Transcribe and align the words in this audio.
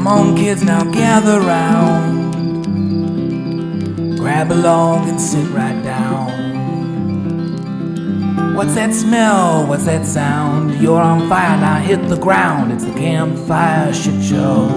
Come 0.00 0.08
on, 0.08 0.34
kids, 0.34 0.62
now 0.64 0.82
gather 0.82 1.40
round. 1.40 2.32
Grab 4.16 4.50
a 4.50 4.54
log 4.54 5.06
and 5.06 5.20
sit 5.20 5.46
right 5.50 5.78
down. 5.84 6.26
What's 8.56 8.74
that 8.76 8.94
smell? 8.94 9.66
What's 9.66 9.84
that 9.84 10.06
sound? 10.06 10.80
You're 10.80 11.02
on 11.02 11.28
fire, 11.28 11.58
now 11.60 11.80
hit 11.80 12.08
the 12.08 12.16
ground. 12.16 12.72
It's 12.72 12.86
the 12.86 12.94
campfire 12.94 13.92
shit 13.92 14.24
show. 14.24 14.70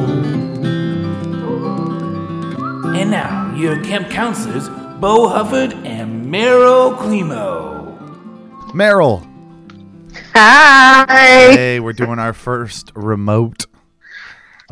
And 2.94 3.10
now, 3.10 3.56
your 3.56 3.82
camp 3.82 4.10
counselors, 4.10 4.68
Bo 5.00 5.30
Hufford 5.30 5.74
and 5.86 6.26
Meryl 6.26 6.98
Climo. 6.98 7.98
Meryl. 8.74 9.26
Hi. 10.34 11.54
Hey, 11.56 11.80
we're 11.80 11.94
doing 11.94 12.20
our 12.20 12.34
first 12.34 12.92
remote. 12.94 13.68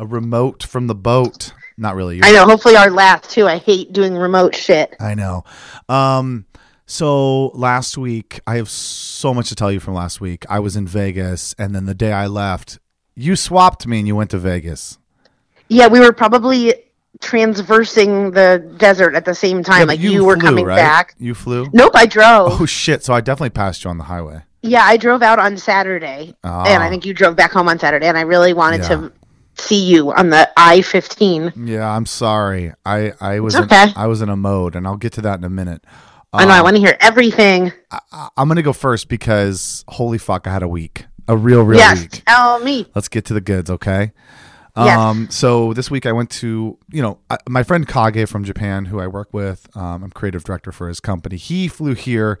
A 0.02 0.06
remote 0.06 0.64
from 0.64 0.88
the 0.88 0.96
boat. 0.96 1.52
Not 1.76 1.94
really. 1.94 2.18
I 2.24 2.32
know. 2.32 2.44
Hopefully, 2.44 2.74
our 2.74 2.90
last 2.90 3.30
too. 3.30 3.46
I 3.46 3.58
hate 3.58 3.92
doing 3.92 4.16
remote 4.16 4.56
shit. 4.56 4.96
I 4.98 5.14
know. 5.14 5.44
Um, 5.88 6.44
so 6.86 7.46
last 7.54 7.96
week, 7.96 8.40
I 8.44 8.56
have 8.56 8.68
so 8.68 9.32
much 9.32 9.48
to 9.50 9.54
tell 9.54 9.70
you 9.70 9.78
from 9.78 9.94
last 9.94 10.20
week. 10.20 10.44
I 10.50 10.58
was 10.58 10.74
in 10.74 10.88
Vegas, 10.88 11.54
and 11.56 11.72
then 11.72 11.86
the 11.86 11.94
day 11.94 12.12
I 12.12 12.26
left, 12.26 12.80
you 13.14 13.36
swapped 13.36 13.86
me 13.86 14.00
and 14.00 14.08
you 14.08 14.16
went 14.16 14.30
to 14.30 14.38
Vegas. 14.38 14.98
Yeah, 15.68 15.86
we 15.86 16.00
were 16.00 16.12
probably 16.12 16.74
transversing 17.20 18.32
the 18.32 18.74
desert 18.78 19.14
at 19.14 19.24
the 19.24 19.36
same 19.36 19.62
time. 19.62 19.82
Yeah, 19.82 19.84
like 19.84 20.00
you, 20.00 20.24
were 20.24 20.34
flew, 20.36 20.44
coming 20.48 20.64
right? 20.64 20.74
back. 20.74 21.14
You 21.18 21.34
flew? 21.34 21.68
Nope, 21.72 21.92
I 21.94 22.06
drove. 22.06 22.60
Oh 22.60 22.66
shit! 22.66 23.04
So 23.04 23.14
I 23.14 23.20
definitely 23.20 23.50
passed 23.50 23.84
you 23.84 23.90
on 23.90 23.98
the 23.98 24.04
highway. 24.04 24.42
Yeah, 24.62 24.82
I 24.82 24.96
drove 24.96 25.22
out 25.22 25.38
on 25.38 25.56
Saturday, 25.56 26.34
Ah. 26.42 26.64
and 26.66 26.82
I 26.82 26.88
think 26.90 27.06
you 27.06 27.14
drove 27.14 27.36
back 27.36 27.52
home 27.52 27.68
on 27.68 27.78
Saturday. 27.78 28.06
And 28.08 28.18
I 28.18 28.22
really 28.22 28.52
wanted 28.52 28.82
Yeah. 28.82 28.88
to 28.88 29.12
see 29.58 29.84
you 29.84 30.12
on 30.12 30.30
the 30.30 30.50
I 30.56 30.82
fifteen. 30.82 31.52
Yeah, 31.56 31.88
I'm 31.88 32.06
sorry. 32.06 32.72
I 32.84 33.12
I 33.20 33.40
was 33.40 33.54
It's 33.54 33.60
in, 33.60 33.64
okay. 33.64 33.92
I 33.96 34.06
was 34.06 34.22
in 34.22 34.28
a 34.28 34.36
mode, 34.36 34.74
and 34.76 34.86
I'll 34.86 34.96
get 34.96 35.12
to 35.14 35.20
that 35.22 35.38
in 35.38 35.44
a 35.44 35.50
minute. 35.50 35.84
I 36.32 36.44
know. 36.44 36.52
I 36.52 36.58
Um, 36.58 36.64
want 36.64 36.76
to 36.76 36.80
hear 36.80 36.96
everything. 37.00 37.72
I, 37.90 38.28
I'm 38.36 38.48
gonna 38.48 38.62
go 38.62 38.72
first 38.72 39.08
because 39.08 39.84
holy 39.88 40.18
fuck, 40.18 40.46
I 40.46 40.52
had 40.52 40.62
a 40.62 40.68
week, 40.68 41.06
a 41.28 41.36
real 41.36 41.62
real 41.62 41.78
yes, 41.78 42.00
week. 42.00 42.22
tell 42.26 42.58
me. 42.60 42.86
Let's 42.94 43.08
get 43.08 43.24
to 43.26 43.34
the 43.34 43.40
goods, 43.42 43.70
okay? 43.70 44.12
Yes. 44.74 44.98
Um, 44.98 45.28
so 45.28 45.74
this 45.74 45.90
week 45.90 46.06
I 46.06 46.12
went 46.12 46.30
to, 46.30 46.78
you 46.90 47.02
know, 47.02 47.18
I, 47.28 47.36
my 47.46 47.62
friend 47.62 47.86
Kage 47.86 48.26
from 48.26 48.42
Japan, 48.42 48.86
who 48.86 49.00
I 49.00 49.06
work 49.06 49.28
with. 49.34 49.68
Um, 49.76 50.02
I'm 50.04 50.10
creative 50.10 50.44
director 50.44 50.72
for 50.72 50.88
his 50.88 50.98
company. 50.98 51.36
He 51.36 51.68
flew 51.68 51.92
here 51.94 52.38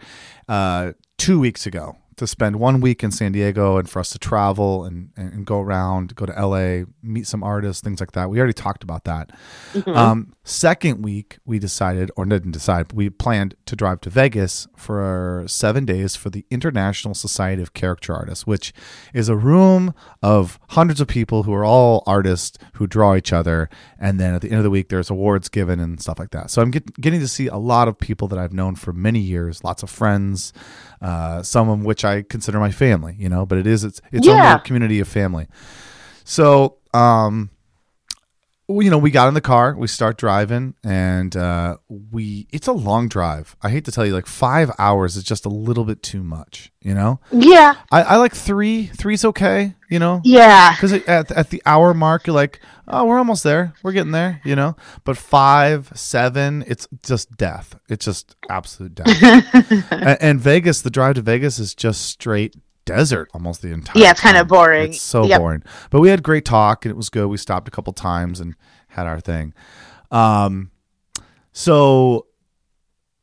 uh, 0.48 0.92
two 1.18 1.38
weeks 1.38 1.66
ago 1.66 1.96
to 2.16 2.26
spend 2.26 2.56
one 2.56 2.80
week 2.80 3.02
in 3.02 3.10
San 3.10 3.32
Diego 3.32 3.76
and 3.78 3.88
for 3.88 4.00
us 4.00 4.10
to 4.10 4.18
travel 4.18 4.84
and, 4.84 5.10
and, 5.16 5.46
go 5.46 5.60
around, 5.60 6.14
go 6.14 6.26
to 6.26 6.32
LA, 6.32 6.84
meet 7.02 7.26
some 7.26 7.42
artists, 7.42 7.82
things 7.82 8.00
like 8.00 8.12
that. 8.12 8.30
We 8.30 8.38
already 8.38 8.52
talked 8.52 8.82
about 8.82 9.04
that. 9.04 9.30
Um, 9.86 10.34
second 10.44 11.02
week, 11.02 11.38
we 11.44 11.58
decided, 11.58 12.10
or 12.16 12.24
didn't 12.24 12.50
decide, 12.50 12.88
but 12.88 12.96
we 12.96 13.08
planned 13.08 13.54
to 13.66 13.76
drive 13.76 14.00
to 14.00 14.10
Vegas 14.10 14.66
for 14.76 15.44
seven 15.46 15.84
days 15.84 16.16
for 16.16 16.30
the 16.30 16.44
International 16.50 17.14
Society 17.14 17.62
of 17.62 17.74
Caricature 17.74 18.14
Artists, 18.14 18.46
which 18.46 18.72
is 19.14 19.28
a 19.28 19.36
room 19.36 19.94
of 20.20 20.58
hundreds 20.70 21.00
of 21.00 21.06
people 21.06 21.44
who 21.44 21.54
are 21.54 21.64
all 21.64 22.02
artists 22.06 22.58
who 22.74 22.88
draw 22.88 23.14
each 23.14 23.32
other. 23.32 23.70
And 23.98 24.18
then 24.18 24.34
at 24.34 24.42
the 24.42 24.48
end 24.50 24.58
of 24.58 24.64
the 24.64 24.70
week, 24.70 24.88
there's 24.88 25.10
awards 25.10 25.48
given 25.48 25.78
and 25.78 26.00
stuff 26.00 26.18
like 26.18 26.30
that. 26.30 26.50
So 26.50 26.60
I'm 26.60 26.72
get, 26.72 27.00
getting 27.00 27.20
to 27.20 27.28
see 27.28 27.46
a 27.46 27.56
lot 27.56 27.86
of 27.86 27.96
people 27.98 28.26
that 28.28 28.38
I've 28.38 28.52
known 28.52 28.74
for 28.74 28.92
many 28.92 29.20
years, 29.20 29.62
lots 29.62 29.84
of 29.84 29.90
friends, 29.90 30.52
uh, 31.00 31.42
some 31.42 31.68
of 31.68 31.84
which 31.84 32.04
I 32.04 32.22
consider 32.22 32.58
my 32.58 32.72
family, 32.72 33.14
you 33.16 33.28
know, 33.28 33.46
but 33.46 33.58
it 33.58 33.66
is 33.66 33.84
its, 33.84 34.00
its 34.10 34.26
own 34.26 34.36
Yeah. 34.36 34.44
little 34.54 34.64
community 34.64 34.98
of 34.98 35.06
family. 35.06 35.46
So, 36.24 36.78
um, 36.94 37.50
you 38.80 38.90
know, 38.90 38.98
we 38.98 39.10
got 39.10 39.28
in 39.28 39.34
the 39.34 39.40
car, 39.40 39.74
we 39.76 39.86
start 39.86 40.16
driving, 40.18 40.74
and 40.84 41.36
uh, 41.36 41.76
we 41.88 42.46
it's 42.50 42.66
a 42.66 42.72
long 42.72 43.08
drive. 43.08 43.56
I 43.62 43.70
hate 43.70 43.84
to 43.86 43.92
tell 43.92 44.06
you, 44.06 44.12
like 44.12 44.26
five 44.26 44.70
hours 44.78 45.16
is 45.16 45.24
just 45.24 45.44
a 45.44 45.48
little 45.48 45.84
bit 45.84 46.02
too 46.02 46.22
much. 46.22 46.72
You 46.80 46.94
know, 46.94 47.20
Yeah, 47.30 47.74
I, 47.90 48.02
I 48.02 48.16
like 48.16 48.34
three. 48.34 48.86
Three's 48.86 49.24
okay. 49.24 49.74
You 49.90 49.98
know, 49.98 50.20
yeah. 50.24 50.74
because 50.74 50.92
at 50.92 51.30
at 51.30 51.50
the 51.50 51.62
hour 51.66 51.92
mark, 51.92 52.26
you're 52.26 52.34
like, 52.34 52.60
oh, 52.88 53.04
we're 53.04 53.18
almost 53.18 53.44
there. 53.44 53.74
We're 53.82 53.92
getting 53.92 54.12
there. 54.12 54.40
You 54.44 54.56
know, 54.56 54.76
but 55.04 55.16
five, 55.16 55.92
seven, 55.94 56.64
it's 56.66 56.88
just 57.02 57.36
death. 57.36 57.76
It's 57.88 58.04
just 58.04 58.36
absolute 58.48 58.94
death. 58.94 59.52
and, 59.90 60.18
and 60.20 60.40
Vegas, 60.40 60.82
the 60.82 60.90
drive 60.90 61.16
to 61.16 61.22
Vegas 61.22 61.58
is 61.58 61.74
just 61.74 62.02
straight 62.02 62.56
desert 62.84 63.28
almost 63.34 63.62
the 63.62 63.68
entire 63.72 64.02
Yeah, 64.02 64.10
it's 64.10 64.20
kinda 64.20 64.44
boring. 64.44 64.90
It's 64.90 65.00
so 65.00 65.24
Yep. 65.24 65.38
boring. 65.40 65.62
But 65.90 66.00
we 66.00 66.08
had 66.08 66.22
great 66.22 66.44
talk 66.44 66.84
and 66.84 66.90
it 66.90 66.96
was 66.96 67.08
good. 67.08 67.26
We 67.26 67.36
stopped 67.36 67.68
a 67.68 67.70
couple 67.70 67.92
times 67.92 68.40
and 68.40 68.54
had 68.88 69.06
our 69.06 69.20
thing. 69.20 69.54
Um 70.10 70.70
so 71.52 72.26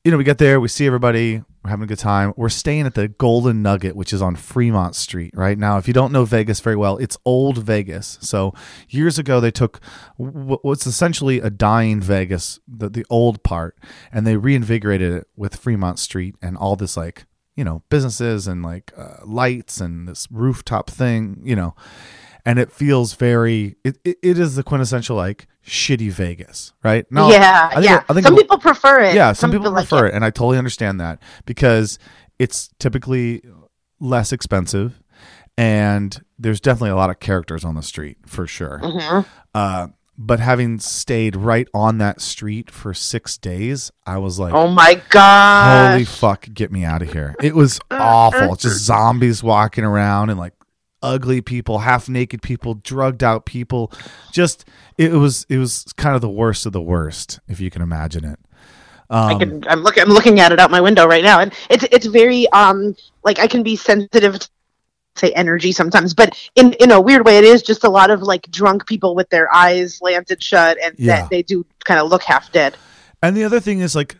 you 0.06 0.12
know, 0.12 0.18
we 0.18 0.24
get 0.24 0.38
there, 0.38 0.60
we 0.62 0.70
see 0.70 0.88
everybody, 0.88 1.44
we're 1.62 1.70
having 1.70 1.84
a 1.84 1.88
good 1.88 2.00
time. 2.00 2.34
We're 2.38 2.48
staying 2.48 2.86
at 2.86 2.96
the 2.96 3.10
Golden 3.10 3.62
Nugget, 3.62 3.96
which 3.98 4.14
is 4.14 4.22
on 4.22 4.38
Fremont 4.38 4.96
Street, 4.96 5.34
right? 5.36 5.58
Now, 5.58 5.78
if 5.78 5.90
you 5.90 5.94
don't 5.94 6.14
know 6.14 6.24
Vegas 6.24 6.62
very 6.62 6.78
well, 6.78 6.96
it's 6.98 7.18
old 7.26 7.58
Vegas. 7.58 8.18
So, 8.22 8.54
years 8.88 9.20
ago, 9.20 9.42
they 9.42 9.52
took 9.52 9.82
what's 10.16 10.88
essentially 10.88 11.42
a 11.42 11.50
dying 11.50 12.00
Vegas, 12.00 12.62
the, 12.66 12.90
the 12.90 13.06
old 13.10 13.44
part, 13.44 13.78
and 14.10 14.26
they 14.26 14.38
reinvigorated 14.38 15.12
it 15.12 15.28
with 15.36 15.58
Fremont 15.58 16.00
Street 16.00 16.36
and 16.42 16.56
all 16.56 16.78
this, 16.78 16.96
like, 16.96 17.26
you 17.60 17.66
know, 17.66 17.84
businesses 17.90 18.48
and 18.48 18.64
like 18.64 18.94
uh, 18.98 19.18
lights 19.26 19.82
and 19.82 20.08
this 20.08 20.28
rooftop 20.32 20.90
thing, 20.90 21.42
you 21.44 21.56
know. 21.56 21.76
And 22.46 22.58
it 22.58 22.72
feels 22.72 23.14
very, 23.16 23.76
it, 23.84 23.98
it, 24.06 24.18
it 24.24 24.40
is 24.40 24.56
the 24.56 24.64
quintessential, 24.64 25.18
like, 25.18 25.46
shitty 25.68 26.10
Vegas, 26.10 26.72
right? 26.84 27.06
Now, 27.12 27.30
yeah, 27.30 27.68
I 27.70 27.76
think- 27.76 27.86
yeah. 27.86 28.04
I 28.10 28.14
think 28.14 28.26
some 28.26 28.36
people 28.38 28.58
prefer 28.58 29.02
it. 29.02 29.14
yeah, 29.14 29.34
some, 29.34 29.52
people, 29.52 29.70
like 29.72 29.88
prefer 29.90 30.06
it. 30.06 30.10
it. 30.10 30.16
and 30.16 30.24
I 30.24 30.30
totally 30.30 30.58
understand 30.58 31.02
that 31.02 31.20
because 31.46 32.00
it's 32.40 32.70
typically 32.80 33.42
less 34.00 34.32
expensive, 34.32 35.02
and 35.58 36.24
there's 36.40 36.62
definitely 36.62 36.92
a 36.92 36.96
lot 36.96 37.10
of 37.10 37.20
characters 37.20 37.66
on 37.66 37.76
the 37.76 37.84
street 37.84 38.18
for 38.26 38.48
sure. 38.48 38.80
Mhm. 38.82 39.26
Uh, 39.54 39.88
but 40.22 40.42
having 40.42 40.80
stayed 40.80 41.38
right 41.38 41.68
on 41.74 41.98
that 42.00 42.20
street 42.20 42.70
for 42.70 42.94
six 42.94 43.38
days, 43.38 43.90
I 44.06 44.18
was 44.18 44.38
like, 44.38 44.54
Oh 44.54 44.68
my 44.68 45.02
god! 45.10 45.92
"Holy 45.94 46.04
fuck, 46.04 46.48
get 46.54 46.72
me 46.74 46.84
out 46.84 47.02
of 47.02 47.14
here!" 47.14 47.36
It 47.42 47.56
was 47.56 47.80
awful. 47.90 48.58
Just 48.58 48.84
zombies 48.86 49.42
walking 49.42 49.86
around 49.86 50.30
and 50.30 50.38
like 50.38 50.54
ugly 51.02 51.40
people, 51.40 51.80
half 51.80 52.10
naked 52.10 52.42
people, 52.42 52.74
drugged 52.74 53.24
out 53.24 53.46
people. 53.46 53.94
Just 54.34 54.66
it 54.98 55.14
was 55.14 55.46
it 55.48 55.58
was 55.58 55.86
kind 55.96 56.16
of 56.16 56.22
the 56.22 56.30
worst 56.30 56.66
of 56.66 56.74
the 56.74 56.82
worst, 56.82 57.40
if 57.48 57.62
you 57.62 57.72
can 57.72 57.82
imagine 57.82 58.26
it. 58.26 58.40
I 59.10 59.34
Um, 59.34 59.40
can. 59.40 59.64
I'm 59.70 59.82
looking. 59.84 60.04
I'm 60.04 60.10
looking 60.10 60.40
at 60.42 60.52
it 60.52 60.60
out 60.60 60.70
my 60.70 60.82
window 60.82 61.08
right 61.08 61.24
now, 61.24 61.40
and 61.40 61.54
it's 61.70 61.86
it's 61.92 62.06
very 62.08 62.48
um 62.50 62.94
like 63.24 63.40
I 63.40 63.48
can 63.48 63.64
be 63.64 63.78
sensitive 63.78 64.38
to 64.38 64.50
say 65.20 65.32
energy 65.34 65.72
sometimes, 65.72 66.14
but 66.14 66.38
in 66.56 66.74
in 66.74 66.92
a 66.92 67.00
weird 67.02 67.26
way, 67.26 67.38
it 67.38 67.44
is 67.44 67.62
just 67.62 67.84
a 67.84 67.90
lot 67.90 68.10
of 68.12 68.22
like 68.22 68.50
drunk 68.52 68.88
people 68.88 69.16
with 69.16 69.30
their 69.30 69.54
eyes 69.54 69.96
slanted 69.96 70.42
shut, 70.42 70.78
and 70.84 70.96
Yeah. 70.98 71.22
that 71.22 71.30
they 71.30 71.42
do 71.44 71.66
kind 71.86 72.00
of 72.00 72.10
look 72.10 72.24
half 72.24 72.52
dead. 72.52 72.76
And 73.22 73.36
the 73.36 73.44
other 73.44 73.60
thing 73.60 73.80
is 73.80 73.96
like 73.96 74.18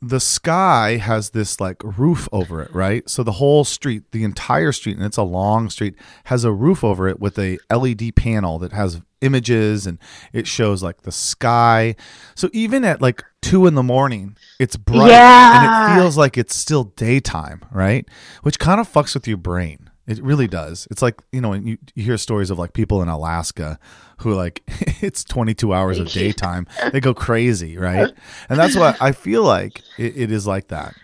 the 0.00 0.20
sky 0.20 0.96
has 0.96 1.30
this 1.30 1.60
like 1.60 1.76
roof 1.82 2.28
over 2.30 2.62
it, 2.62 2.72
right? 2.72 3.08
So 3.10 3.24
the 3.24 3.32
whole 3.32 3.64
street, 3.64 4.04
the 4.12 4.22
entire 4.22 4.70
street, 4.70 4.96
and 4.96 5.04
it's 5.04 5.16
a 5.16 5.24
long 5.24 5.70
street, 5.70 5.96
has 6.24 6.44
a 6.44 6.52
roof 6.52 6.84
over 6.84 7.08
it 7.08 7.18
with 7.18 7.36
a 7.38 7.58
LED 7.68 8.12
panel 8.14 8.60
that 8.60 8.72
has 8.72 9.00
images 9.20 9.88
and 9.88 9.98
it 10.32 10.46
shows 10.46 10.84
like 10.84 11.02
the 11.02 11.10
sky. 11.10 11.96
So 12.36 12.48
even 12.52 12.84
at 12.84 13.02
like 13.02 13.24
two 13.42 13.66
in 13.66 13.74
the 13.74 13.82
morning, 13.82 14.36
it's 14.60 14.76
bright 14.76 15.10
Yeah. 15.10 15.56
and 15.56 15.66
it 15.98 16.00
feels 16.00 16.16
like 16.16 16.38
it's 16.38 16.54
still 16.54 16.84
daytime, 16.84 17.62
right? 17.72 18.06
Which 18.44 18.60
kind 18.60 18.80
of 18.80 18.88
fucks 18.90 19.14
with 19.14 19.26
your 19.26 19.36
brain. 19.38 19.87
It 20.08 20.22
really 20.22 20.48
does. 20.48 20.88
It's 20.90 21.02
like, 21.02 21.20
you 21.32 21.40
know, 21.42 21.50
when 21.50 21.66
you, 21.66 21.78
you 21.94 22.02
hear 22.02 22.16
stories 22.16 22.48
of 22.50 22.58
like 22.58 22.72
people 22.72 23.02
in 23.02 23.08
Alaska 23.08 23.78
who 24.18 24.34
like 24.34 24.62
it's 25.02 25.22
22 25.22 25.74
hours 25.74 25.98
of 25.98 26.10
daytime. 26.10 26.66
They 26.92 27.00
go 27.00 27.14
crazy, 27.14 27.76
right? 27.76 28.12
And 28.48 28.58
that's 28.58 28.74
what 28.74 29.00
I 29.02 29.12
feel 29.12 29.42
like 29.42 29.82
it, 29.98 30.16
it 30.16 30.32
is 30.32 30.46
like 30.46 30.68
that. 30.68 30.94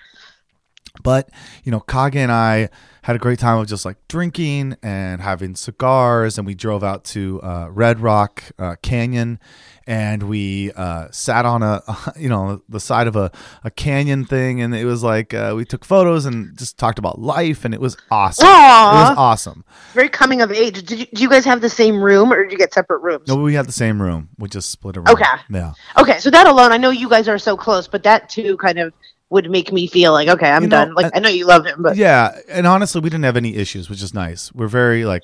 But, 1.04 1.28
you 1.62 1.70
know, 1.70 1.78
Kage 1.78 2.16
and 2.16 2.32
I 2.32 2.70
had 3.02 3.14
a 3.14 3.18
great 3.18 3.38
time 3.38 3.58
of 3.58 3.68
just 3.68 3.84
like 3.84 3.98
drinking 4.08 4.76
and 4.82 5.20
having 5.20 5.54
cigars. 5.54 6.38
And 6.38 6.46
we 6.46 6.54
drove 6.54 6.82
out 6.82 7.04
to 7.04 7.40
uh, 7.42 7.68
Red 7.70 8.00
Rock 8.00 8.42
uh, 8.58 8.74
Canyon 8.82 9.38
and 9.86 10.22
we 10.22 10.72
uh, 10.72 11.08
sat 11.10 11.44
on 11.44 11.62
a, 11.62 11.82
you 12.16 12.30
know, 12.30 12.62
the 12.70 12.80
side 12.80 13.06
of 13.06 13.16
a, 13.16 13.30
a 13.62 13.70
canyon 13.70 14.24
thing. 14.24 14.62
And 14.62 14.74
it 14.74 14.86
was 14.86 15.02
like, 15.02 15.34
uh, 15.34 15.52
we 15.54 15.66
took 15.66 15.84
photos 15.84 16.24
and 16.24 16.56
just 16.56 16.78
talked 16.78 16.98
about 16.98 17.20
life. 17.20 17.66
And 17.66 17.74
it 17.74 17.80
was 17.80 17.98
awesome. 18.10 18.46
It 18.46 18.48
was 18.48 19.14
awesome. 19.18 19.64
Very 19.92 20.08
coming 20.08 20.40
of 20.40 20.50
age. 20.50 20.86
Did 20.86 21.00
you, 21.00 21.06
do 21.06 21.22
you 21.22 21.28
guys 21.28 21.44
have 21.44 21.60
the 21.60 21.68
same 21.68 22.02
room, 22.02 22.32
or 22.32 22.42
did 22.42 22.52
you 22.52 22.58
get 22.58 22.72
separate 22.72 23.00
rooms? 23.00 23.28
No, 23.28 23.36
we 23.36 23.52
had 23.52 23.66
the 23.66 23.72
same 23.72 24.00
room. 24.00 24.30
We 24.38 24.48
just 24.48 24.70
split 24.70 24.96
a 24.96 25.00
room. 25.00 25.10
Okay. 25.10 25.24
Yeah. 25.50 25.74
Okay, 25.98 26.18
so 26.20 26.30
that 26.30 26.46
alone, 26.46 26.72
I 26.72 26.78
know 26.78 26.90
you 26.90 27.10
guys 27.10 27.28
are 27.28 27.38
so 27.38 27.54
close, 27.54 27.86
but 27.86 28.02
that 28.04 28.30
too 28.30 28.56
kind 28.56 28.78
of 28.78 28.94
would 29.34 29.50
make 29.50 29.70
me 29.72 29.86
feel 29.86 30.12
like, 30.12 30.28
okay, 30.28 30.48
I'm 30.50 30.62
You 30.62 30.69
know, 30.69 30.84
done. 30.84 30.94
Like 30.94 31.06
I- 31.06 31.19
I 31.19 31.20
know 31.20 31.28
you 31.28 31.44
love 31.46 31.66
him, 31.66 31.82
but 31.82 31.96
yeah 31.96 32.38
and 32.48 32.66
honestly 32.66 33.00
we 33.00 33.10
didn't 33.10 33.25
have 33.25 33.36
any 33.36 33.56
issues 33.56 33.90
which 33.90 34.02
is 34.02 34.14
nice 34.14 34.52
we're 34.54 34.69
very 34.69 35.04
like 35.04 35.22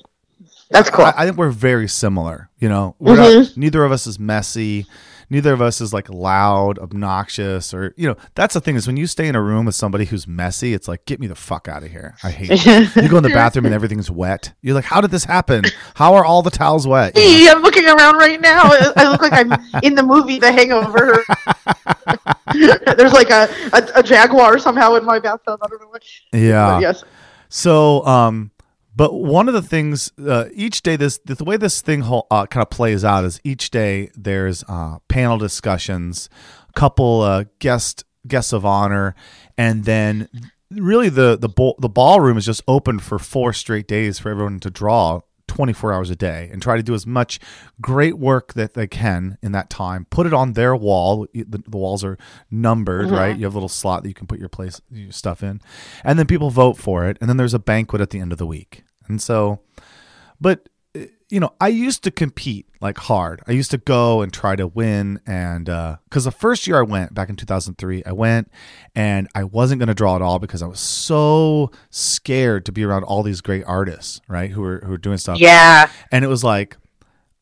That's 0.69 0.89
cool. 0.89 1.05
I, 1.05 1.13
I 1.17 1.25
think 1.25 1.37
we're 1.37 1.49
very 1.49 1.87
similar. 1.89 2.49
You 2.59 2.69
know, 2.69 2.95
we're 2.97 3.17
not, 3.17 3.27
mm-hmm. 3.27 3.59
neither 3.59 3.83
of 3.83 3.91
us 3.91 4.07
is 4.07 4.17
messy. 4.19 4.85
Neither 5.31 5.53
of 5.53 5.61
us 5.61 5.79
is 5.79 5.93
like 5.93 6.09
loud, 6.09 6.77
obnoxious, 6.77 7.73
or 7.73 7.93
you 7.95 8.05
know. 8.05 8.17
That's 8.35 8.53
the 8.53 8.59
thing 8.59 8.75
is 8.75 8.85
when 8.85 8.97
you 8.97 9.07
stay 9.07 9.29
in 9.29 9.35
a 9.35 9.41
room 9.41 9.65
with 9.65 9.75
somebody 9.75 10.03
who's 10.03 10.27
messy, 10.27 10.73
it's 10.73 10.89
like 10.89 11.05
get 11.05 11.21
me 11.21 11.27
the 11.27 11.35
fuck 11.35 11.69
out 11.69 11.83
of 11.83 11.89
here. 11.89 12.15
I 12.21 12.31
hate. 12.31 12.49
it. 12.51 12.95
you 13.01 13.07
go 13.07 13.15
in 13.15 13.23
the 13.23 13.29
bathroom 13.29 13.65
and 13.65 13.73
everything's 13.73 14.11
wet. 14.11 14.51
You're 14.61 14.75
like, 14.75 14.83
how 14.83 14.99
did 14.99 15.09
this 15.09 15.23
happen? 15.23 15.63
How 15.95 16.15
are 16.15 16.25
all 16.25 16.41
the 16.41 16.51
towels 16.51 16.85
wet? 16.85 17.15
You 17.15 17.45
know? 17.45 17.51
I'm 17.55 17.61
looking 17.61 17.85
around 17.85 18.17
right 18.17 18.41
now. 18.41 18.59
I 18.97 19.09
look 19.09 19.21
like 19.21 19.31
I'm 19.31 19.53
in 19.81 19.95
the 19.95 20.03
movie 20.03 20.37
The 20.37 20.51
Hangover. 20.51 21.23
There's 22.97 23.13
like 23.13 23.29
a, 23.29 23.47
a, 23.71 23.99
a 23.99 24.03
jaguar 24.03 24.59
somehow 24.59 24.95
in 24.95 25.05
my 25.05 25.19
bathtub. 25.19 25.61
I 25.63 25.67
don't 25.67 25.81
know 25.81 25.87
what. 25.87 26.03
Yeah. 26.33 26.73
But 26.73 26.81
yes. 26.81 27.05
So, 27.47 28.05
um, 28.05 28.50
but 28.95 29.13
one 29.13 29.47
of 29.47 29.53
the 29.53 29.61
things 29.61 30.11
uh, 30.25 30.45
each 30.53 30.81
day, 30.81 30.95
this 30.95 31.19
the 31.25 31.43
way 31.43 31.57
this 31.57 31.81
thing 31.81 32.01
whole, 32.01 32.27
uh, 32.29 32.45
kind 32.45 32.61
of 32.61 32.69
plays 32.69 33.05
out 33.05 33.23
is 33.23 33.39
each 33.43 33.71
day 33.71 34.11
there's 34.15 34.63
uh, 34.67 34.97
panel 35.07 35.37
discussions, 35.37 36.29
a 36.69 36.73
couple 36.73 37.21
uh, 37.21 37.45
guest 37.59 38.03
guests 38.27 38.53
of 38.53 38.65
honor, 38.65 39.15
and 39.57 39.85
then 39.85 40.27
really 40.71 41.09
the 41.09 41.37
the 41.37 41.49
ball, 41.49 41.75
the 41.79 41.89
ballroom 41.89 42.37
is 42.37 42.45
just 42.45 42.63
open 42.67 42.99
for 42.99 43.17
four 43.17 43.53
straight 43.53 43.87
days 43.87 44.19
for 44.19 44.29
everyone 44.29 44.59
to 44.59 44.69
draw 44.69 45.21
24 45.51 45.91
hours 45.91 46.09
a 46.09 46.15
day 46.15 46.49
and 46.49 46.61
try 46.61 46.77
to 46.77 46.81
do 46.81 46.93
as 46.93 47.05
much 47.05 47.37
great 47.81 48.17
work 48.17 48.53
that 48.53 48.73
they 48.73 48.87
can 48.87 49.37
in 49.41 49.51
that 49.51 49.69
time. 49.69 50.05
Put 50.09 50.25
it 50.25 50.33
on 50.33 50.53
their 50.53 50.73
wall. 50.73 51.27
The, 51.33 51.61
the 51.67 51.77
walls 51.77 52.05
are 52.05 52.17
numbered, 52.49 53.07
mm-hmm. 53.07 53.15
right? 53.15 53.37
You 53.37 53.43
have 53.43 53.53
a 53.53 53.57
little 53.57 53.67
slot 53.67 54.03
that 54.03 54.07
you 54.07 54.13
can 54.13 54.27
put 54.27 54.39
your 54.39 54.47
place 54.47 54.79
your 54.89 55.11
stuff 55.11 55.43
in, 55.43 55.59
and 56.05 56.17
then 56.17 56.25
people 56.25 56.51
vote 56.51 56.77
for 56.77 57.05
it. 57.05 57.17
And 57.19 57.29
then 57.29 57.35
there's 57.35 57.53
a 57.53 57.59
banquet 57.59 58.01
at 58.01 58.11
the 58.11 58.19
end 58.19 58.31
of 58.31 58.37
the 58.37 58.47
week. 58.47 58.85
And 59.09 59.21
so, 59.21 59.59
but 60.39 60.69
you 61.31 61.39
know, 61.39 61.53
I 61.61 61.69
used 61.69 62.03
to 62.03 62.11
compete 62.11 62.67
like 62.81 62.97
hard. 62.97 63.41
I 63.47 63.53
used 63.53 63.71
to 63.71 63.77
go 63.77 64.21
and 64.21 64.33
try 64.33 64.55
to 64.55 64.67
win, 64.67 65.19
and 65.25 65.69
uh, 65.69 65.97
because 66.03 66.25
the 66.25 66.31
first 66.31 66.67
year 66.67 66.79
I 66.79 66.81
went 66.81 67.13
back 67.13 67.29
in 67.29 67.35
2003, 67.35 68.03
I 68.05 68.11
went 68.11 68.51
and 68.93 69.29
I 69.33 69.45
wasn't 69.45 69.79
going 69.79 69.87
to 69.87 69.93
draw 69.93 70.15
at 70.17 70.21
all 70.21 70.39
because 70.39 70.61
I 70.61 70.67
was 70.67 70.79
so 70.79 71.71
scared 71.89 72.65
to 72.65 72.71
be 72.71 72.83
around 72.83 73.03
all 73.03 73.23
these 73.23 73.41
great 73.41 73.63
artists, 73.65 74.19
right? 74.27 74.51
Who 74.51 74.61
were 74.61 74.81
who 74.83 74.91
were 74.91 74.97
doing 74.97 75.17
stuff. 75.17 75.39
Yeah. 75.39 75.89
And 76.11 76.25
it 76.25 76.27
was 76.27 76.43
like, 76.43 76.77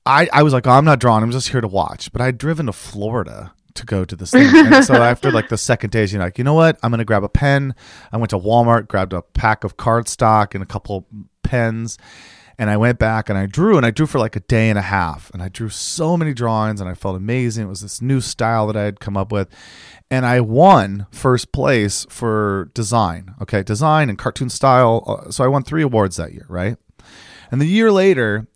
I, 0.06 0.30
I 0.32 0.44
was 0.44 0.54
like, 0.54 0.68
oh, 0.68 0.72
I'm 0.72 0.86
not 0.86 1.00
drawing. 1.00 1.24
I'm 1.24 1.32
just 1.32 1.50
here 1.50 1.62
to 1.62 1.68
watch. 1.68 2.12
But 2.12 2.22
I'd 2.22 2.38
driven 2.38 2.68
to 2.68 2.74
Florida 2.74 3.54
to 3.74 3.86
go 3.86 4.06
to 4.06 4.16
this 4.16 4.32
thing. 4.32 4.50
And 4.54 4.86
so 4.86 4.96
after 4.96 5.32
like 5.32 5.50
the 5.50 5.58
second 5.58 5.92
day, 5.92 6.06
you're 6.06 6.22
like, 6.22 6.38
you 6.38 6.44
know 6.44 6.54
what? 6.54 6.78
I'm 6.84 6.92
going 6.92 7.00
to 7.00 7.06
grab 7.06 7.24
a 7.24 7.30
pen. 7.30 7.74
I 8.12 8.18
went 8.18 8.30
to 8.32 8.38
Walmart, 8.38 8.88
grabbed 8.88 9.14
a 9.14 9.22
pack 9.22 9.64
of 9.64 9.78
cardstock 9.78 10.54
and 10.54 10.62
a 10.62 10.66
couple 10.68 11.08
pens. 11.44 11.98
And 12.60 12.70
I 12.70 12.76
went 12.76 13.00
back 13.00 13.30
and 13.30 13.38
I 13.40 13.46
drew 13.46 13.78
and 13.78 13.86
I 13.86 13.92
drew 13.92 14.06
for 14.06 14.20
like 14.20 14.36
a 14.36 14.42
day 14.42 14.70
and 14.70 14.78
a 14.78 14.84
half. 14.84 15.32
And 15.34 15.42
I 15.42 15.48
drew 15.48 15.70
so 15.70 16.18
many 16.18 16.34
drawings 16.34 16.82
and 16.82 16.90
I 16.90 16.94
felt 16.94 17.16
amazing. 17.16 17.66
It 17.66 17.70
was 17.70 17.80
this 17.82 18.02
new 18.02 18.20
style 18.20 18.68
that 18.68 18.76
I 18.76 18.84
had 18.84 19.00
come 19.00 19.16
up 19.16 19.32
with. 19.32 19.48
And 20.12 20.26
I 20.26 20.42
won 20.42 21.08
first 21.10 21.54
place 21.54 22.06
for 22.10 22.70
design. 22.74 23.34
Okay, 23.42 23.64
design 23.64 24.10
and 24.10 24.18
cartoon 24.18 24.50
style. 24.50 25.04
Uh, 25.08 25.32
So 25.32 25.44
I 25.46 25.48
won 25.48 25.64
three 25.64 25.84
awards 25.84 26.18
that 26.18 26.34
year, 26.34 26.46
right? 26.50 26.76
And 27.50 27.62
the 27.62 27.66
year 27.66 27.92
later, 27.92 28.48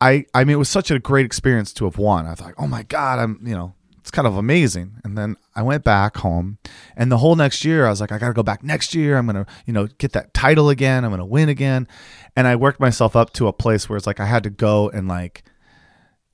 I 0.00 0.26
I 0.34 0.44
mean 0.44 0.54
it 0.54 0.58
was 0.58 0.68
such 0.68 0.90
a 0.90 0.98
great 0.98 1.26
experience 1.26 1.72
to 1.74 1.84
have 1.84 1.98
won. 1.98 2.26
I 2.26 2.34
thought, 2.34 2.54
oh 2.58 2.66
my 2.66 2.82
god, 2.82 3.18
I'm 3.20 3.40
you 3.44 3.54
know 3.54 3.74
it's 4.06 4.12
kind 4.12 4.28
of 4.28 4.36
amazing. 4.36 5.00
And 5.02 5.18
then 5.18 5.36
I 5.56 5.62
went 5.62 5.82
back 5.82 6.18
home, 6.18 6.58
and 6.96 7.10
the 7.10 7.18
whole 7.18 7.34
next 7.34 7.64
year 7.64 7.86
I 7.86 7.90
was 7.90 8.00
like, 8.00 8.12
I 8.12 8.18
got 8.18 8.28
to 8.28 8.34
go 8.34 8.44
back 8.44 8.62
next 8.62 8.94
year. 8.94 9.18
I'm 9.18 9.26
gonna 9.26 9.46
you 9.66 9.72
know 9.72 9.88
get 9.98 10.12
that 10.12 10.32
title 10.32 10.70
again. 10.70 11.04
I'm 11.04 11.10
gonna 11.10 11.26
win 11.26 11.48
again. 11.48 11.88
And 12.36 12.46
I 12.46 12.54
worked 12.54 12.78
myself 12.78 13.16
up 13.16 13.32
to 13.32 13.48
a 13.48 13.52
place 13.52 13.88
where 13.88 13.96
it's 13.96 14.06
like 14.06 14.20
I 14.20 14.26
had 14.26 14.44
to 14.44 14.50
go 14.50 14.88
and 14.90 15.08
like 15.08 15.42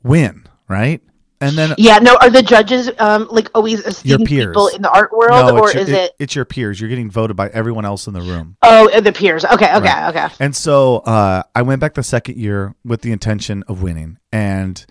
win, 0.02 0.44
right? 0.68 1.00
And 1.40 1.56
then 1.56 1.74
Yeah. 1.78 1.96
No. 1.96 2.18
Are 2.20 2.28
the 2.28 2.42
judges 2.42 2.90
um 2.98 3.26
like 3.30 3.48
always 3.54 3.80
esteemed 3.86 4.26
peers. 4.26 4.48
people 4.48 4.66
in 4.68 4.82
the 4.82 4.90
art 4.90 5.10
world, 5.10 5.54
no, 5.54 5.58
or 5.58 5.72
your, 5.72 5.80
is 5.80 5.88
it? 5.88 6.12
It's 6.18 6.34
your 6.34 6.44
peers. 6.44 6.78
You're 6.78 6.90
getting 6.90 7.10
voted 7.10 7.38
by 7.38 7.48
everyone 7.48 7.86
else 7.86 8.06
in 8.06 8.12
the 8.12 8.20
room. 8.20 8.58
Oh, 8.60 8.90
uh, 8.90 9.00
the 9.00 9.12
peers. 9.12 9.46
Okay. 9.46 9.74
Okay. 9.74 9.88
Right. 9.88 10.14
Okay. 10.14 10.34
And 10.40 10.54
so 10.54 10.96
uh, 10.98 11.44
I 11.54 11.62
went 11.62 11.80
back 11.80 11.94
the 11.94 12.02
second 12.02 12.36
year 12.36 12.74
with 12.84 13.00
the 13.00 13.12
intention 13.12 13.64
of 13.66 13.82
winning, 13.82 14.18
and 14.30 14.84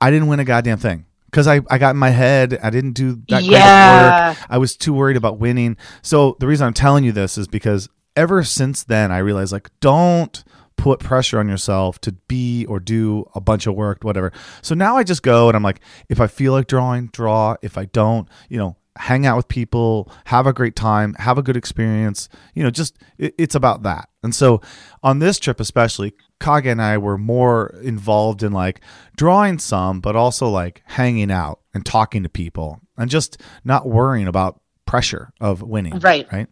I 0.00 0.10
didn't 0.10 0.26
win 0.26 0.40
a 0.40 0.44
goddamn 0.44 0.78
thing 0.78 1.06
because 1.34 1.48
I, 1.48 1.62
I 1.68 1.78
got 1.78 1.90
in 1.90 1.96
my 1.96 2.10
head. 2.10 2.60
I 2.62 2.70
didn't 2.70 2.92
do 2.92 3.16
that 3.28 3.40
great 3.42 3.46
Yeah. 3.50 4.30
of 4.30 4.36
work. 4.38 4.46
I 4.50 4.58
was 4.58 4.76
too 4.76 4.94
worried 4.94 5.16
about 5.16 5.40
winning. 5.40 5.76
So 6.00 6.36
the 6.38 6.46
reason 6.46 6.64
I'm 6.64 6.74
telling 6.74 7.02
you 7.02 7.10
this 7.10 7.36
is 7.36 7.48
because 7.48 7.88
ever 8.14 8.44
since 8.44 8.84
then, 8.84 9.10
I 9.10 9.18
realized 9.18 9.50
like 9.50 9.68
don't 9.80 10.44
put 10.76 11.00
pressure 11.00 11.40
on 11.40 11.48
yourself 11.48 12.00
to 12.02 12.12
be 12.28 12.66
or 12.66 12.78
do 12.78 13.28
a 13.34 13.40
bunch 13.40 13.66
of 13.66 13.74
work, 13.74 14.04
whatever. 14.04 14.32
So 14.62 14.76
now 14.76 14.96
I 14.96 15.02
just 15.02 15.24
go 15.24 15.48
and 15.48 15.56
I'm 15.56 15.62
like, 15.64 15.80
if 16.08 16.20
I 16.20 16.28
feel 16.28 16.52
like 16.52 16.68
drawing, 16.68 17.08
draw. 17.08 17.56
If 17.62 17.76
I 17.76 17.86
don't, 17.86 18.28
you 18.48 18.58
know, 18.58 18.76
hang 18.96 19.26
out 19.26 19.36
with 19.36 19.48
people, 19.48 20.10
have 20.26 20.46
a 20.46 20.52
great 20.52 20.76
time, 20.76 21.14
have 21.14 21.38
a 21.38 21.42
good 21.42 21.56
experience. 21.56 22.28
You 22.54 22.62
know, 22.62 22.70
just 22.70 22.96
it, 23.18 23.34
it's 23.38 23.54
about 23.54 23.82
that. 23.82 24.08
And 24.22 24.34
so 24.34 24.60
on 25.02 25.18
this 25.18 25.38
trip, 25.38 25.60
especially, 25.60 26.14
Kage 26.40 26.66
and 26.66 26.80
I 26.80 26.98
were 26.98 27.18
more 27.18 27.74
involved 27.82 28.42
in 28.42 28.52
like 28.52 28.80
drawing 29.16 29.58
some, 29.58 30.00
but 30.00 30.16
also 30.16 30.48
like 30.48 30.82
hanging 30.86 31.30
out 31.30 31.60
and 31.72 31.84
talking 31.84 32.22
to 32.22 32.28
people 32.28 32.80
and 32.96 33.10
just 33.10 33.40
not 33.64 33.88
worrying 33.88 34.28
about 34.28 34.60
pressure 34.86 35.32
of 35.40 35.62
winning. 35.62 35.98
Right. 35.98 36.30
Right. 36.32 36.48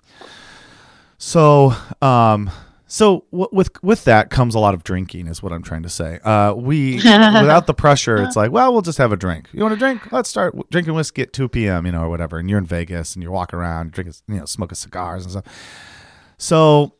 So, 1.18 1.74
um, 2.00 2.50
so 2.92 3.24
w- 3.30 3.48
with 3.52 3.82
with 3.82 4.04
that 4.04 4.28
comes 4.28 4.54
a 4.54 4.58
lot 4.58 4.74
of 4.74 4.84
drinking, 4.84 5.26
is 5.26 5.42
what 5.42 5.50
I'm 5.50 5.62
trying 5.62 5.82
to 5.84 5.88
say. 5.88 6.18
Uh, 6.22 6.52
we 6.52 6.96
without 6.96 7.66
the 7.66 7.72
pressure, 7.72 8.22
it's 8.22 8.36
like, 8.36 8.52
well, 8.52 8.70
we'll 8.70 8.82
just 8.82 8.98
have 8.98 9.12
a 9.12 9.16
drink. 9.16 9.48
You 9.54 9.62
want 9.62 9.72
a 9.72 9.78
drink? 9.78 10.12
Let's 10.12 10.28
start 10.28 10.54
drinking 10.68 10.92
whiskey 10.92 11.22
at 11.22 11.32
2 11.32 11.48
p.m. 11.48 11.86
You 11.86 11.92
know, 11.92 12.02
or 12.02 12.10
whatever. 12.10 12.38
And 12.38 12.50
you're 12.50 12.58
in 12.58 12.66
Vegas 12.66 13.14
and 13.14 13.22
you're 13.22 13.32
walking 13.32 13.58
around, 13.58 13.92
drinking, 13.92 14.16
you 14.28 14.40
know, 14.40 14.44
smoking 14.44 14.74
cigars 14.74 15.24
and 15.24 15.32
stuff. 15.32 15.44
So 16.36 16.96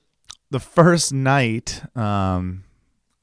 the 0.51 0.61
first 0.61 1.13
night, 1.13 1.83
um, 1.95 2.65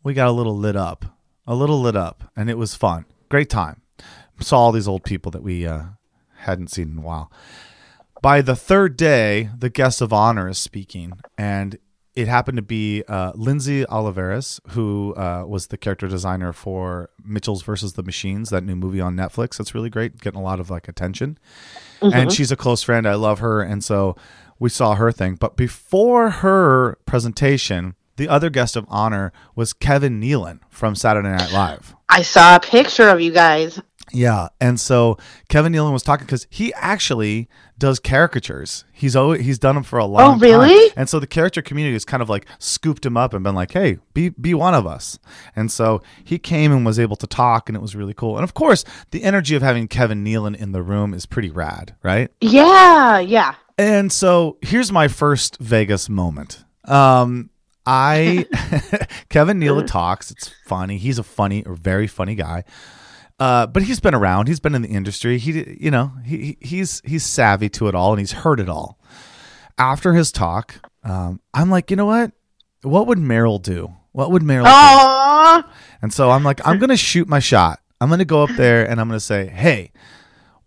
we 0.03 0.13
got 0.13 0.27
a 0.27 0.31
little 0.31 0.55
lit 0.55 0.75
up, 0.75 1.05
a 1.47 1.55
little 1.55 1.81
lit 1.81 1.95
up, 1.95 2.31
and 2.35 2.51
it 2.51 2.57
was 2.59 2.75
fun. 2.75 3.05
Great 3.29 3.49
time. 3.49 3.81
Saw 4.41 4.59
all 4.59 4.71
these 4.71 4.87
old 4.87 5.03
people 5.03 5.31
that 5.31 5.41
we 5.41 5.65
uh, 5.65 5.85
hadn't 6.41 6.69
seen 6.69 6.91
in 6.91 6.97
a 6.99 7.01
while. 7.01 7.31
By 8.21 8.43
the 8.43 8.55
third 8.55 8.95
day, 8.95 9.49
the 9.57 9.71
guest 9.71 10.01
of 10.01 10.13
honor 10.13 10.47
is 10.47 10.59
speaking, 10.59 11.13
and 11.35 11.79
it 12.19 12.27
happened 12.27 12.57
to 12.57 12.61
be 12.61 13.01
uh, 13.07 13.31
Lindsay 13.33 13.85
who 14.71 15.13
uh, 15.15 15.45
was 15.47 15.67
the 15.67 15.77
character 15.77 16.05
designer 16.05 16.51
for 16.51 17.09
Mitchells 17.23 17.63
versus 17.63 17.93
the 17.93 18.03
Machines, 18.03 18.49
that 18.49 18.65
new 18.65 18.75
movie 18.75 18.99
on 18.99 19.15
Netflix. 19.15 19.57
That's 19.57 19.73
really 19.73 19.89
great, 19.89 20.19
getting 20.19 20.37
a 20.37 20.43
lot 20.43 20.59
of 20.59 20.69
like 20.69 20.89
attention. 20.89 21.37
And 22.01 22.29
she's 22.33 22.51
a 22.51 22.57
close 22.57 22.83
friend. 22.83 23.07
I 23.07 23.15
love 23.15 23.39
her, 23.39 23.61
and 23.61 23.81
so 23.81 24.17
we 24.59 24.69
saw 24.69 24.95
her 24.95 25.13
thing. 25.13 25.35
But 25.35 25.55
before 25.55 26.29
her 26.29 26.97
presentation, 27.05 27.95
the 28.17 28.27
other 28.27 28.49
guest 28.49 28.75
of 28.75 28.85
honor 28.89 29.31
was 29.55 29.71
Kevin 29.71 30.19
Nealon 30.19 30.59
from 30.69 30.95
Saturday 30.95 31.29
Night 31.29 31.53
Live. 31.53 31.95
I 32.09 32.23
saw 32.23 32.57
a 32.57 32.59
picture 32.59 33.07
of 33.07 33.21
you 33.21 33.31
guys. 33.31 33.81
Yeah, 34.13 34.49
and 34.59 34.79
so 34.79 35.17
Kevin 35.47 35.73
Nealon 35.73 35.91
was 35.93 36.03
talking 36.03 36.25
because 36.25 36.47
he 36.49 36.73
actually 36.73 37.49
does 37.77 37.99
caricatures. 37.99 38.83
He's 38.91 39.15
always 39.15 39.41
he's 39.45 39.57
done 39.59 39.75
them 39.75 39.83
for 39.83 39.99
a 39.99 40.05
long 40.05 40.33
time. 40.33 40.39
really? 40.39 40.91
And 40.95 41.07
so 41.07 41.19
the 41.19 41.27
caricature 41.27 41.61
community 41.61 41.93
has 41.93 42.05
kind 42.05 42.21
of 42.21 42.29
like 42.29 42.45
scooped 42.59 43.05
him 43.05 43.17
up 43.17 43.33
and 43.33 43.43
been 43.43 43.55
like, 43.55 43.71
"Hey, 43.71 43.97
be 44.13 44.29
be 44.29 44.53
one 44.53 44.73
of 44.73 44.85
us." 44.85 45.17
And 45.55 45.71
so 45.71 46.01
he 46.23 46.37
came 46.37 46.71
and 46.71 46.85
was 46.85 46.99
able 46.99 47.15
to 47.17 47.27
talk, 47.27 47.69
and 47.69 47.75
it 47.75 47.81
was 47.81 47.95
really 47.95 48.13
cool. 48.13 48.35
And 48.37 48.43
of 48.43 48.53
course, 48.53 48.83
the 49.11 49.23
energy 49.23 49.55
of 49.55 49.61
having 49.61 49.87
Kevin 49.87 50.23
Nealon 50.23 50.55
in 50.55 50.71
the 50.71 50.83
room 50.83 51.13
is 51.13 51.25
pretty 51.25 51.49
rad, 51.49 51.95
right? 52.03 52.29
Yeah. 52.41 53.19
Yeah. 53.19 53.55
And 53.77 54.11
so 54.11 54.57
here's 54.61 54.91
my 54.91 55.07
first 55.07 55.57
Vegas 55.59 56.09
moment. 56.09 56.65
Um, 56.85 57.49
I 57.85 58.45
Kevin 59.29 59.59
Nealon 59.59 59.87
talks. 59.87 60.31
It's 60.31 60.51
funny. 60.65 60.97
He's 60.97 61.17
a 61.17 61.23
funny 61.23 61.63
or 61.65 61.75
very 61.75 62.07
funny 62.07 62.35
guy. 62.35 62.65
Uh, 63.39 63.65
but 63.67 63.83
he's 63.83 63.99
been 63.99 64.13
around. 64.13 64.47
He's 64.47 64.59
been 64.59 64.75
in 64.75 64.81
the 64.81 64.89
industry. 64.89 65.37
He, 65.37 65.77
you 65.79 65.91
know, 65.91 66.11
he 66.25 66.57
he's 66.59 67.01
he's 67.05 67.25
savvy 67.25 67.69
to 67.69 67.87
it 67.87 67.95
all, 67.95 68.11
and 68.11 68.19
he's 68.19 68.33
heard 68.33 68.59
it 68.59 68.67
all. 68.69 68.99
After 69.77 70.13
his 70.13 70.31
talk, 70.31 70.75
um, 71.03 71.39
I'm 71.53 71.69
like, 71.69 71.89
you 71.89 71.95
know 71.95 72.05
what? 72.05 72.33
What 72.81 73.07
would 73.07 73.17
Meryl 73.17 73.61
do? 73.61 73.93
What 74.11 74.31
would 74.31 74.41
Meryl 74.41 74.63
do? 74.65 74.69
And 76.01 76.13
so 76.13 76.31
I'm 76.31 76.43
like, 76.43 76.65
I'm 76.67 76.79
gonna 76.79 76.97
shoot 76.97 77.27
my 77.27 77.39
shot. 77.39 77.79
I'm 78.01 78.09
gonna 78.09 78.25
go 78.25 78.43
up 78.43 78.51
there 78.57 78.89
and 78.89 78.99
I'm 78.99 79.07
gonna 79.07 79.19
say, 79.19 79.47
hey, 79.47 79.91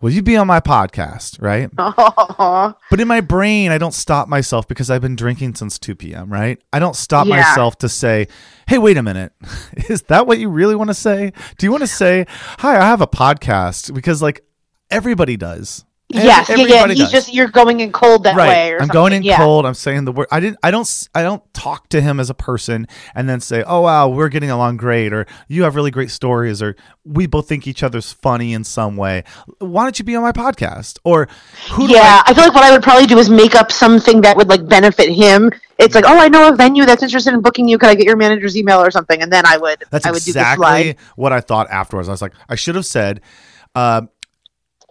will 0.03 0.11
you 0.11 0.23
be 0.23 0.37
on 0.37 0.47
my 0.47 0.61
podcast? 0.61 1.41
Right? 1.41 1.71
Aww. 1.77 2.77
But 2.91 3.01
in 3.01 3.09
my 3.09 3.23
brain, 3.23 3.71
I 3.71 3.79
don't 3.79 3.95
stop 3.95 4.29
myself 4.29 4.69
because 4.69 4.91
I've 4.91 5.01
been 5.01 5.17
drinking 5.17 5.55
since 5.55 5.79
2 5.79 5.95
p.m., 5.95 6.31
right? 6.31 6.61
I 6.73 6.79
don't 6.79 6.95
stop 6.97 7.27
Yeah. 7.27 7.37
myself 7.37 7.79
to 7.79 7.89
say, 7.89 8.29
hey, 8.67 8.77
wait 8.79 8.99
a 8.99 9.03
minute. 9.03 9.33
Is 9.89 10.03
that 10.03 10.27
what 10.27 10.39
you 10.39 10.49
really 10.51 10.75
want 10.75 10.91
to 10.91 10.95
say? 10.95 11.33
Do 11.57 11.67
you 11.67 11.71
want 11.71 11.83
to 11.83 11.87
say, 11.87 12.27
hi, 12.59 12.77
I 12.77 12.85
have 12.85 13.01
a 13.01 13.07
podcast? 13.07 13.95
Because, 13.95 14.21
like, 14.21 14.45
everybody 14.91 15.37
does. 15.39 15.85
Yes, 16.12 16.49
yeah, 16.49 16.57
yeah. 16.57 16.62
everybody 16.62 16.95
He's 16.95 17.04
does. 17.04 17.12
just 17.12 17.35
you're 17.35 17.49
going 17.49 17.81
in 17.81 17.92
cold 17.92 18.25
that 18.25 18.37
right. 18.37 18.49
way. 18.49 18.73
Or 18.73 18.83
I'm 18.83 18.88
going 18.88 19.12
in 19.12 19.23
yeah. 19.23 19.38
cold. 19.38 19.66
I'm 19.66 19.75
saying 19.75 20.04
the 20.04 20.12
word. 20.12 20.28
I 20.31 20.40
didn't. 20.40 20.59
I 20.62 20.71
don't. 20.71 21.09
I 21.14 21.23
don't 21.23 21.42
talk 21.54 21.88
to 21.90 22.00
him 22.00 22.21
as 22.21 22.31
a 22.31 22.35
person 22.35 22.87
and 23.14 23.28
then 23.28 23.40
say, 23.40 23.62
"Oh 23.62 23.83
wow, 23.83 24.09
we're 24.09 24.28
getting 24.28 24.50
along 24.50 24.76
great," 24.76 25.12
or 25.12 25.26
"You 25.49 25.62
have 25.64 25.75
really 25.75 25.90
great 25.90 26.11
stories," 26.11 26.62
or 26.62 26.76
"We 27.04 27.26
both 27.26 27.49
think 27.49 27.66
each 27.66 27.83
other's 27.83 28.12
funny 28.12 28.52
in 28.52 28.64
some 28.64 28.97
way." 28.97 29.25
Why 29.59 29.85
don't 29.85 29.99
you 29.99 30.04
be 30.04 30.14
on 30.16 30.23
my 30.23 30.33
podcast? 30.33 30.99
Or 31.04 31.28
who? 31.71 31.88
do 31.88 31.95
Yeah, 31.95 32.23
I, 32.26 32.31
I 32.31 32.35
feel 32.35 32.45
like 32.45 32.54
what 32.54 32.64
I 32.64 32.71
would 32.73 32.83
probably 32.83 33.07
do 33.07 33.19
is 33.19 33.31
make 33.31 33.54
up 33.54 33.73
something 33.73 34.21
that 34.23 34.37
would 34.37 34.49
like 34.49 34.66
benefit 34.69 35.11
him. 35.11 35.50
It's 35.78 35.95
like, 35.95 36.04
oh, 36.07 36.19
I 36.19 36.28
know 36.28 36.49
a 36.49 36.57
venue 36.57 36.85
that's 36.85 37.02
interested 37.02 37.35
in 37.35 37.40
booking 37.40 37.69
you. 37.69 37.76
Can 37.76 37.88
I 37.88 37.95
get 37.95 38.07
your 38.07 38.16
manager's 38.16 38.57
email 38.57 38.81
or 38.81 38.90
something? 38.90 39.21
And 39.21 39.33
then 39.33 39.45
I 39.47 39.57
would, 39.57 39.83
That's 39.90 40.07
I 40.07 40.12
would 40.12 40.23
do 40.23 40.31
exactly 40.31 40.97
what 41.16 41.33
I 41.33 41.40
thought 41.40 41.71
afterwards. 41.71 42.09
I 42.09 42.12
was 42.12 42.23
like, 42.23 42.35
I 42.49 42.54
should 42.54 42.76
have 42.76 42.87
said, 42.87 43.21
uh, 43.75 44.02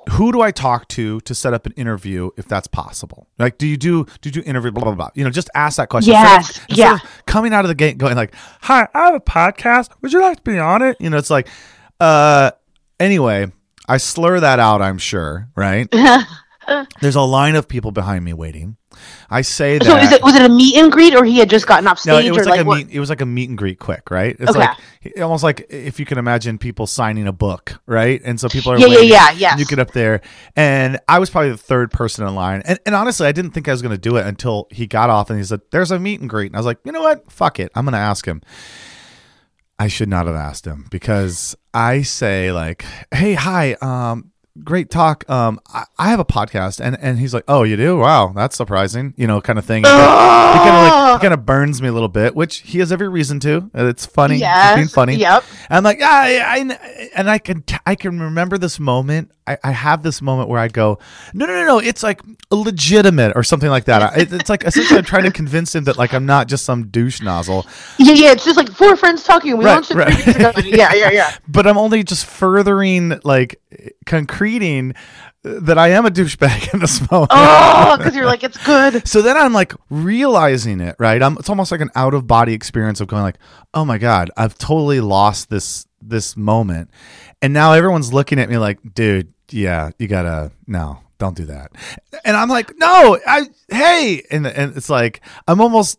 "Who 0.10 0.32
do 0.32 0.42
I 0.42 0.52
talk 0.52 0.88
to 0.90 1.20
to 1.22 1.36
set 1.36 1.54
up 1.54 1.66
an 1.66 1.74
interview 1.74 2.30
if 2.38 2.48
that's 2.48 2.68
possible?" 2.68 3.28
Like, 3.40 3.58
do 3.58 3.68
you 3.68 3.78
do 3.78 4.06
do 4.22 4.30
you 4.30 4.32
do 4.32 4.42
interview? 4.46 4.72
Blah 4.72 4.84
blah 4.84 4.96
blah. 4.96 5.10
You 5.16 5.24
know, 5.24 5.30
just 5.30 5.50
ask 5.56 5.78
that 5.78 5.90
question. 5.90 6.14
Instead 6.14 6.40
of- 6.40 6.42
Yes, 6.48 6.58
instead 6.70 6.78
yeah. 6.78 6.96
of 6.96 7.26
coming 7.26 7.54
out 7.54 7.66
of 7.66 7.70
the 7.70 7.76
gate 7.76 7.98
going 7.98 8.16
like, 8.16 8.34
"Hi, 8.62 8.88
I 8.94 9.06
have 9.06 9.16
a 9.16 9.20
podcast. 9.20 9.90
Would 10.02 10.12
you 10.14 10.22
like 10.22 10.38
to 10.38 10.44
be 10.44 10.58
on 10.60 10.82
it?" 10.82 10.98
You 11.00 11.10
know, 11.10 11.18
it's 11.18 11.30
like, 11.30 11.48
uh, 12.00 12.52
anyway, 13.00 13.52
I 13.88 13.98
slur 13.98 14.40
that 14.40 14.60
out. 14.60 14.82
I'm 14.82 14.98
sure, 14.98 15.50
right? 15.56 15.88
There's 17.02 17.16
a 17.16 17.22
line 17.22 17.56
of 17.56 17.68
people 17.68 17.92
behind 17.92 18.24
me 18.24 18.34
waiting. 18.34 18.78
I 19.30 19.42
say 19.42 19.78
that. 19.78 19.86
So 19.92 19.98
is 19.98 20.12
it 20.12 20.22
was 20.22 20.36
it 20.36 20.42
a 20.42 20.50
meet 20.50 20.76
and 20.76 20.92
greet 20.92 21.16
or 21.16 21.24
he 21.24 21.38
had 21.40 21.50
just 21.50 21.66
gotten 21.66 21.88
off 21.88 22.00
stage? 22.00 22.12
No, 22.12 22.20
it 22.20 22.32
was 22.32 22.46
or 22.46 22.50
like, 22.50 22.58
like, 22.58 22.62
a 22.62 22.66
what? 22.66 22.78
meet. 22.88 22.96
It 22.96 23.00
was 23.00 23.10
like 23.10 23.22
a 23.22 23.26
meet 23.26 23.50
and 23.50 23.58
greet, 23.58 23.80
quick, 23.80 24.12
right? 24.12 24.36
It's 24.40 24.50
Okay. 24.56 24.60
like 24.60 25.20
almost 25.22 25.44
like 25.44 25.66
if 25.70 26.00
you 26.00 26.06
can 26.06 26.18
imagine 26.18 26.58
people 26.58 26.86
signing 26.88 27.26
a 27.28 27.32
book, 27.32 27.82
right? 27.88 28.22
And 28.24 28.40
so 28.40 28.48
people 28.50 28.74
are 28.74 28.78
Yeah, 28.78 28.86
yeah, 28.88 28.96
waiting, 28.96 29.10
yeah, 29.10 29.30
and 29.32 29.40
yes. 29.40 29.60
You 29.60 29.66
get 29.66 29.80
up 29.80 29.92
there, 29.92 30.22
and 30.56 31.00
I 31.08 31.20
was 31.20 31.30
probably 31.30 31.52
the 31.52 31.58
third 31.58 31.90
person 31.92 32.28
in 32.28 32.36
line, 32.36 32.62
and, 32.66 32.80
and 32.86 32.94
honestly, 32.94 33.26
I 33.28 33.32
didn't 33.32 33.52
think 33.52 33.68
I 33.68 33.72
was 33.72 33.82
going 33.82 33.94
to 33.96 33.98
do 33.98 34.18
it 34.18 34.26
until 34.28 34.68
he 34.72 34.88
got 34.88 35.10
off 35.10 35.30
and 35.30 35.40
he 35.40 35.46
said, 35.46 35.62
"There's 35.72 35.92
a 35.92 36.00
meet 36.00 36.20
and 36.20 36.30
greet," 36.30 36.48
and 36.48 36.56
I 36.56 36.60
was 36.60 36.66
like, 36.66 36.80
you 36.84 36.92
know 36.92 37.02
what? 37.02 37.32
Fuck 37.32 37.60
it, 37.60 37.72
I'm 37.76 37.86
going 37.86 37.94
to 37.94 37.98
ask 38.00 38.26
him. 38.26 38.42
I 39.80 39.88
should 39.88 40.10
not 40.10 40.28
have 40.28 40.36
asked 40.36 40.66
him 40.66 40.86
because 40.92 41.56
I 41.74 42.02
say 42.04 42.52
like, 42.52 42.86
"Hey, 43.12 43.34
hi, 43.34 43.74
um, 43.82 44.32
great 44.64 44.90
talk. 44.90 45.30
Um, 45.30 45.60
I, 45.74 45.86
I 45.98 46.10
have 46.10 46.20
a 46.20 46.26
podcast," 46.26 46.80
and 46.84 46.98
and 47.02 47.20
he's 47.20 47.34
like, 47.34 47.44
"Oh, 47.48 47.64
you 47.64 47.78
do? 47.78 47.98
Wow, 47.98 48.34
that's 48.36 48.56
surprising." 48.56 49.14
You 49.18 49.28
know, 49.28 49.42
kind 49.42 49.58
of 49.60 49.66
thing. 49.66 49.84
He 49.84 49.90
kind 49.90 50.76
of 50.88 51.12
like 51.14 51.22
kind 51.22 51.34
of 51.34 51.46
burns 51.46 51.82
me 51.82 51.88
a 51.88 51.92
little 51.94 52.08
bit, 52.10 52.36
which 52.36 52.60
he 52.60 52.80
has 52.80 52.92
every 52.92 53.08
reason 53.10 53.40
to. 53.42 53.70
It's 53.74 54.06
funny, 54.06 54.38
Yes, 54.38 54.76
being 54.76 54.88
funny. 54.88 55.16
yep. 55.16 55.44
And 55.70 55.78
I'm 55.78 55.84
like, 55.84 56.00
yeah, 56.00 56.28
yeah, 56.28 56.46
I, 56.48 57.10
and 57.16 57.30
I 57.30 57.38
can 57.38 57.62
t- 57.62 57.78
I 57.86 57.96
can 57.96 58.20
remember 58.20 58.58
this 58.58 58.80
moment. 58.80 59.32
I, 59.52 59.58
I 59.64 59.72
have 59.72 60.04
this 60.04 60.22
moment 60.22 60.50
where 60.50 60.60
I 60.60 60.68
go, 60.68 61.00
no, 61.34 61.46
no, 61.46 61.54
no, 61.54 61.66
no. 61.66 61.80
It's 61.80 62.04
like 62.04 62.22
legitimate 62.52 63.34
or 63.36 63.44
something 63.44 63.70
like 63.70 63.86
that. 63.86 64.02
I- 64.02 64.16
It, 64.22 64.34
it's 64.34 64.50
like 64.50 64.64
essentially 64.64 65.00
I'm 65.00 65.06
trying 65.06 65.24
to 65.24 65.32
convince 65.32 65.74
him 65.76 65.84
that 65.86 65.98
like 65.98 66.14
I'm 66.14 66.26
not 66.26 66.48
just 66.48 66.66
some 66.66 66.88
douche 66.88 67.22
nozzle. 67.22 67.66
Yeah, 67.98 68.14
yeah. 68.14 68.32
It's 68.32 68.46
just 68.46 68.58
like 68.58 68.72
four 68.72 68.96
friends 68.96 69.24
talking. 69.24 69.58
We 69.58 69.66
Right, 69.66 69.74
launched 69.74 69.92
it 69.92 69.96
right. 69.98 70.66
Yeah, 70.66 70.94
yeah, 70.94 71.12
yeah. 71.12 71.36
but 71.48 71.68
I'm 71.68 71.78
only 71.78 72.04
just 72.04 72.26
furthering, 72.26 73.20
like, 73.24 73.62
concreting 74.06 74.94
that 75.44 75.78
I 75.78 75.90
am 75.90 76.06
a 76.06 76.10
douchebag 76.12 76.74
in 76.74 76.80
this 76.80 77.00
moment. 77.10 77.32
Oh, 77.34 77.96
because 77.98 78.16
you're 78.16 78.26
like, 78.26 78.44
it's 78.44 78.58
good. 78.64 79.08
So 79.08 79.22
then 79.22 79.38
I'm 79.38 79.54
like 79.54 79.74
realizing 79.90 80.80
it, 80.82 80.96
right? 81.00 81.22
I'm, 81.22 81.38
it's 81.38 81.50
almost 81.50 81.72
like 81.72 81.82
an 81.82 81.90
out 81.96 82.14
of 82.14 82.28
body 82.28 82.54
experience 82.54 83.02
of 83.02 83.08
going 83.08 83.24
like, 83.24 83.38
oh 83.74 83.84
my 83.86 83.98
god, 83.98 84.30
I've 84.38 84.58
totally 84.58 85.00
lost 85.00 85.50
this 85.50 85.88
this 86.04 86.36
moment, 86.36 86.90
and 87.44 87.54
now 87.54 87.74
everyone's 87.74 88.12
looking 88.12 88.40
at 88.40 88.50
me 88.50 88.58
like, 88.58 88.80
dude, 88.96 89.34
yeah, 89.54 89.92
you 90.00 90.08
gotta 90.08 90.52
no, 90.68 91.00
don't 91.18 91.36
do 91.36 91.46
that, 91.46 91.72
and 92.26 92.36
I'm 92.38 92.50
like, 92.50 92.74
no, 92.78 93.20
I 93.28 93.48
hey, 93.70 94.24
and 94.32 94.46
and 94.48 94.76
it's 94.78 94.90
like 94.90 95.22
I'm 95.48 95.62
almost 95.62 95.98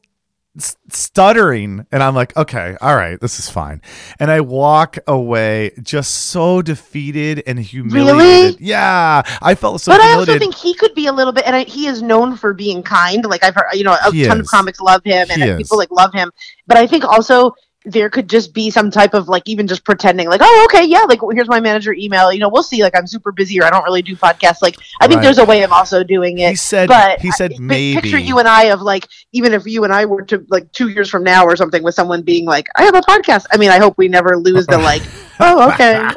stuttering 0.90 1.86
and 1.90 2.02
i'm 2.02 2.14
like 2.14 2.36
okay 2.36 2.76
all 2.82 2.94
right 2.94 3.18
this 3.22 3.38
is 3.38 3.48
fine 3.48 3.80
and 4.20 4.30
i 4.30 4.38
walk 4.38 4.98
away 5.06 5.70
just 5.82 6.26
so 6.26 6.60
defeated 6.60 7.42
and 7.46 7.58
humiliated 7.58 8.18
really? 8.18 8.56
yeah 8.60 9.22
i 9.40 9.54
felt 9.54 9.80
so 9.80 9.90
But 9.90 10.02
I 10.02 10.12
also 10.12 10.38
think 10.38 10.54
he 10.54 10.74
could 10.74 10.94
be 10.94 11.06
a 11.06 11.12
little 11.12 11.32
bit, 11.32 11.44
and 11.46 11.56
I, 11.56 11.62
he 11.64 11.86
is 11.86 12.02
known 12.02 12.36
for 12.36 12.52
being 12.52 12.82
kind. 12.82 13.24
Like 13.24 13.42
I've 13.42 13.54
heard, 13.54 13.70
you 13.72 13.84
know, 13.84 13.96
a 14.04 14.12
He 14.12 14.26
ton 14.26 14.40
is. 14.40 14.46
of 14.46 14.50
comics 14.50 14.78
love 14.80 15.00
him, 15.04 15.28
and 15.30 15.56
people 15.56 15.78
like 15.78 15.90
love 15.90 16.12
him. 16.12 16.30
But 16.66 16.76
I 16.76 16.86
think 16.86 17.04
also 17.04 17.54
there 17.84 18.08
could 18.10 18.28
just 18.28 18.54
be 18.54 18.70
some 18.70 18.90
type 18.90 19.14
of 19.14 19.28
like 19.28 19.42
even 19.46 19.66
just 19.66 19.84
pretending, 19.84 20.28
like, 20.28 20.40
oh, 20.42 20.66
okay, 20.70 20.84
yeah, 20.84 21.02
like 21.08 21.20
here's 21.32 21.48
my 21.48 21.60
manager 21.60 21.92
email. 21.92 22.32
You 22.32 22.38
know, 22.38 22.48
we'll 22.48 22.62
see. 22.62 22.82
Like 22.82 22.96
I'm 22.96 23.06
super 23.06 23.32
busy, 23.32 23.60
or 23.60 23.64
I 23.64 23.70
don't 23.70 23.84
really 23.84 24.02
do 24.02 24.14
podcasts. 24.16 24.62
Like 24.62 24.76
I 25.00 25.06
think 25.06 25.18
Right. 25.18 25.24
there's 25.24 25.38
a 25.38 25.44
way 25.44 25.62
of 25.62 25.72
also 25.72 26.02
doing 26.04 26.38
it. 26.38 26.50
he 26.50 26.56
said 26.56 26.88
but 26.88 27.20
he 27.20 27.30
said 27.32 27.52
I- 27.54 27.56
maybe 27.60 28.00
picture 28.00 28.18
you 28.18 28.38
and 28.38 28.46
I 28.48 28.64
of 28.64 28.82
like 28.82 29.08
even 29.32 29.52
if 29.52 29.66
you 29.66 29.84
and 29.84 29.92
I 29.92 30.04
were 30.04 30.22
to 30.22 30.44
like 30.48 30.70
two 30.72 30.88
years 30.88 31.10
from 31.10 31.24
now 31.24 31.44
or 31.44 31.56
something 31.56 31.82
with 31.82 31.94
someone 31.94 32.22
being 32.22 32.44
like 32.44 32.68
I 32.76 32.84
have 32.84 32.94
a 32.94 33.00
podcast. 33.00 33.46
I 33.50 33.56
mean, 33.56 33.70
I 33.70 33.78
hope 33.78 33.98
we 33.98 34.08
never 34.08 34.36
lose 34.36 34.66
the 34.66 34.78
like. 34.78 35.02
oh, 35.40 35.70
okay. 35.72 36.08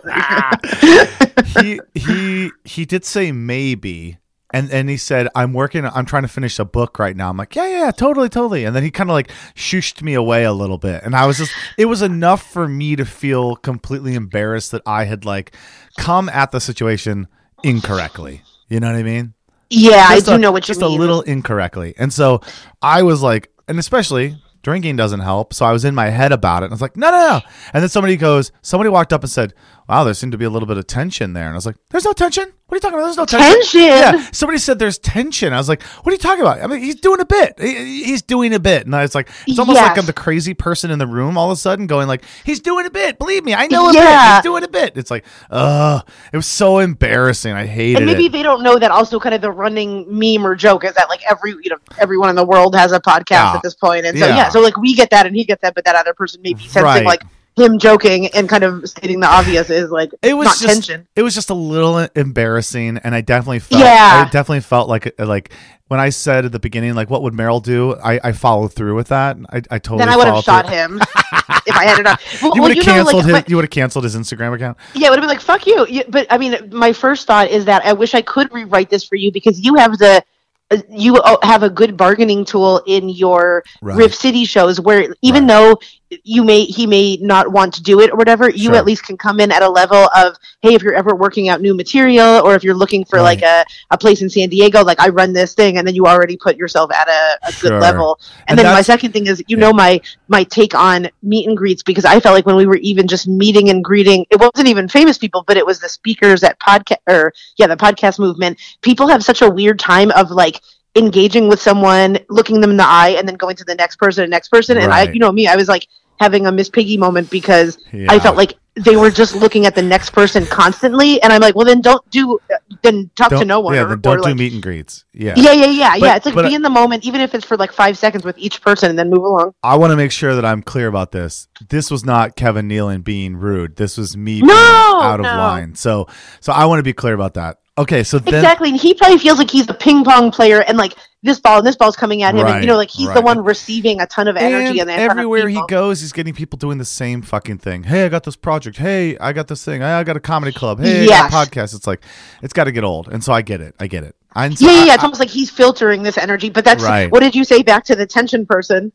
he 1.62 1.80
he 1.94 2.52
he 2.64 2.86
did 2.86 3.06
say 3.06 3.32
maybe 3.32 4.18
and 4.56 4.72
and 4.72 4.90
he 4.90 4.96
said 4.96 5.28
i'm 5.36 5.52
working 5.52 5.86
i'm 5.86 6.06
trying 6.06 6.22
to 6.24 6.30
finish 6.30 6.58
a 6.60 6.66
book 6.66 6.98
right 6.98 7.16
now. 7.16 7.30
I'm 7.30 7.38
like 7.38 7.56
yeah 7.56 7.68
yeah, 7.68 7.80
yeah 7.86 7.92
totally 7.92 8.30
totally. 8.30 8.64
And 8.64 8.76
then 8.76 8.84
he 8.84 8.90
kind 8.90 9.10
of 9.10 9.14
like 9.14 9.30
shooshed 9.54 10.02
me 10.02 10.14
away 10.14 10.46
a 10.46 10.54
little 10.54 10.78
bit. 10.78 11.04
And 11.04 11.16
i 11.16 11.26
was 11.26 11.38
just 11.38 11.52
it 11.78 11.86
was 11.86 12.02
enough 12.02 12.42
for 12.52 12.68
me 12.68 12.96
to 12.96 13.06
feel 13.06 13.58
completely 13.58 14.16
embarrassed 14.16 14.72
that 14.72 14.82
i 14.86 15.04
had 15.04 15.26
like 15.26 15.56
come 15.98 16.30
at 16.30 16.52
the 16.52 16.60
situation 16.60 17.28
incorrectly. 17.64 18.42
You 18.70 18.80
know 18.80 18.88
what 18.88 18.98
i 18.98 19.04
mean? 19.04 19.34
Yeah, 19.70 20.06
I 20.08 20.20
do 20.22 20.34
a- 20.34 20.38
know 20.38 20.52
what 20.52 20.64
you 20.64 20.68
just 20.68 20.80
mean. 20.80 20.90
Just 20.90 20.98
a 20.98 21.00
little 21.02 21.22
incorrectly. 21.22 21.94
And 21.98 22.14
so 22.14 22.42
i 22.82 23.02
was 23.04 23.22
like 23.22 23.52
and 23.68 23.78
especially 23.78 24.38
drinking 24.64 24.96
doesn't 24.96 25.20
help. 25.20 25.54
So 25.54 25.66
i 25.66 25.72
was 25.74 25.84
in 25.86 25.94
my 25.94 26.10
head 26.10 26.32
about 26.32 26.64
it. 26.64 26.68
And 26.68 26.74
i 26.74 26.76
was 26.76 26.82
like 26.82 26.96
no 26.96 27.12
no 27.12 27.18
no. 27.18 27.42
And 27.74 27.84
then 27.84 27.90
somebody 27.90 28.16
goes 28.16 28.52
somebody 28.62 28.90
walked 28.90 29.12
up 29.12 29.22
and 29.22 29.30
said 29.30 29.54
wow 29.88 30.04
there 30.04 30.14
seemed 30.14 30.32
to 30.32 30.38
be 30.38 30.46
a 30.46 30.50
little 30.50 30.68
bit 30.68 30.78
of 30.78 30.88
tension 30.88 31.34
there. 31.34 31.46
And 31.46 31.54
i 31.54 31.56
was 31.56 31.66
like 31.66 31.76
there's 31.90 32.06
no 32.06 32.14
tension? 32.14 32.52
What 32.68 32.74
are 32.74 32.78
you 32.78 32.82
talking 32.82 32.96
about? 32.98 33.06
There's 33.06 33.18
no 33.18 33.26
tension. 33.26 33.52
Tension? 33.62 33.82
yeah 33.82 34.30
somebody 34.32 34.58
said 34.58 34.80
there's 34.80 34.98
tension. 34.98 35.54
I 35.54 35.58
was 35.58 35.70
like 35.70 35.84
what 35.84 36.08
are 36.08 36.12
you 36.14 36.18
talking 36.18 36.42
about? 36.42 36.62
I 36.62 36.68
mean 36.68 36.80
he's 36.82 36.96
doing 36.96 37.20
a 37.20 37.26
bit. 37.26 37.60
He- 37.60 38.04
he's 38.06 38.22
doing 38.24 38.54
a 38.56 38.60
bit. 38.60 38.86
And 38.86 38.96
i 38.96 39.02
was 39.04 39.14
like 39.14 39.30
it's 39.48 39.60
almost 39.60 39.80
like 39.80 39.98
i'm 40.00 40.06
the 40.08 40.14
crazy 40.14 40.54
person 40.56 40.90
in 40.92 40.98
the 41.00 41.06
room 41.08 41.38
all 41.38 41.52
of 41.52 41.58
a 41.58 41.60
sudden 41.60 41.86
going 41.88 42.08
like 42.08 42.24
he's 42.44 42.60
doing 42.60 42.86
a 42.86 42.90
bit. 42.90 43.20
Believe 43.20 43.44
me 43.46 43.54
i 43.54 43.68
know 43.68 43.90
a 43.90 43.94
bit. 43.94 44.34
He's 44.34 44.42
doing 44.44 44.64
a 44.64 44.68
bit. 44.68 44.98
It's 44.98 45.12
like 45.12 45.26
ugh 45.52 46.08
it 46.34 46.38
was 46.38 46.48
so 46.48 46.80
embarrassing. 46.80 47.54
I 47.54 47.66
hated 47.68 47.98
and 47.98 48.06
maybe 48.08 48.26
it. 48.26 48.32
they 48.32 48.42
don't 48.44 48.64
know 48.64 48.80
that 48.80 48.90
also 48.92 49.20
kind 49.20 49.36
of 49.36 49.42
the 49.42 49.52
running 49.52 50.06
meme 50.10 50.46
or 50.46 50.56
joke 50.56 50.84
is 50.84 50.94
that 50.96 51.10
like 51.10 51.22
every 51.30 51.52
you 51.62 51.70
know 51.70 51.78
everyone 52.00 52.30
in 52.30 52.36
the 52.36 52.46
world 52.46 52.76
has 52.76 52.92
a 52.92 53.00
podcast 53.00 53.32
Yeah. 53.32 53.54
at 53.56 53.62
this 53.64 53.76
point. 53.76 54.06
And 54.08 54.18
so 54.18 54.26
Yeah. 54.26 54.36
yeah. 54.38 54.50
so 54.50 54.60
like 54.62 54.76
we 54.78 54.96
get 54.96 55.12
that 55.12 55.28
and 55.28 55.36
he 55.36 55.44
gets 55.44 55.62
that 55.62 55.76
but 55.76 55.86
that 55.86 55.96
other 55.96 56.14
person 56.16 56.42
maybe 56.42 56.62
sensing 56.62 56.84
Right. 56.84 57.06
like 57.06 57.22
him 57.58 57.80
joking 57.80 58.28
and 58.28 58.50
kind 58.50 58.64
of 58.64 58.88
stating 58.88 59.20
the 59.20 59.28
obvious 59.28 59.70
is 59.70 59.90
like 59.90 60.12
it 60.22 60.34
was 60.34 60.60
just 60.60 60.66
tension 60.74 61.08
it 61.16 61.22
was 61.24 61.34
just 61.34 61.50
a 61.50 61.54
little 61.54 62.00
embarrassing 62.16 62.98
and 62.98 63.16
i 63.16 63.22
definitely 63.22 63.60
felt 63.60 63.82
Yeah. 63.82 64.26
i 64.28 64.30
definitely 64.30 64.60
felt 64.62 64.90
like 64.90 65.14
like 65.20 65.52
when 65.88 66.00
i 66.00 66.10
said 66.10 66.44
at 66.46 66.52
the 66.52 66.60
beginning 66.60 66.96
like 66.96 67.10
what 67.10 67.22
would 67.24 67.34
meryl 67.34 67.64
do 67.64 67.96
i 68.04 68.20
i 68.24 68.32
followed 68.34 68.74
through 68.74 68.96
with 68.96 69.08
that 69.08 69.38
i, 69.52 69.58
I 69.72 69.80
totally 69.80 70.00
then 70.00 70.10
I 70.10 70.18
would 70.18 70.28
have 70.28 70.44
shot 70.44 70.66
through. 70.66 70.76
him 70.76 71.02
if 71.68 71.76
I 71.76 71.86
had 71.86 72.00
it 72.00 72.06
on. 72.08 72.18
Well, 72.42 72.56
you 72.56 72.62
would 72.62 72.76
have 72.78 72.86
know, 72.86 72.94
canceled 72.94 73.16
like, 73.16 73.26
his 73.26 73.34
my- 73.34 73.44
you 73.48 73.56
would 73.56 73.66
have 73.66 73.72
canceled 73.72 74.04
his 74.04 74.16
instagram 74.16 74.54
account 74.54 74.78
Yeah, 74.94 75.08
it 75.08 75.10
would 75.12 75.20
have 75.20 75.24
been 75.24 75.30
like 75.30 75.42
"fuck 75.42 75.66
you." 75.66 76.04
But 76.10 76.28
I 76.30 76.38
mean, 76.38 76.56
my 76.72 76.92
first 76.94 77.26
thought 77.28 77.50
is 77.50 77.66
that 77.66 77.84
I 77.86 77.94
wish 77.94 78.14
I 78.14 78.22
could 78.22 78.54
rewrite 78.54 78.90
this 78.90 79.04
for 79.04 79.16
you 79.16 79.32
because 79.32 79.60
you 79.62 79.76
have 79.76 79.98
the 79.98 80.24
uh, 80.72 80.78
you 80.90 81.16
uh, 81.18 81.38
have 81.44 81.64
a 81.64 81.70
good 81.70 81.96
bargaining 81.98 82.46
tool 82.46 82.82
in 82.88 83.10
your 83.10 83.64
Right. 83.82 83.98
Riff 83.98 84.14
City 84.16 84.46
shows 84.46 84.80
where 84.80 85.14
even 85.22 85.44
Right. 85.44 85.48
though 85.48 85.80
you 86.24 86.44
may 86.44 86.64
he 86.66 86.86
may 86.86 87.18
not 87.22 87.52
want 87.52 87.74
to 87.74 87.82
do 87.84 88.00
it 88.00 88.12
or 88.12 88.16
whatever, 88.16 88.50
you 88.50 88.66
Sure. 88.66 88.76
at 88.76 88.86
least 88.86 89.04
can 89.04 89.18
come 89.18 89.40
in 89.40 89.52
at 89.52 89.62
a 89.64 89.70
level 89.70 90.08
of 90.16 90.36
hey, 90.62 90.74
if 90.76 90.82
you're 90.84 90.94
ever 90.94 91.16
working 91.16 91.50
out 91.50 91.62
new 91.62 91.76
material 91.76 92.42
or 92.46 92.56
if 92.56 92.64
you're 92.64 92.76
looking 92.76 93.04
for 93.06 93.22
like 93.22 93.42
a, 93.42 93.64
a 93.92 93.98
place 93.98 94.22
in 94.22 94.30
San 94.30 94.50
Diego, 94.50 94.84
like 94.84 95.00
I 95.00 95.10
run 95.10 95.34
this 95.34 95.54
thing, 95.54 95.78
and 95.78 95.88
then 95.88 95.96
you 95.96 96.06
already 96.06 96.38
put 96.38 96.58
yourself 96.58 96.92
at 96.92 97.08
a, 97.08 97.40
a 97.48 97.54
Sure. 97.54 97.70
good 97.72 97.80
level. 97.80 98.20
And, 98.48 98.58
And 98.60 98.60
then 98.60 98.74
my 98.74 98.82
second 98.82 99.12
thing 99.14 99.28
is, 99.28 99.44
you 99.48 99.58
Yeah. 99.58 99.62
know, 99.68 99.74
my 99.74 100.00
my 100.28 100.44
take 100.44 100.76
on 100.76 101.10
meet 101.24 101.48
and 101.48 101.58
greets 101.58 101.84
because 101.84 102.06
I 102.06 102.20
felt 102.20 102.36
like 102.36 102.46
when 102.46 102.56
we 102.56 102.66
were 102.68 102.78
even 102.78 103.08
just 103.08 103.28
meeting 103.28 103.70
and 103.70 103.84
greeting, 103.84 104.26
it 104.30 104.40
wasn't 104.40 104.68
even 104.68 104.88
famous 104.88 105.18
people, 105.18 105.44
but 105.48 105.58
it 105.58 105.66
was 105.66 105.80
the 105.80 105.90
speakers 105.90 106.44
at 106.44 106.60
podcast 106.60 106.98
or 107.08 107.34
yeah, 107.58 107.68
the 107.68 107.78
podcast 107.78 108.20
movement. 108.20 108.60
People 108.82 109.08
have 109.08 109.24
such 109.24 109.42
a 109.42 109.50
weird 109.50 109.80
time 109.80 110.12
of 110.12 110.32
like 110.32 110.62
engaging 110.96 111.48
with 111.50 111.62
someone, 111.62 112.18
looking 112.30 112.62
them 112.62 112.72
in 112.72 112.78
the 112.78 112.88
eye, 112.88 113.16
and 113.18 113.28
then 113.28 113.36
going 113.36 113.56
to 113.58 113.64
the 113.66 113.76
next 113.76 113.98
person 113.98 114.24
and 114.24 114.32
next 114.32 114.50
person. 114.50 114.78
And 114.78 114.92
I, 114.92 115.04
you 115.12 115.20
know, 115.20 115.32
me, 115.32 115.48
I 115.48 115.56
was 115.56 115.68
like 115.68 115.88
having 116.20 116.48
a 116.48 116.52
Miss 116.52 116.70
Piggy 116.70 116.98
moment 116.98 117.30
because 117.30 117.78
I 118.10 118.20
felt 118.20 118.38
like 118.38 118.54
they 118.78 118.98
were 118.98 119.10
just 119.10 119.36
looking 119.36 119.66
at 119.66 119.74
the 119.74 119.82
next 119.82 120.10
person 120.10 120.46
constantly, 120.46 121.22
and 121.22 121.32
I'm 121.32 121.40
like, 121.42 121.56
well, 121.56 121.66
then 121.66 121.80
don't 121.80 122.10
do, 122.10 122.40
then 122.82 123.10
talk 123.16 123.30
to 123.30 123.38
Don't- 123.38 123.48
no 123.48 123.62
one. 123.62 123.74
yeah 123.74 123.84
or, 123.84 123.88
then 123.88 124.02
don't 124.02 124.14
or, 124.16 124.18
do 124.18 124.24
like, 124.24 124.36
meet 124.36 124.52
and 124.52 124.62
greets 124.62 125.06
yeah 125.14 125.34
yeah, 125.38 125.54
yeah, 125.54 125.66
yeah, 125.68 125.90
But- 125.92 126.02
yeah. 126.02 126.16
It's 126.18 126.26
like 126.26 126.36
but- 126.36 126.48
be 126.50 126.56
in 126.56 126.62
the 126.62 126.70
moment, 126.70 127.06
even 127.06 127.22
if 127.22 127.34
it's 127.34 127.46
for 127.46 127.56
like 127.56 127.72
five 127.72 127.98
seconds 127.98 128.26
with 128.26 128.38
each 128.38 128.62
person, 128.62 128.90
and 128.90 129.00
then 129.00 129.10
move 129.10 129.24
along. 129.24 129.54
I 129.64 129.78
want 129.78 129.92
to 129.92 129.98
make 129.98 130.12
sure 130.12 130.36
that 130.36 130.44
I'm 130.44 130.62
clear 130.62 130.88
about 130.88 131.12
this. 131.14 131.48
This 131.70 131.90
was 131.90 132.04
not 132.04 132.36
Kevin 132.36 132.68
Nealon 132.68 133.04
being 133.04 133.38
rude. 133.38 133.78
This 133.78 133.98
was 133.98 134.18
me 134.18 134.42
No, 134.42 134.48
being 134.48 134.56
out 134.58 135.20
of 135.22 135.26
line. 135.26 135.76
So, 135.76 136.08
so 136.42 136.52
I 136.52 136.66
want 136.66 136.80
to 136.80 136.84
be 136.84 136.94
clear 136.94 137.14
about 137.14 137.36
that. 137.36 137.60
Okay, 137.78 138.04
so 138.04 138.20
then 138.20 138.36
exactly. 138.36 138.70
And 138.70 138.80
he 138.80 138.94
probably 138.94 139.18
feels 139.18 139.38
like 139.38 139.52
he's 139.52 139.70
a 139.70 139.74
ping 139.74 140.06
pong 140.06 140.32
player, 140.32 140.62
and 140.62 140.78
like 140.78 140.94
this 141.24 141.42
ball 141.42 141.58
and 141.58 141.68
this 141.68 141.76
ball's 141.76 141.98
coming 141.98 142.24
at 142.24 142.34
him, 142.34 142.42
Right, 142.44 142.54
and 142.56 142.64
you 142.64 142.68
know, 142.68 142.78
like 142.78 142.90
he's 142.90 143.12
the 143.14 143.22
one 143.22 143.44
receiving 143.44 144.00
a 144.00 144.08
ton 144.08 144.30
of 144.30 144.38
energy 144.38 144.80
and 144.80 144.90
and, 144.90 145.02
in 145.02 145.08
front 145.08 145.12
of 145.12 145.18
everywhere 145.18 145.50
he 145.50 145.62
goes, 145.68 146.00
he's 146.00 146.14
getting 146.14 146.34
people 146.34 146.56
doing 146.58 146.78
the 146.78 146.86
same 146.86 147.22
fucking 147.22 147.58
thing. 147.58 147.84
Hey, 147.84 148.06
I 148.06 148.10
got 148.10 148.24
this 148.24 148.38
project. 148.38 148.78
Hey, 148.78 149.18
I 149.18 149.34
got 149.34 149.50
this 149.50 149.66
thing. 149.66 149.82
Hey, 149.82 149.88
I 149.92 150.06
got 150.06 150.16
a 150.16 150.22
comedy 150.22 150.54
club. 150.54 150.80
Hey, 150.80 151.02
I 151.02 151.04
Yes. 151.04 151.32
got 151.32 151.48
a 151.48 151.52
podcast. 151.52 151.76
It's 151.76 151.86
like 151.86 152.02
it's 152.42 152.54
got 152.54 152.64
to 152.64 152.72
get 152.72 152.86
old, 152.86 153.10
and 153.10 153.22
so 153.22 153.34
I 153.34 153.42
get 153.42 153.60
it. 153.60 153.76
I 153.78 153.88
get 153.88 154.06
it. 154.06 154.16
Yeah, 154.38 154.46
yeah, 154.46 154.86
yeah. 154.86 154.92
I- 154.92 154.94
It's 154.96 155.04
almost 155.04 155.20
like 155.20 155.30
he's 155.30 155.50
filtering 155.50 156.04
this 156.04 156.18
energy. 156.18 156.50
But 156.50 156.64
that's 156.64 156.82
Right. 156.84 157.12
what 157.12 157.20
did 157.22 157.36
you 157.36 157.44
say 157.44 157.62
back 157.62 157.84
to 157.86 157.96
the 157.96 158.06
tension 158.06 158.46
person? 158.46 158.94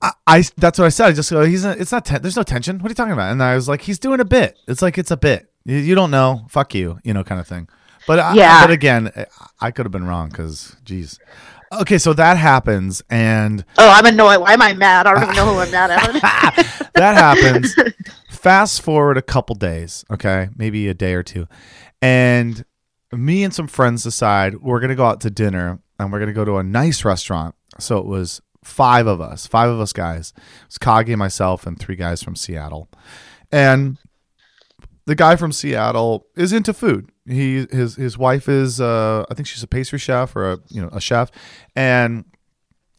I, 0.00 0.12
I 0.26 0.44
that's 0.56 0.78
what 0.78 0.86
I 0.86 0.88
said. 0.88 1.08
I 1.08 1.12
just 1.12 1.30
go, 1.30 1.44
he's 1.44 1.64
not, 1.64 1.78
it's 1.78 1.92
not 1.92 2.06
ten, 2.06 2.22
there's 2.22 2.36
no 2.36 2.42
tension. 2.42 2.78
What 2.78 2.86
are 2.86 2.92
you 2.92 2.94
talking 2.94 3.12
about? 3.12 3.30
And 3.32 3.42
I 3.42 3.54
was 3.54 3.68
like, 3.68 3.82
he's 3.82 3.98
doing 3.98 4.18
a 4.20 4.24
bit. 4.24 4.58
It's 4.66 4.80
like 4.80 4.96
it's 4.96 5.10
a 5.10 5.16
bit. 5.18 5.50
You, 5.64 5.76
you 5.76 5.94
don't 5.94 6.10
know. 6.10 6.46
Fuck 6.48 6.74
you. 6.74 6.98
You 7.04 7.12
know, 7.12 7.22
kind 7.22 7.40
of 7.40 7.46
thing. 7.46 7.68
But 8.06 8.18
I, 8.18 8.34
Yeah. 8.34 8.62
But 8.62 8.70
again, 8.70 9.12
I 9.60 9.70
could 9.70 9.86
have 9.86 9.92
been 9.92 10.06
wrong 10.06 10.28
because, 10.28 10.76
geez. 10.84 11.18
Okay, 11.72 11.96
so 11.96 12.12
that 12.12 12.36
happens, 12.36 13.02
and 13.08 13.64
Oh, 13.78 13.88
I'm 13.88 14.04
annoyed. 14.04 14.40
Why 14.40 14.52
am 14.52 14.60
I 14.60 14.74
mad? 14.74 15.06
I 15.06 15.14
don't 15.14 15.22
even 15.22 15.36
know 15.36 15.54
who 15.54 15.60
I'm 15.60 15.70
mad 15.70 15.90
at. 15.90 16.90
that 16.94 17.14
happens. 17.16 17.74
Fast 18.28 18.82
forward 18.82 19.16
a 19.16 19.22
couple 19.22 19.54
days, 19.54 20.04
okay, 20.10 20.50
maybe 20.54 20.86
a 20.88 20.94
day 20.94 21.14
or 21.14 21.22
two, 21.22 21.46
and 22.02 22.64
me 23.10 23.42
and 23.42 23.54
some 23.54 23.68
friends 23.68 24.02
decide 24.02 24.56
we're 24.56 24.80
gonna 24.80 24.94
go 24.94 25.06
out 25.06 25.20
to 25.22 25.30
dinner 25.30 25.78
and 25.98 26.12
we're 26.12 26.18
gonna 26.18 26.34
go 26.34 26.44
to 26.44 26.58
a 26.58 26.62
nice 26.62 27.06
restaurant. 27.06 27.54
So 27.78 27.96
it 27.96 28.06
was 28.06 28.42
five 28.62 29.06
of 29.06 29.22
us, 29.22 29.46
five 29.46 29.70
of 29.70 29.80
us 29.80 29.94
guys. 29.94 30.34
It 30.36 30.42
was 30.68 30.78
Kage, 30.78 31.16
myself, 31.16 31.66
and 31.66 31.78
three 31.78 31.96
guys 31.96 32.22
from 32.22 32.36
Seattle, 32.36 32.90
and 33.50 33.96
the 35.06 35.14
guy 35.14 35.36
from 35.36 35.52
Seattle 35.52 36.26
is 36.36 36.52
into 36.52 36.72
food. 36.72 37.10
He 37.26 37.66
his 37.70 37.96
his 37.96 38.18
wife 38.18 38.48
is 38.48 38.80
uh 38.80 39.24
I 39.30 39.34
think 39.34 39.46
she's 39.46 39.62
a 39.62 39.68
pastry 39.68 39.98
chef 39.98 40.34
or 40.36 40.52
a 40.52 40.58
you 40.68 40.82
know 40.82 40.88
a 40.92 41.00
chef, 41.00 41.30
and 41.76 42.24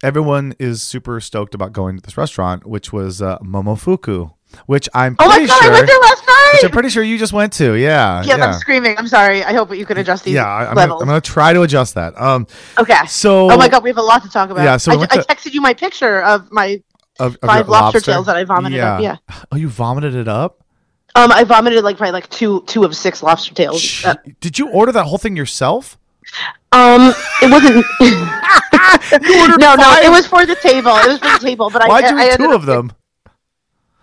everyone 0.04 0.54
is 0.60 0.82
super 0.82 1.20
stoked 1.20 1.56
about 1.56 1.72
going 1.72 1.96
to 1.98 2.02
this 2.02 2.18
restaurant, 2.18 2.68
which 2.68 2.92
was 2.92 3.22
uh, 3.22 3.40
Momofuku, 3.40 4.34
which 4.66 4.90
I'm 4.94 5.16
pretty 5.16 5.32
sure. 5.32 5.40
oh 5.40 5.42
my 5.42 5.48
god, 5.48 5.66
I 5.66 5.72
went 5.72 5.88
there 5.88 6.00
last 6.00 6.20
which 6.20 6.28
night. 6.28 6.60
I'm 6.66 6.72
pretty 6.72 6.90
sure 6.90 7.04
you 7.04 7.18
just 7.18 7.34
went 7.34 7.54
to. 7.54 7.76
Yeah, 7.76 8.24
Yes, 8.24 8.38
yeah, 8.38 8.46
I'm 8.46 8.54
screaming. 8.60 8.98
I'm 8.98 9.08
sorry. 9.08 9.44
I 9.44 9.54
hope 9.54 9.76
you 9.76 9.86
can 9.86 9.98
adjust 9.98 10.26
these 10.26 10.36
yeah. 10.36 10.46
I'm 10.46 10.76
gonna. 10.76 10.94
I'm 10.98 11.08
gonna 11.08 11.22
try 11.22 11.54
to 11.54 11.62
adjust 11.64 11.96
that. 11.96 12.20
Um, 12.20 12.48
okay. 12.78 13.06
so 13.08 13.50
Oh 13.50 13.58
my 13.58 13.70
god, 13.70 13.84
we 13.84 13.90
have 13.90 13.98
a 13.98 14.04
lot 14.04 14.24
to 14.24 14.30
talk 14.30 14.50
about. 14.50 14.64
Yeah, 14.64 14.78
so 14.78 14.92
I, 14.92 14.96
went 14.98 15.14
I 15.14 15.18
texted 15.18 15.54
you 15.54 15.62
my 15.62 15.74
picture 15.74 16.22
of 16.22 16.52
my 16.52 16.84
of, 17.20 17.36
of 17.36 17.50
five 17.50 17.66
your 17.66 17.72
lobster, 17.72 18.02
tails 18.02 18.26
that 18.28 18.36
I 18.36 18.44
vomited 18.44 18.78
yeah. 18.78 18.94
up. 18.94 19.02
Yeah. 19.02 19.18
Oh, 19.52 19.56
you 19.56 19.70
vomited 19.70 20.16
it 20.16 20.28
up? 20.28 20.63
Um, 21.16 21.32
I 21.32 21.44
vomited 21.44 21.84
like 21.84 21.98
probably 21.98 22.14
like 22.14 22.30
two 22.30 22.64
two 22.68 22.84
of 22.84 22.96
six 22.96 23.22
lobster 23.22 23.54
tails. 23.54 24.04
Uh, 24.04 24.16
Did 24.42 24.58
you 24.58 24.70
order 24.70 24.92
that 24.92 25.06
whole 25.06 25.18
thing 25.20 25.36
yourself? 25.36 25.98
um, 26.72 27.14
it 27.42 27.52
wasn't. 27.52 27.86
no, 29.60 29.76
no, 29.76 29.98
it 30.02 30.10
was 30.10 30.26
for 30.26 30.46
the 30.46 30.56
table. 30.56 30.96
It 30.98 31.08
was 31.08 31.20
for 31.20 31.40
the 31.40 31.46
table. 31.46 31.70
But 31.70 31.88
Why'd 31.88 32.06
I, 32.06 32.10
you 32.10 32.18
I 32.18 32.24
ended 32.32 32.38
two 32.40 32.52
of 32.54 32.66
them? 32.66 32.92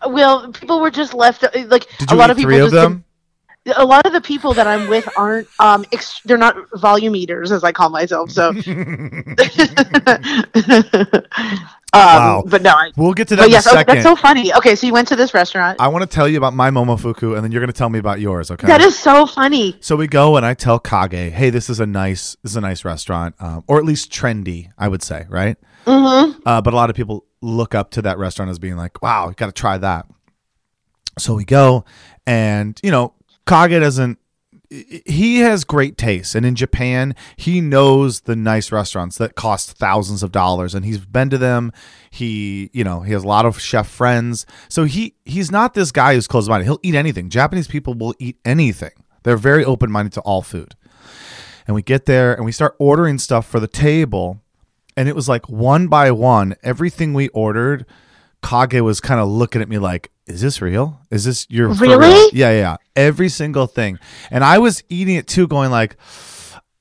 Well, 0.07 0.53
people 0.53 0.81
were 0.81 0.91
just 0.91 1.13
left. 1.13 1.45
uh, 1.45 1.51
Like 1.67 1.87
a 2.11 2.15
lot 2.15 2.31
of 2.31 2.37
people 2.37 2.51
three 2.51 2.59
of 2.61 2.71
just 2.71 2.75
them? 2.75 3.05
a 3.77 3.85
lot 3.85 4.07
of 4.07 4.13
the 4.13 4.21
people 4.23 4.55
that 4.55 4.67
I'm 4.67 4.89
with 4.89 5.07
aren't 5.17 5.47
um 5.59 5.85
ex- 5.93 6.21
they're 6.25 6.39
not 6.39 6.57
volume 6.77 7.15
eaters 7.15 7.53
as 7.53 7.63
I 7.65 7.73
call 7.73 7.91
myself. 7.91 8.31
So, 8.31 8.53
um, 11.93 12.01
Wow. 12.01 12.45
but 12.47 12.63
no, 12.63 12.71
I, 12.71 12.91
We'll 12.97 13.13
get 13.15 13.29
to 13.29 13.37
that 13.37 13.43
but 13.43 13.47
in 13.47 13.53
yes, 13.53 13.67
a 13.67 13.79
oh, 13.79 13.83
that's 13.87 14.03
so 14.03 14.17
funny. 14.17 14.53
Okay, 14.55 14.75
so 14.77 14.87
you 14.87 14.93
went 14.93 15.09
to 15.09 15.17
this 15.17 15.35
restaurant. 15.35 15.81
I 15.81 15.89
want 15.89 16.09
to 16.09 16.15
tell 16.15 16.29
you 16.29 16.39
about 16.39 16.55
my 16.55 16.71
Momofuku, 16.71 17.35
and 17.35 17.45
then 17.45 17.53
you're 17.53 17.61
going 17.61 17.73
to 17.73 17.77
tell 17.77 17.89
me 17.91 17.99
about 17.99 18.21
yours. 18.21 18.51
Okay. 18.51 18.67
That 18.67 18.81
is 18.81 18.99
so 18.99 19.27
funny. 19.27 19.77
So 19.81 19.97
we 19.97 20.07
go 20.07 20.37
and 20.37 20.45
I 20.47 20.55
tell 20.55 20.79
Kage, 20.79 21.33
"Hey, 21.33 21.51
this 21.51 21.69
is 21.71 21.81
a 21.81 21.87
nice, 21.87 22.37
this 22.43 22.53
is 22.53 22.57
a 22.57 22.61
nice 22.61 22.85
restaurant, 22.85 23.35
um, 23.41 23.65
or 23.67 23.79
at 23.79 23.85
least 23.85 24.11
trendy, 24.13 24.71
I 24.79 24.89
would 24.89 25.03
say, 25.03 25.27
right?" 25.29 25.57
Mm-hmm. 25.87 26.41
Uh, 26.47 26.61
but 26.61 26.73
a 26.73 26.77
lot 26.77 26.91
of 26.91 26.97
people 26.97 27.25
look 27.41 27.75
up 27.75 27.91
to 27.93 28.03
that 28.03 28.19
restaurant 28.19 28.51
as 28.51 28.59
being 28.59 28.77
like, 28.77 29.03
"Wow, 29.03 29.29
you 29.29 29.35
got 29.35 29.47
to 29.47 29.53
try 29.53 29.79
that." 29.79 30.07
So 31.19 31.35
we 31.35 31.45
go, 31.45 31.85
and 32.27 32.79
you 32.83 32.91
know, 32.91 33.15
Kage 33.47 33.81
doesn't. 33.81 34.19
He 34.71 35.41
has 35.41 35.65
great 35.65 35.99
taste, 35.99 36.37
and 36.37 36.47
in 36.47 36.55
Japan, 36.55 37.17
he 37.37 37.61
knows 37.61 38.21
the 38.21 38.37
nice 38.37 38.71
restaurants 38.71 39.19
that 39.19 39.35
cost 39.35 39.73
thousands 39.73 40.23
of 40.23 40.31
dollars, 40.31 40.77
and 40.77 40.85
he's 40.85 40.99
been 40.99 41.29
to 41.31 41.39
them. 41.39 41.73
He, 42.09 42.71
you 42.73 42.85
know, 42.85 43.01
he 43.01 43.13
has 43.13 43.25
a 43.25 43.27
lot 43.27 43.47
of 43.47 43.61
chef 43.61 43.89
friends, 43.89 44.47
so 44.69 44.85
he 44.85 45.17
he's 45.25 45.51
not 45.51 45.75
this 45.75 45.91
guy 45.91 46.15
who's 46.15 46.29
closed 46.29 46.49
minded. 46.49 46.67
He'll 46.67 46.79
eat 46.85 46.95
anything. 46.95 47.31
Japanese 47.31 47.67
people 47.67 47.95
will 47.95 48.15
eat 48.21 48.39
anything. 48.45 48.93
They're 49.25 49.37
very 49.37 49.65
open 49.65 49.91
minded 49.91 50.13
to 50.13 50.21
all 50.21 50.41
food. 50.41 50.77
And 51.67 51.75
we 51.75 51.83
get 51.83 52.07
there 52.07 52.33
and 52.33 52.45
we 52.45 52.53
start 52.53 52.77
ordering 52.79 53.19
stuff 53.19 53.47
for 53.47 53.59
the 53.59 53.69
table, 53.69 54.41
and 54.97 55.09
it 55.09 55.17
was 55.17 55.29
like 55.29 55.49
one 55.49 55.89
by 55.89 56.13
one, 56.13 56.55
everything 56.63 57.13
we 57.13 57.29
ordered, 57.29 57.87
Kage 58.43 58.81
was 58.81 59.01
kind 59.01 59.21
of 59.21 59.29
looking 59.29 59.63
at 59.63 59.69
me 59.69 59.79
like, 59.79 60.11
"Is 60.27 60.41
this 60.41 60.61
real? 60.63 61.01
Is 61.11 61.25
this 61.25 61.47
your 61.51 61.75
for 61.75 61.85
real?" 61.85 61.99
Really? 61.99 62.37
Yeah, 62.37 62.53
yeah. 62.53 62.77
Every 62.97 63.29
single 63.29 63.67
thing, 63.67 63.99
and 64.31 64.45
I 64.45 64.59
was 64.59 64.83
eating 64.89 65.17
it 65.17 65.27
too, 65.27 65.47
going 65.47 65.71
like, 65.71 65.97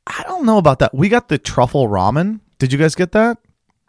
"I 0.07 0.23
don't 0.23 0.45
know 0.45 0.57
about 0.57 0.79
that." 0.79 0.93
We 0.93 1.09
got 1.09 1.27
the 1.27 1.37
truffle 1.37 1.87
ramen. 1.87 2.39
Did 2.59 2.71
you 2.73 2.79
guys 2.79 2.95
get 2.95 3.11
that? 3.13 3.37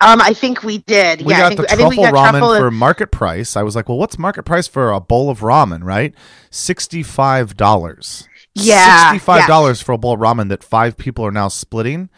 Um, 0.02 0.20
I 0.22 0.32
think 0.32 0.62
we 0.62 0.78
did. 0.78 1.22
We 1.22 1.32
yeah, 1.32 1.36
I 1.36 1.40
got 1.40 1.48
think, 1.48 1.60
the 1.60 1.72
I 1.74 1.76
think 1.76 1.90
we 1.90 1.96
truffle 1.96 2.12
got 2.12 2.34
ramen 2.34 2.38
truffle. 2.38 2.58
for 2.58 2.70
market 2.70 3.10
price. 3.10 3.54
I 3.56 3.62
was 3.62 3.76
like, 3.76 3.88
"Well, 3.88 3.98
what's 3.98 4.18
market 4.18 4.44
price 4.44 4.66
for 4.66 4.92
a 4.92 5.00
bowl 5.00 5.28
of 5.28 5.40
ramen?" 5.40 5.84
Right, 5.84 6.14
sixty-five 6.50 7.56
dollars. 7.56 8.26
Yeah, 8.54 9.10
sixty-five 9.10 9.46
dollars 9.46 9.82
for 9.82 9.92
a 9.92 9.98
bowl 9.98 10.14
of 10.14 10.20
ramen 10.20 10.48
that 10.48 10.64
five 10.64 10.96
people 10.96 11.24
are 11.26 11.30
now 11.30 11.48
splitting, 11.48 12.08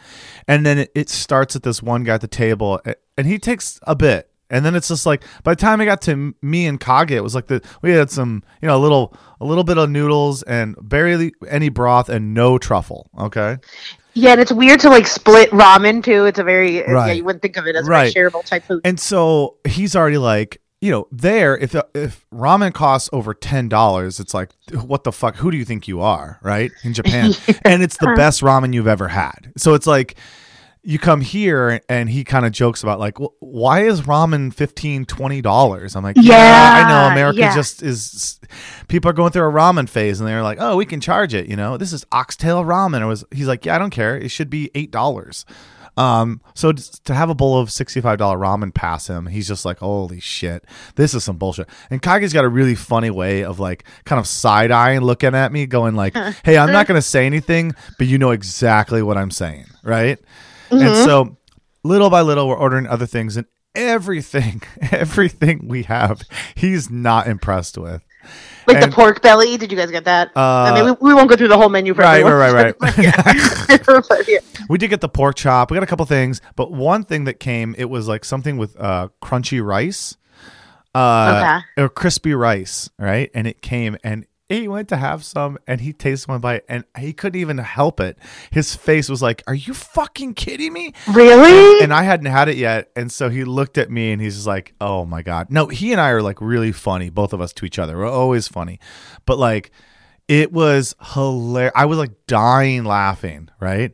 and 0.47 0.65
then 0.65 0.79
it, 0.79 0.91
it 0.95 1.09
starts 1.09 1.55
at 1.55 1.63
this 1.63 1.83
one 1.83 2.03
guy 2.03 2.15
at 2.15 2.21
the 2.21 2.27
table, 2.27 2.79
and 3.17 3.27
he 3.27 3.37
takes 3.37 3.79
a 3.83 3.95
bit, 3.95 4.31
and 4.53 4.63
then 4.65 4.75
it's 4.75 4.87
just 4.87 5.05
like 5.05 5.23
by 5.43 5.51
the 5.53 5.59
time 5.59 5.81
it 5.81 5.85
got 5.85 6.01
to 6.03 6.33
me 6.41 6.65
and 6.67 6.79
Kage, 6.79 7.11
it 7.11 7.21
was 7.21 7.35
like 7.35 7.47
the 7.47 7.61
we 7.81 7.91
had 7.91 8.09
some 8.09 8.43
you 8.61 8.67
know 8.67 8.77
a 8.77 8.79
little 8.79 9.13
a 9.41 9.45
little 9.45 9.63
bit 9.65 9.77
of 9.77 9.89
noodles 9.89 10.43
and 10.43 10.75
barely 10.81 11.33
any 11.49 11.67
broth 11.69 12.07
and 12.07 12.33
no 12.33 12.57
truffle. 12.57 13.09
Okay, 13.19 13.57
yeah, 14.13 14.31
and 14.31 14.39
it's 14.41 14.51
weird 14.53 14.79
to 14.81 14.89
like 14.89 15.07
split 15.07 15.49
ramen 15.51 16.03
too. 16.03 16.25
It's 16.25 16.39
a 16.39 16.43
very 16.43 16.77
yeah, 16.77 16.91
Right. 16.91 17.17
you 17.17 17.25
wouldn't 17.25 17.41
think 17.41 17.57
of 17.57 17.67
it 17.67 17.75
as 17.75 17.87
Right. 17.87 18.15
a 18.15 18.17
shareable 18.17 18.45
type 18.45 18.63
food. 18.63 18.81
and 18.85 18.99
so 18.99 19.57
he's 19.67 19.95
already 19.95 20.17
like. 20.19 20.59
You 20.81 20.91
know, 20.91 21.07
there 21.13 21.57
if 21.57 21.73
if 21.95 22.25
ramen 22.33 22.73
costs 22.73 23.09
over 23.13 23.33
ten 23.33 23.69
dollars, 23.69 24.19
it's 24.19 24.33
like 24.33 24.49
what 24.73 25.05
the 25.05 25.13
fuck? 25.13 25.37
Who 25.37 25.49
do 25.49 25.55
you 25.55 25.63
think 25.63 25.87
you 25.87 26.01
are, 26.01 26.39
right? 26.43 26.71
In 26.83 26.93
Japan, 26.93 27.31
and 27.63 27.81
it's 27.81 27.95
the 27.95 28.11
best 28.17 28.41
ramen 28.41 28.73
you've 28.73 28.85
ever 28.85 29.07
had. 29.07 29.53
So 29.55 29.75
it's 29.75 29.87
like 29.87 30.15
you 30.85 30.99
come 30.99 31.21
here 31.21 31.81
and 31.87 32.09
he 32.09 32.25
kind 32.25 32.45
of 32.45 32.51
jokes 32.51 32.83
about 32.83 32.99
like 32.99 33.17
well, 33.17 33.33
why 33.39 33.85
is 33.85 34.01
ramen 34.01 34.53
15 34.53 35.05
20 35.05 35.41
dollars? 35.41 35.95
I'm 35.95 36.03
like 36.03 36.17
yeah, 36.19 36.83
i 36.85 36.89
know 36.89 37.13
america 37.13 37.39
yeah. 37.39 37.55
just 37.55 37.81
is 37.81 38.39
people 38.89 39.09
are 39.09 39.13
going 39.13 39.31
through 39.31 39.47
a 39.47 39.51
ramen 39.51 39.87
phase 39.87 40.19
and 40.19 40.27
they're 40.27 40.43
like 40.43 40.57
oh 40.59 40.75
we 40.75 40.85
can 40.85 40.99
charge 40.99 41.33
it 41.33 41.47
you 41.47 41.55
know? 41.55 41.77
This 41.77 41.93
is 41.93 42.05
oxtail 42.11 42.63
ramen. 42.63 43.01
It 43.01 43.05
was 43.05 43.23
he's 43.31 43.47
like 43.47 43.65
yeah 43.65 43.75
i 43.75 43.79
don't 43.79 43.91
care 43.91 44.17
it 44.17 44.29
should 44.29 44.49
be 44.49 44.69
eight 44.75 44.91
dollars. 44.91 45.45
Um 45.95 46.41
so 46.55 46.71
to 46.71 47.13
have 47.13 47.29
a 47.29 47.35
bowl 47.35 47.59
of 47.59 47.69
$65 47.69 48.17
ramen 48.17 48.73
pass 48.73 49.07
him 49.07 49.27
he's 49.27 49.47
just 49.47 49.63
like 49.63 49.77
holy 49.77 50.19
shit 50.19 50.65
this 50.95 51.13
is 51.13 51.23
some 51.23 51.37
bullshit. 51.37 51.69
And 51.91 52.01
kage's 52.01 52.33
got 52.33 52.43
a 52.43 52.49
really 52.49 52.75
funny 52.75 53.11
way 53.11 53.43
of 53.43 53.59
like 53.59 53.85
kind 54.03 54.19
of 54.19 54.27
side-eyeing 54.27 55.01
looking 55.01 55.33
at 55.33 55.51
me 55.53 55.65
going 55.65 55.95
like 55.95 56.15
hey 56.43 56.57
i'm 56.57 56.73
not 56.73 56.87
going 56.87 56.97
to 56.97 57.01
say 57.01 57.25
anything 57.25 57.73
but 57.97 58.07
you 58.07 58.17
know 58.17 58.31
exactly 58.31 59.01
what 59.01 59.17
i'm 59.17 59.31
saying 59.31 59.65
right 59.83 60.19
and 60.81 60.95
so 61.05 61.37
little 61.83 62.09
by 62.09 62.21
little 62.21 62.47
we're 62.47 62.55
ordering 62.57 62.87
other 62.87 63.05
things 63.05 63.37
and 63.37 63.45
everything 63.75 64.61
everything 64.91 65.67
we 65.67 65.83
have 65.83 66.21
he's 66.55 66.89
not 66.89 67.27
impressed 67.27 67.77
with 67.77 68.01
Like 68.67 68.77
and- 68.77 68.91
the 68.91 68.95
pork 68.95 69.21
belly. 69.21 69.57
Did 69.57 69.71
you 69.71 69.77
guys 69.77 69.91
get 69.91 70.05
that? 70.05 70.31
I 70.35 70.69
Uh, 70.69 70.75
mean, 70.75 70.85
we, 71.01 71.09
we 71.09 71.13
won't 71.13 71.29
go 71.29 71.35
through 71.35 71.47
the 71.49 71.57
whole 71.57 71.69
menu 71.69 71.93
for 71.93 72.01
right, 72.03 72.23
right, 72.23 72.53
right, 72.53 72.97
yeah. 72.97 74.23
Yeah. 74.27 74.39
we 74.69 74.77
did 74.77 74.89
get 74.89 75.01
the 75.01 75.09
pork 75.09 75.35
chop 75.35 75.71
we 75.71 75.75
got 75.75 75.83
a 75.83 75.87
couple 75.87 76.05
things 76.05 76.39
but 76.55 76.71
one 76.71 77.03
thing 77.03 77.25
that 77.25 77.39
came 77.39 77.75
it 77.77 77.85
was 77.89 78.07
like 78.07 78.23
something 78.23 78.57
with 78.57 78.79
uh 78.79 79.09
crunchy 79.21 79.61
rice 79.65 80.15
uh 80.95 81.61
or 81.77 81.89
crispy 81.89 82.33
rice 82.33 82.89
right 82.99 83.31
and 83.33 83.47
it 83.47 83.61
came 83.61 83.97
and 84.03 84.25
he 84.53 84.67
went 84.67 84.87
to 84.89 84.97
have 84.97 85.23
some 85.23 85.57
and 85.67 85.81
he 85.81 85.93
tasted 85.93 86.29
one 86.29 86.39
bite 86.41 86.63
and 86.69 86.83
he 86.97 87.13
couldn't 87.13 87.39
even 87.39 87.57
help 87.57 87.99
it 87.99 88.17
his 88.51 88.75
face 88.75 89.09
was 89.09 89.21
like 89.21 89.43
are 89.47 89.53
you 89.55 89.73
fucking 89.73 90.33
kidding 90.33 90.71
me 90.73 90.93
Really? 91.07 91.83
and 91.83 91.93
I 91.93 92.03
hadn't 92.03 92.27
had 92.27 92.49
it 92.49 92.57
yet, 92.57 92.89
and 92.95 93.11
so 93.11 93.29
he 93.29 93.43
looked 93.43 93.77
at 93.77 93.89
me 93.91 94.11
and 94.11 94.21
he's 94.21 94.35
just 94.35 94.47
like, 94.47 94.73
"Oh 94.79 95.05
my 95.05 95.21
god!" 95.21 95.49
No, 95.51 95.67
he 95.67 95.91
and 95.91 95.99
I 96.01 96.09
are 96.09 96.21
like 96.21 96.39
really 96.41 96.71
funny, 96.71 97.09
both 97.09 97.33
of 97.33 97.41
us 97.41 97.51
to 97.53 97.65
each 97.65 97.77
other. 97.79 97.97
We're 97.97 98.09
always 98.09 98.47
funny, 98.47 98.79
but 99.25 99.37
like, 99.37 99.71
it 100.27 100.51
was 100.53 100.95
hilarious. 101.13 101.73
I 101.75 101.85
was 101.85 101.97
like 101.97 102.11
dying 102.27 102.83
laughing, 102.85 103.49
right? 103.59 103.91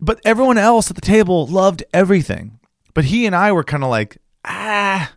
But 0.00 0.20
everyone 0.24 0.58
else 0.58 0.90
at 0.90 0.96
the 0.96 1.00
table 1.02 1.46
loved 1.46 1.82
everything, 1.94 2.58
but 2.92 3.06
he 3.06 3.24
and 3.26 3.34
I 3.34 3.52
were 3.52 3.64
kind 3.64 3.82
of 3.84 3.90
like, 3.90 4.18
ah. 4.44 5.12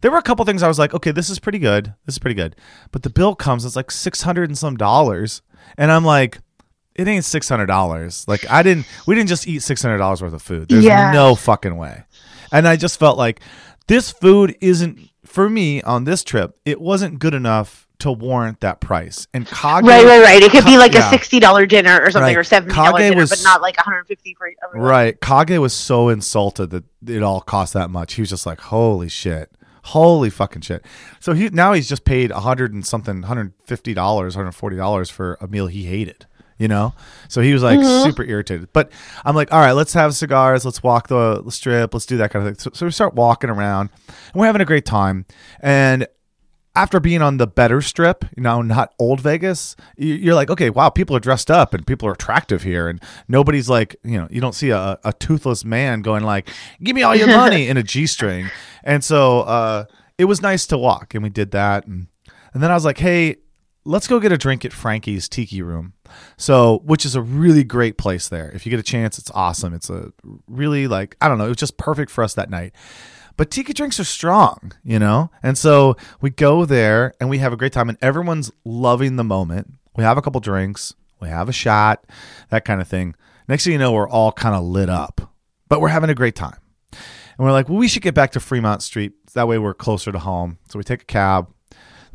There 0.00 0.10
were 0.10 0.18
a 0.18 0.22
couple 0.22 0.44
things 0.44 0.62
I 0.62 0.68
was 0.68 0.78
like, 0.78 0.94
okay, 0.94 1.10
this 1.10 1.28
is 1.30 1.38
pretty 1.38 1.58
good. 1.58 1.94
This 2.06 2.14
is 2.14 2.18
pretty 2.18 2.34
good. 2.34 2.54
But 2.92 3.02
the 3.02 3.10
bill 3.10 3.34
comes, 3.34 3.64
it's 3.64 3.76
like 3.76 3.90
six 3.90 4.22
hundred 4.22 4.48
and 4.50 4.56
some 4.58 4.76
dollars, 4.76 5.42
and 5.76 5.90
I'm 5.90 6.04
like, 6.04 6.38
it 6.94 7.06
ain't 7.08 7.24
six 7.24 7.48
hundred 7.48 7.66
dollars. 7.66 8.24
Like 8.28 8.48
I 8.50 8.62
didn't, 8.62 8.86
we 9.06 9.14
didn't 9.14 9.28
just 9.28 9.46
eat 9.48 9.60
six 9.60 9.82
hundred 9.82 9.98
dollars 9.98 10.22
worth 10.22 10.32
of 10.34 10.42
food. 10.42 10.68
There's 10.68 10.84
Yeah. 10.84 11.12
no 11.12 11.34
fucking 11.34 11.76
way. 11.76 12.04
And 12.52 12.66
I 12.66 12.76
just 12.76 12.98
felt 12.98 13.18
like 13.18 13.40
this 13.88 14.10
food 14.10 14.56
isn't 14.60 14.98
for 15.24 15.48
me 15.50 15.82
on 15.82 16.04
this 16.04 16.24
trip. 16.24 16.56
It 16.64 16.80
wasn't 16.80 17.18
good 17.18 17.34
enough 17.34 17.86
to 17.98 18.12
warrant 18.12 18.60
that 18.60 18.80
price. 18.80 19.26
And 19.34 19.44
Kage, 19.46 19.82
Right, 19.84 20.04
right, 20.04 20.22
right. 20.22 20.42
It 20.42 20.52
could 20.52 20.64
be 20.64 20.78
like 20.78 20.94
yeah. 20.94 21.08
a 21.08 21.10
sixty 21.10 21.40
dollar 21.40 21.66
dinner 21.66 22.00
or 22.00 22.10
something, 22.12 22.22
Right. 22.22 22.36
or 22.36 22.44
seventy 22.44 22.74
dollar 22.74 22.98
dinner, 22.98 23.16
was- 23.16 23.30
but 23.30 23.42
not 23.42 23.60
like 23.60 23.76
one 23.76 23.84
hundred 23.84 24.06
fifty 24.06 24.34
for 24.34 24.50
everyone. 24.64 24.88
Right. 24.88 25.20
Kage 25.20 25.58
was 25.58 25.72
so 25.72 26.08
insulted 26.08 26.70
that 26.70 26.84
it 27.06 27.22
all 27.22 27.40
cost 27.40 27.74
that 27.74 27.90
much. 27.90 28.14
He 28.14 28.22
was 28.22 28.30
just 28.30 28.46
like, 28.46 28.60
holy 28.60 29.08
shit. 29.08 29.50
Holy 29.88 30.30
fucking 30.30 30.62
shit. 30.62 30.84
So 31.20 31.32
he 31.32 31.48
now 31.48 31.72
he's 31.72 31.88
just 31.88 32.04
paid 32.04 32.30
a 32.30 32.40
hundred 32.40 32.74
and 32.74 32.84
something, 32.84 33.22
hundred 33.22 33.54
fifty 33.64 33.94
dollars, 33.94 34.34
hundred 34.34 34.52
forty 34.52 34.76
dollars 34.76 35.08
for 35.08 35.38
a 35.40 35.48
meal 35.48 35.66
he 35.66 35.84
hated. 35.84 36.26
You 36.58 36.66
know? 36.66 36.92
So 37.28 37.40
he 37.40 37.52
was 37.52 37.62
like 37.62 37.78
mm-hmm. 37.78 38.08
super 38.08 38.24
irritated. 38.24 38.68
But 38.72 38.90
I'm 39.24 39.36
like, 39.36 39.52
all 39.52 39.60
right, 39.60 39.72
let's 39.72 39.92
have 39.92 40.14
cigars, 40.14 40.64
let's 40.64 40.82
walk 40.82 41.06
the 41.06 41.48
strip, 41.50 41.94
let's 41.94 42.04
do 42.04 42.16
that 42.16 42.32
kind 42.32 42.46
of 42.46 42.52
thing. 42.52 42.60
So, 42.60 42.70
so 42.74 42.86
we 42.86 42.92
start 42.92 43.14
walking 43.14 43.48
around 43.48 43.90
and 44.08 44.34
we're 44.34 44.46
having 44.46 44.60
a 44.60 44.66
great 44.66 44.84
time. 44.84 45.24
And 45.60 46.06
after 46.78 47.00
being 47.00 47.22
on 47.22 47.38
the 47.38 47.46
better 47.46 47.80
strip, 47.82 48.24
you 48.36 48.42
know, 48.42 48.62
not 48.62 48.94
old 49.00 49.20
Vegas, 49.20 49.74
you- 49.96 50.14
you're 50.14 50.34
like, 50.36 50.48
okay, 50.50 50.70
wow, 50.70 50.88
people 50.88 51.16
are 51.16 51.20
dressed 51.20 51.50
up 51.50 51.74
and 51.74 51.86
people 51.86 52.06
are 52.08 52.12
attractive 52.12 52.62
here, 52.62 52.88
and 52.88 53.02
nobody's 53.26 53.68
like, 53.68 53.96
you 54.04 54.16
know, 54.16 54.28
you 54.30 54.40
don't 54.40 54.54
see 54.54 54.70
a, 54.70 54.98
a 55.04 55.12
toothless 55.14 55.64
man 55.64 56.02
going 56.02 56.22
like, 56.22 56.48
give 56.82 56.94
me 56.94 57.02
all 57.02 57.16
your 57.16 57.26
money 57.44 57.66
in 57.68 57.76
a 57.76 57.82
g 57.82 58.06
string, 58.06 58.48
and 58.84 59.02
so 59.02 59.40
uh, 59.40 59.84
it 60.18 60.26
was 60.26 60.40
nice 60.40 60.66
to 60.68 60.78
walk, 60.78 61.14
and 61.14 61.22
we 61.22 61.30
did 61.30 61.50
that, 61.50 61.86
and 61.86 62.06
and 62.54 62.62
then 62.62 62.70
I 62.70 62.74
was 62.74 62.84
like, 62.84 62.98
hey, 62.98 63.36
let's 63.84 64.06
go 64.06 64.20
get 64.20 64.32
a 64.32 64.38
drink 64.38 64.64
at 64.64 64.72
Frankie's 64.72 65.28
Tiki 65.28 65.60
Room, 65.62 65.94
so 66.36 66.80
which 66.84 67.04
is 67.04 67.14
a 67.14 67.22
really 67.22 67.64
great 67.64 67.98
place 67.98 68.28
there. 68.28 68.50
If 68.54 68.64
you 68.66 68.70
get 68.70 68.78
a 68.80 68.84
chance, 68.84 69.18
it's 69.18 69.30
awesome. 69.34 69.74
It's 69.74 69.90
a 69.90 70.12
really 70.46 70.86
like 70.86 71.16
I 71.20 71.28
don't 71.28 71.38
know, 71.38 71.44
it 71.46 71.48
was 71.48 71.56
just 71.56 71.76
perfect 71.76 72.10
for 72.10 72.22
us 72.24 72.34
that 72.34 72.50
night 72.50 72.72
but 73.38 73.50
tiki 73.50 73.72
drinks 73.72 73.98
are 73.98 74.04
strong, 74.04 74.72
you 74.84 74.98
know? 74.98 75.30
And 75.42 75.56
so 75.56 75.96
we 76.20 76.28
go 76.28 76.66
there 76.66 77.14
and 77.18 77.30
we 77.30 77.38
have 77.38 77.54
a 77.54 77.56
great 77.56 77.72
time, 77.72 77.88
and 77.88 77.96
everyone's 78.02 78.50
loving 78.64 79.16
the 79.16 79.24
moment. 79.24 79.72
We 79.96 80.04
have 80.04 80.18
a 80.18 80.22
couple 80.22 80.40
drinks, 80.40 80.94
we 81.20 81.28
have 81.28 81.48
a 81.48 81.52
shot, 81.52 82.04
that 82.50 82.66
kind 82.66 82.82
of 82.82 82.88
thing. 82.88 83.14
Next 83.48 83.64
thing 83.64 83.72
you 83.72 83.78
know, 83.78 83.92
we're 83.92 84.08
all 84.08 84.32
kind 84.32 84.54
of 84.54 84.64
lit 84.64 84.90
up, 84.90 85.32
but 85.68 85.80
we're 85.80 85.88
having 85.88 86.10
a 86.10 86.14
great 86.14 86.34
time. 86.34 86.58
And 86.92 87.46
we're 87.46 87.52
like, 87.52 87.68
well, 87.68 87.78
we 87.78 87.88
should 87.88 88.02
get 88.02 88.14
back 88.14 88.32
to 88.32 88.40
Fremont 88.40 88.82
Street. 88.82 89.12
That 89.34 89.46
way 89.46 89.58
we're 89.58 89.72
closer 89.72 90.10
to 90.10 90.18
home. 90.18 90.58
So 90.68 90.78
we 90.78 90.82
take 90.82 91.02
a 91.02 91.06
cab. 91.06 91.48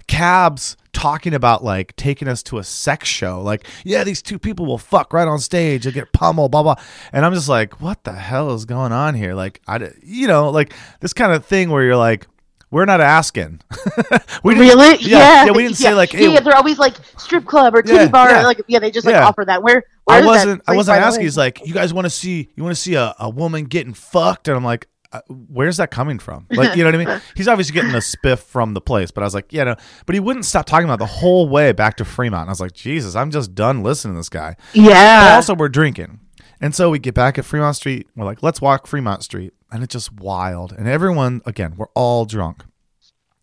Cabs 0.07 0.77
talking 0.91 1.33
about 1.33 1.63
like 1.63 1.95
taking 1.95 2.27
us 2.27 2.43
to 2.43 2.57
a 2.59 2.63
sex 2.63 3.07
show. 3.09 3.41
Like, 3.41 3.65
yeah, 3.83 4.03
these 4.03 4.21
two 4.21 4.37
people 4.39 4.65
will 4.65 4.77
fuck 4.77 5.11
right 5.13 5.27
on 5.27 5.39
stage. 5.39 5.83
They'll 5.83 5.93
get 5.93 6.13
pummeled, 6.13 6.51
blah, 6.51 6.63
blah. 6.63 6.75
And 7.11 7.25
I'm 7.25 7.33
just 7.33 7.49
like, 7.49 7.81
what 7.81 8.03
the 8.03 8.13
hell 8.13 8.53
is 8.53 8.65
going 8.65 8.91
on 8.91 9.15
here? 9.15 9.33
Like, 9.33 9.61
I, 9.67 9.89
you 10.03 10.27
know, 10.27 10.49
like 10.49 10.73
this 10.99 11.13
kind 11.13 11.31
of 11.31 11.45
thing 11.45 11.69
where 11.69 11.83
you're 11.83 11.95
like, 11.97 12.27
we're 12.69 12.85
not 12.85 13.01
asking. 13.01 13.61
we 14.43 14.55
Really? 14.55 14.97
Yeah, 14.99 15.45
yeah, 15.45 15.51
we 15.51 15.61
didn't 15.61 15.77
say 15.77 15.93
like, 15.93 16.11
hey, 16.11 16.33
yeah, 16.33 16.39
they're 16.39 16.55
always 16.55 16.79
like 16.79 16.95
strip 17.17 17.45
club 17.45 17.75
or 17.75 17.83
titty 17.83 17.95
Yeah, 17.95 18.07
bar. 18.07 18.31
yeah. 18.31 18.43
Like, 18.43 18.61
yeah, 18.67 18.79
they 18.79 18.89
just 18.89 19.05
like 19.05 19.13
Yeah. 19.13 19.27
offer 19.27 19.45
that. 19.45 19.61
Where, 19.61 19.83
I 20.07 20.11
where 20.11 20.19
is 20.19 20.25
that 20.25 20.25
wasn't. 20.25 20.61
I 20.67 20.75
wasn't 20.75 20.97
asking. 20.99 21.23
He's 21.23 21.37
like, 21.37 21.65
you 21.67 21.73
guys 21.73 21.93
want 21.93 22.05
to 22.05 22.09
see? 22.09 22.49
You 22.55 22.63
want 22.63 22.75
to 22.75 22.81
see 22.81 22.95
a, 22.95 23.13
a 23.19 23.29
woman 23.29 23.65
getting 23.65 23.93
fucked? 23.93 24.47
And 24.47 24.57
I'm 24.57 24.63
like, 24.63 24.87
Uh, 25.13 25.21
where's 25.29 25.77
that 25.77 25.91
coming 25.91 26.17
from? 26.17 26.47
Like, 26.49 26.75
you 26.75 26.83
know 26.83 26.91
what 26.91 27.07
I 27.07 27.13
mean? 27.13 27.21
He's 27.35 27.47
obviously 27.47 27.73
getting 27.73 27.91
a 27.91 27.99
spiff 27.99 28.39
from 28.39 28.73
the 28.73 28.81
place, 28.81 29.11
but 29.11 29.21
I 29.21 29.25
was 29.25 29.35
like, 29.35 29.53
yeah, 29.53 29.63
no. 29.63 29.75
But 30.07 30.15
he 30.15 30.19
wouldn't 30.19 30.45
stop 30.45 30.65
talking 30.65 30.85
about 30.85 30.97
the 30.97 31.05
whole 31.05 31.47
way 31.47 31.71
back 31.71 31.97
to 31.97 32.05
Fremont. 32.05 32.41
And 32.41 32.49
I 32.49 32.51
was 32.51 32.59
like, 32.59 32.73
Jesus, 32.73 33.15
I'm 33.15 33.29
just 33.29 33.53
done 33.53 33.83
listening 33.83 34.15
to 34.15 34.19
this 34.19 34.29
guy. 34.29 34.55
But 34.73 34.81
yeah. 34.81 35.33
also, 35.35 35.53
we're 35.53 35.69
drinking. 35.69 36.19
And 36.59 36.73
so 36.73 36.89
we 36.89 36.97
get 36.97 37.13
back 37.13 37.37
at 37.37 37.45
Fremont 37.45 37.75
Street. 37.75 38.07
We're 38.15 38.25
like, 38.25 38.41
let's 38.41 38.59
walk 38.59 38.87
Fremont 38.87 39.21
Street. 39.21 39.53
And 39.71 39.83
it's 39.83 39.93
just 39.93 40.11
wild. 40.13 40.71
And 40.71 40.87
everyone, 40.87 41.41
again, 41.45 41.75
we're 41.77 41.91
all 41.93 42.25
drunk. 42.25 42.63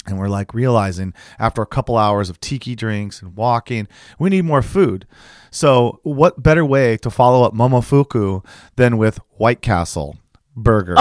And 0.06 0.18
we're 0.18 0.28
like 0.28 0.54
realizing 0.54 1.14
after 1.38 1.62
a 1.62 1.66
couple 1.66 1.96
hours 1.96 2.30
of 2.30 2.40
tiki 2.40 2.74
drinks 2.74 3.22
and 3.22 3.36
walking, 3.36 3.86
we 4.18 4.30
need 4.30 4.44
more 4.44 4.62
food. 4.62 5.06
So, 5.50 6.00
what 6.02 6.42
better 6.42 6.64
way 6.64 6.96
to 6.96 7.10
follow 7.10 7.44
up 7.44 7.54
Momofuku 7.54 8.44
than 8.76 8.96
with 8.96 9.20
White 9.36 9.60
Castle 9.60 10.16
burgers? 10.62 10.96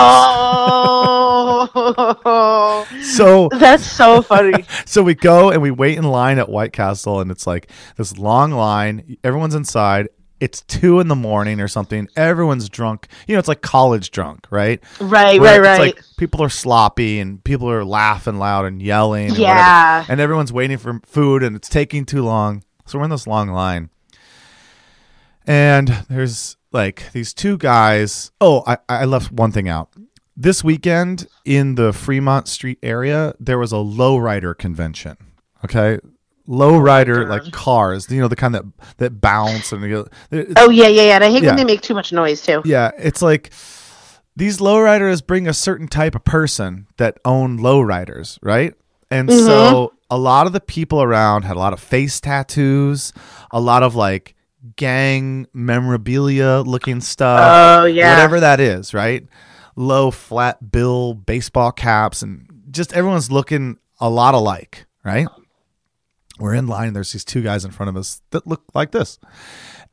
Oh, 1.72 2.86
So, 3.02 3.50
that's 3.58 3.86
so 3.86 4.22
funny. 4.22 4.66
so 4.86 5.04
we 5.04 5.16
go 5.16 5.50
and 5.52 5.62
we 5.62 5.72
wait 5.72 5.98
in 5.98 6.04
line 6.06 6.40
at 6.40 6.50
White 6.50 6.74
Castle, 6.74 7.20
and 7.22 7.32
it's 7.32 7.46
like 7.48 7.70
this 7.98 8.18
long 8.18 8.52
line. 8.52 9.18
Everyone's 9.24 9.56
inside. 9.56 10.10
It's 10.40 10.62
two 10.62 11.02
in 11.02 11.10
the 11.10 11.16
morning 11.16 11.60
or 11.60 11.68
something. 11.68 12.08
Everyone's 12.16 12.70
drunk. 12.70 13.08
You 13.28 13.36
know, 13.36 13.40
it's 13.40 13.50
like 13.50 13.62
college 13.62 14.12
drunk, 14.12 14.48
right? 14.50 14.82
Right, 15.02 15.40
Where 15.42 15.62
right, 15.62 15.72
it's 15.72 15.80
right. 15.80 15.96
like 15.98 16.04
people 16.18 16.42
are 16.44 16.50
sloppy 16.50 17.20
and 17.20 17.44
people 17.44 17.70
are 17.70 17.84
laughing 17.84 18.38
loud 18.40 18.64
and 18.66 18.82
yelling. 18.82 19.30
And 19.30 19.38
Yeah. 19.38 19.98
whatever. 19.98 20.12
And 20.14 20.22
everyone's 20.22 20.54
waiting 20.54 20.78
for 20.78 21.02
food 21.06 21.44
and 21.44 21.58
it's 21.58 21.68
taking 21.68 22.06
too 22.06 22.24
long. 22.24 22.64
So 22.86 22.98
we're 22.98 23.04
in 23.06 23.10
this 23.12 23.28
long 23.28 23.50
line. 23.50 23.90
And 25.46 25.90
there's 26.10 26.56
like 26.72 27.12
these 27.14 27.34
two 27.34 27.58
guys. 27.58 28.32
Oh, 28.40 28.64
I, 28.68 28.78
I 28.88 29.06
left 29.06 29.32
one 29.32 29.52
thing 29.52 29.68
out. 29.68 29.90
This 30.36 30.64
weekend 30.64 31.28
in 31.44 31.76
the 31.76 31.92
Fremont 31.92 32.48
Street 32.48 32.80
area, 32.82 33.36
there 33.40 33.58
was 33.58 33.74
a 33.74 33.78
lowrider 33.78 34.58
convention. 34.58 35.18
Okay. 35.66 36.00
Lowrider, 36.48 37.28
like 37.28 37.52
cars, 37.52 38.10
you 38.10 38.20
know, 38.20 38.28
the 38.28 38.36
kind 38.36 38.56
that 38.56 38.64
that 38.98 39.22
bounce 39.22 39.72
and 39.72 39.84
you 39.84 40.08
know, 40.32 40.46
oh 40.58 40.70
yeah, 40.70 40.88
yeah, 40.88 41.04
yeah. 41.04 41.16
And 41.16 41.24
I 41.24 41.30
hate 41.30 41.44
Yeah. 41.44 41.50
when 41.50 41.58
they 41.58 41.66
make 41.66 41.82
too 41.82 41.94
much 41.94 42.12
noise 42.12 42.42
too. 42.42 42.64
yeah, 42.66 42.90
it's 42.98 43.22
like 43.22 43.52
these 44.36 44.58
lowriders 44.58 45.26
bring 45.26 45.48
a 45.48 45.54
certain 45.54 45.88
type 45.88 46.16
of 46.16 46.24
person 46.24 46.88
that 46.98 47.20
own 47.24 47.60
lowriders, 47.60 48.40
right? 48.42 48.74
And 49.12 49.30
mm-hmm. 49.30 49.46
so 49.46 49.94
a 50.10 50.18
lot 50.18 50.48
of 50.48 50.54
the 50.54 50.60
people 50.60 51.04
around 51.04 51.44
had 51.44 51.56
a 51.56 51.60
lot 51.60 51.74
of 51.74 51.80
face 51.80 52.20
tattoos, 52.20 53.14
a 53.52 53.60
lot 53.60 53.84
of 53.84 53.94
like 53.96 54.36
gang 54.76 55.48
memorabilia 55.54 56.62
looking 56.66 57.02
stuff, 57.02 57.40
Oh 57.84 57.86
yeah. 57.86 58.14
whatever 58.14 58.40
that 58.40 58.60
is, 58.60 58.94
right? 58.94 59.28
Low 59.76 60.12
flat 60.12 60.72
bill 60.72 61.14
baseball 61.14 61.72
caps 61.72 62.22
and 62.22 62.46
just 62.72 62.94
everyone's 62.94 63.32
looking 63.32 63.78
a 64.00 64.10
lot 64.10 64.34
alike, 64.34 64.86
right? 65.04 65.28
We're 66.40 66.54
in 66.54 66.68
line. 66.68 66.94
There's 66.94 67.12
these 67.12 67.26
two 67.26 67.42
guys 67.42 67.66
in 67.66 67.72
front 67.72 67.90
of 67.90 67.98
us 67.98 68.22
that 68.32 68.48
look 68.48 68.64
like 68.74 68.92
this. 68.92 69.20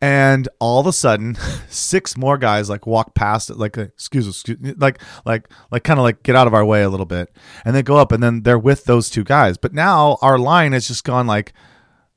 And 0.01 0.49
all 0.61 0.79
of 0.79 0.87
a 0.87 0.93
sudden, 0.93 1.37
six 1.69 2.17
more 2.17 2.37
guys 2.39 2.69
like 2.69 2.87
walk 2.87 3.15
past 3.15 3.51
it, 3.51 3.57
like 3.57 3.77
excuse, 3.79 4.29
excuse, 4.29 4.59
like 4.77 5.01
like 5.25 5.49
like 5.71 5.85
kind 5.85 5.99
of 5.99 6.05
like 6.05 6.23
get 6.23 6.37
out 6.37 6.47
of 6.47 6.55
our 6.55 6.65
way 6.65 6.83
a 6.83 6.89
little 6.91 7.07
bit, 7.07 7.35
and 7.65 7.75
they 7.75 7.83
go 7.83 7.97
up, 7.97 8.13
and 8.13 8.23
then 8.23 8.43
they're 8.43 8.59
with 8.59 8.85
those 8.85 9.09
two 9.11 9.25
guys. 9.25 9.57
But 9.57 9.73
now 9.73 10.19
our 10.21 10.39
line 10.39 10.73
has 10.73 10.87
just 10.87 11.03
gone 11.05 11.27
like 11.27 11.53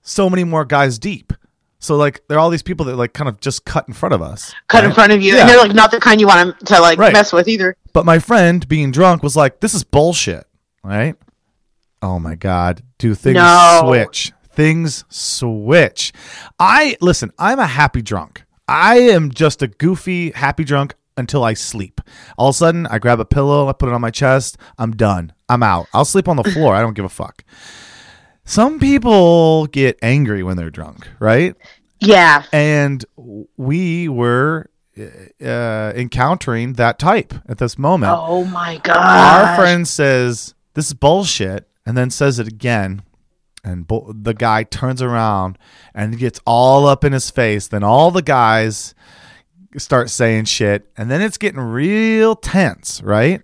so 0.02 0.30
many 0.30 0.44
more 0.44 0.66
guys 0.66 1.00
deep. 1.00 1.32
So 1.80 1.96
like 1.96 2.22
there 2.28 2.38
are 2.38 2.42
all 2.42 2.50
these 2.50 2.62
people 2.63 2.86
that 2.88 2.96
like 2.98 3.13
kind 3.13 3.30
of 3.30 3.39
just 3.39 3.63
cut 3.65 3.88
in 3.88 3.94
front 3.94 4.13
of 4.13 4.22
us. 4.22 4.54
Cut 4.68 4.84
in 4.84 4.92
front 4.94 5.12
of 5.13 5.22
you, 5.22 5.34
Yeah. 5.34 5.42
and 5.42 5.50
they're 5.50 5.58
like 5.60 5.74
not 5.74 5.92
the 5.92 6.00
kind 6.00 6.20
you 6.20 6.28
want 6.28 6.60
to 6.68 6.80
like 6.82 7.00
Right. 7.00 7.13
mess 7.13 7.32
with 7.32 7.48
either. 7.48 7.76
But 7.94 8.06
my 8.06 8.20
friend, 8.20 8.68
being 8.68 8.92
drunk, 8.92 9.24
was 9.24 9.36
like, 9.36 9.62
"This 9.62 9.74
is 9.74 9.84
bullshit." 9.84 10.46
Right? 10.84 11.15
Oh 12.02 12.20
my 12.20 12.36
god, 12.36 12.84
do 12.98 13.15
things 13.15 13.36
No. 13.36 13.82
switch? 13.86 14.34
Things 14.52 15.06
switch. 15.10 16.12
I 16.60 16.98
listen. 17.02 17.32
I'm 17.39 17.60
a 17.60 17.68
happy 17.68 18.02
drunk. 18.02 18.44
I 18.68 18.98
am 19.00 19.32
just 19.32 19.62
a 19.62 19.68
goofy 19.68 20.32
happy 20.32 20.63
drunk 20.63 20.96
until 21.18 21.44
I 21.44 21.54
sleep. 21.54 22.02
All 22.38 22.50
of 22.50 22.56
a 22.56 22.58
sudden, 22.58 22.88
I 22.88 23.00
grab 23.00 23.20
a 23.20 23.26
pillow, 23.26 23.68
I 23.68 23.74
put 23.74 23.89
it 23.89 23.96
on 23.96 24.02
my 24.02 24.12
chest. 24.12 24.58
I'm 24.78 24.92
done. 24.96 25.34
I'm 25.50 25.63
out. 25.63 25.88
I'll 25.94 26.06
sleep 26.06 26.28
on 26.28 26.36
the 26.36 26.44
floor. 26.44 26.76
I 26.76 26.82
don't 26.82 26.94
give 26.94 27.04
a 27.06 27.10
fuck. 27.10 27.44
Some 28.50 28.80
people 28.80 29.68
get 29.68 30.00
angry 30.02 30.42
when 30.42 30.58
they're 30.58 30.72
drunk, 30.72 31.08
right? 31.20 31.56
Yeah. 32.00 32.44
and 32.52 33.06
we 33.58 34.10
were 34.10 34.72
uh, 35.00 35.94
encountering 35.96 36.74
that 36.74 36.98
type 36.98 37.32
at 37.48 37.60
this 37.60 37.78
moment. 37.78 38.12
Oh 38.16 38.46
my 38.46 38.78
god. 38.78 38.98
Our 38.98 39.56
friend 39.56 39.88
says 39.88 40.56
this 40.74 40.88
is 40.88 40.94
bullshit, 40.96 41.68
and 41.86 41.96
then 41.96 42.10
says 42.10 42.40
it 42.40 42.48
again, 42.48 43.04
and 43.64 43.86
bo- 43.86 44.12
the 44.20 44.34
guy 44.34 44.64
turns 44.64 45.02
around 45.04 45.60
and 45.94 46.18
gets 46.18 46.40
all 46.44 46.88
up 46.88 47.04
in 47.04 47.14
his 47.14 47.30
face. 47.30 47.68
Then 47.68 47.84
all 47.84 48.10
the 48.10 48.24
guys 48.24 48.96
start 49.78 50.10
saying 50.10 50.46
shit, 50.46 50.90
and 50.98 51.12
then 51.12 51.22
it's 51.22 51.38
getting 51.38 51.60
real 51.60 52.36
tense, 52.36 53.00
right? 53.04 53.44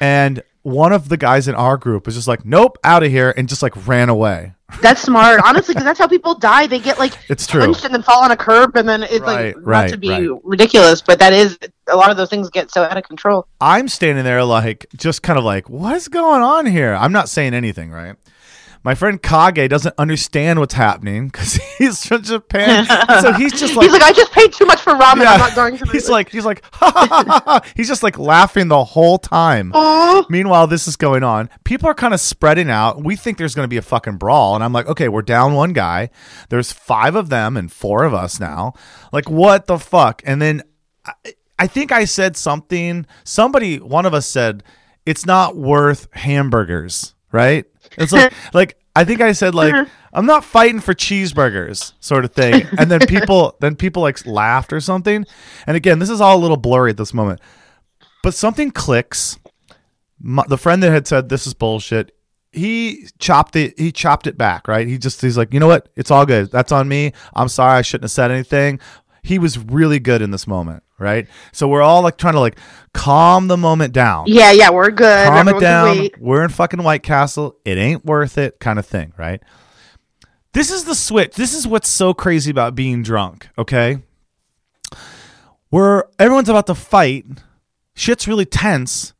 And 0.00 0.42
one 0.62 0.92
of 0.92 1.08
the 1.08 1.16
guys 1.16 1.48
in 1.48 1.54
our 1.54 1.76
group 1.76 2.06
was 2.06 2.14
just 2.14 2.28
like, 2.28 2.44
"Nope, 2.44 2.78
out 2.84 3.02
of 3.02 3.10
here," 3.10 3.32
and 3.36 3.48
just 3.48 3.62
like 3.62 3.86
ran 3.86 4.08
away. 4.08 4.54
That's 4.80 5.02
smart, 5.02 5.40
honestly, 5.44 5.74
because 5.74 5.84
that's 5.84 5.98
how 5.98 6.06
people 6.08 6.34
die. 6.34 6.66
They 6.66 6.78
get 6.78 6.98
like 6.98 7.12
It's 7.28 7.46
true. 7.46 7.60
punched 7.60 7.84
and 7.84 7.92
then 7.94 8.02
fall 8.02 8.22
on 8.24 8.30
a 8.30 8.36
curb, 8.36 8.76
and 8.76 8.88
then 8.88 9.02
it's 9.02 9.20
Right, 9.20 9.54
like 9.56 9.66
not 9.66 9.88
to 9.90 9.96
be 9.98 10.10
right. 10.10 10.28
ridiculous, 10.44 11.02
but 11.02 11.18
that 11.18 11.32
is 11.32 11.58
a 11.88 11.96
lot 11.96 12.10
of 12.10 12.16
those 12.16 12.30
things 12.30 12.48
get 12.50 12.70
so 12.70 12.82
out 12.84 12.96
of 12.96 13.04
control. 13.04 13.46
I'm 13.60 13.88
standing 13.88 14.24
there 14.24 14.44
like 14.44 14.86
just 14.96 15.22
kind 15.22 15.38
of 15.38 15.44
like, 15.44 15.68
what's 15.68 16.08
going 16.08 16.42
on 16.42 16.66
here? 16.66 16.94
I'm 16.94 17.12
not 17.12 17.28
saying 17.28 17.54
anything, 17.54 17.90
right? 17.90 18.16
My 18.84 18.94
friend 18.94 19.22
Kage 19.22 19.68
doesn't 19.68 19.94
understand 19.96 20.58
what's 20.58 20.74
happening 20.74 21.28
because 21.28 21.54
he's 21.78 22.04
from 22.04 22.22
Japan. 22.22 22.86
so 23.20 23.32
he's 23.32 23.58
just 23.58 23.76
like, 23.76 23.84
He's 23.84 23.92
like, 23.92 24.02
I 24.02 24.12
just 24.12 24.32
paid 24.32 24.52
too 24.52 24.66
much 24.66 24.80
for 24.80 24.92
ramen. 24.94 25.22
yeah. 25.22 25.32
I'm 25.32 25.38
not 25.38 25.54
going 25.54 25.76
to. 25.78 25.86
he's 25.92 26.08
like, 26.08 26.30
he's 26.30 26.44
like, 26.44 26.64
he's 27.76 27.88
just 27.88 28.02
like 28.02 28.18
laughing 28.18 28.68
the 28.68 28.84
whole 28.84 29.18
time. 29.18 29.72
Meanwhile, 30.28 30.66
this 30.66 30.88
is 30.88 30.96
going 30.96 31.22
on. 31.22 31.48
People 31.64 31.88
are 31.88 31.94
kind 31.94 32.12
of 32.14 32.20
spreading 32.20 32.70
out. 32.70 33.02
We 33.02 33.16
think 33.16 33.38
there's 33.38 33.54
going 33.54 33.64
to 33.64 33.70
be 33.70 33.76
a 33.76 33.82
fucking 33.82 34.16
brawl. 34.16 34.54
And 34.54 34.64
I'm 34.64 34.72
like, 34.72 34.86
okay, 34.86 35.08
we're 35.08 35.22
down 35.22 35.54
one 35.54 35.72
guy. 35.72 36.10
There's 36.48 36.72
five 36.72 37.14
of 37.14 37.28
them 37.28 37.56
and 37.56 37.70
four 37.72 38.04
of 38.04 38.14
us 38.14 38.40
now. 38.40 38.74
Like, 39.12 39.30
what 39.30 39.66
the 39.66 39.78
fuck? 39.78 40.22
And 40.24 40.42
then 40.42 40.62
I, 41.04 41.12
I 41.58 41.66
think 41.68 41.92
I 41.92 42.04
said 42.04 42.36
something. 42.36 43.06
Somebody, 43.24 43.78
one 43.78 44.06
of 44.06 44.14
us 44.14 44.26
said, 44.26 44.64
it's 45.06 45.26
not 45.26 45.56
worth 45.56 46.08
hamburgers, 46.12 47.14
right? 47.32 47.64
It's 47.96 48.12
like, 48.12 48.32
like, 48.54 48.76
I 48.94 49.04
think 49.04 49.20
I 49.20 49.32
said 49.32 49.54
like 49.54 49.72
uh-huh. 49.72 49.86
I'm 50.12 50.26
not 50.26 50.44
fighting 50.44 50.80
for 50.80 50.92
cheeseburgers 50.92 51.92
sort 52.00 52.24
of 52.24 52.32
thing. 52.32 52.66
And 52.78 52.90
then 52.90 53.00
people 53.00 53.56
then 53.60 53.76
people 53.76 54.02
like 54.02 54.24
laughed 54.26 54.72
or 54.72 54.80
something. 54.80 55.24
And 55.66 55.76
again, 55.76 55.98
this 55.98 56.10
is 56.10 56.20
all 56.20 56.36
a 56.36 56.40
little 56.40 56.56
blurry 56.56 56.90
at 56.90 56.96
this 56.96 57.14
moment. 57.14 57.40
But 58.22 58.34
something 58.34 58.70
clicks. 58.70 59.38
My, 60.20 60.44
the 60.46 60.58
friend 60.58 60.82
that 60.82 60.92
had 60.92 61.06
said 61.06 61.28
this 61.28 61.46
is 61.46 61.54
bullshit. 61.54 62.14
He 62.52 63.06
chopped 63.18 63.56
it 63.56 63.78
he 63.78 63.90
chopped 63.92 64.26
it 64.26 64.36
back 64.36 64.68
right? 64.68 64.86
He 64.86 64.98
just 64.98 65.22
he's 65.22 65.38
like 65.38 65.54
you 65.54 65.60
know 65.60 65.68
what? 65.68 65.88
It's 65.96 66.10
all 66.10 66.26
good. 66.26 66.50
That's 66.50 66.72
on 66.72 66.86
me. 66.86 67.12
I'm 67.34 67.48
sorry. 67.48 67.78
I 67.78 67.82
shouldn't 67.82 68.04
have 68.04 68.10
said 68.10 68.30
anything. 68.30 68.78
He 69.22 69.38
was 69.38 69.58
really 69.58 70.00
good 70.00 70.20
in 70.20 70.32
this 70.32 70.46
moment 70.46 70.82
right? 71.02 71.26
So 71.52 71.68
we're 71.68 71.82
all 71.82 72.02
like 72.02 72.16
trying 72.16 72.34
to 72.34 72.40
like 72.40 72.58
calm 72.94 73.48
the 73.48 73.56
moment 73.56 73.92
down. 73.92 74.24
Yeah, 74.28 74.52
yeah, 74.52 74.70
we're 74.70 74.90
good. 74.90 75.26
calm 75.26 75.48
it 75.48 75.56
Everyone 75.56 75.60
can 75.60 75.96
down. 75.96 76.08
we're 76.18 76.44
in 76.44 76.50
fucking 76.50 76.82
white 76.82 77.02
castle. 77.02 77.56
It 77.64 77.76
ain't 77.76 78.04
worth 78.04 78.38
it 78.38 78.60
kind 78.60 78.78
of 78.78 78.86
thing 78.86 79.12
right? 79.18 79.42
This 80.52 80.70
is 80.70 80.84
the 80.84 80.94
switch. 80.94 81.34
This 81.34 81.54
is 81.54 81.66
what's 81.66 81.88
so 81.88 82.14
crazy 82.14 82.50
about 82.50 82.74
being 82.74 83.02
drunk 83.02 83.48
okay? 83.58 83.98
Where 85.70 86.04
everyone's 86.18 86.48
about 86.48 86.66
to 86.68 86.74
fight. 86.74 87.24
Shit's 87.94 88.28
really 88.28 88.44
tense. 88.46 89.14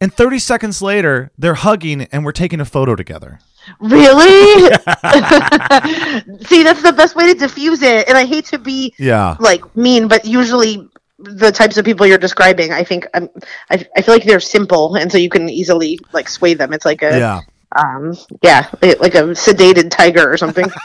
And 0.00 0.12
30 0.12 0.38
seconds 0.40 0.82
later 0.82 1.30
they're 1.38 1.54
hugging 1.54 2.02
and 2.02 2.24
we're 2.24 2.32
taking 2.32 2.60
a 2.60 2.64
photo 2.64 2.96
together. 2.96 3.38
Really? 3.80 4.62
See, 6.46 6.62
that's 6.64 6.82
the 6.82 6.94
best 6.96 7.14
way 7.14 7.32
to 7.32 7.38
diffuse 7.38 7.82
it. 7.82 8.08
And 8.08 8.18
I 8.18 8.24
hate 8.24 8.46
to 8.46 8.58
be 8.58 8.94
yeah. 8.98 9.36
like 9.38 9.76
mean, 9.76 10.08
but 10.08 10.24
usually 10.24 10.88
the 11.22 11.52
types 11.52 11.76
of 11.78 11.84
people 11.84 12.06
you're 12.06 12.18
describing, 12.18 12.72
I 12.72 12.84
think 12.84 13.06
um, 13.14 13.28
I, 13.70 13.86
I 13.96 14.02
feel 14.02 14.14
like 14.14 14.24
they're 14.24 14.40
simple, 14.40 14.96
and 14.96 15.10
so 15.10 15.18
you 15.18 15.28
can 15.30 15.48
easily 15.48 15.98
like 16.12 16.28
sway 16.28 16.54
them. 16.54 16.72
It's 16.72 16.84
like 16.84 17.02
a 17.02 17.18
yeah 17.18 17.40
um 17.74 18.14
yeah, 18.42 18.68
like 18.82 19.14
a 19.14 19.32
sedated 19.32 19.90
tiger 19.90 20.30
or 20.30 20.36
something. 20.36 20.66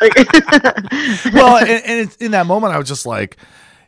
Well 1.32 1.58
and, 1.58 1.70
and 1.70 2.00
it's, 2.00 2.16
in 2.16 2.32
that 2.32 2.46
moment 2.46 2.72
i 2.74 2.78
was 2.78 2.88
just 2.88 3.06
like 3.06 3.36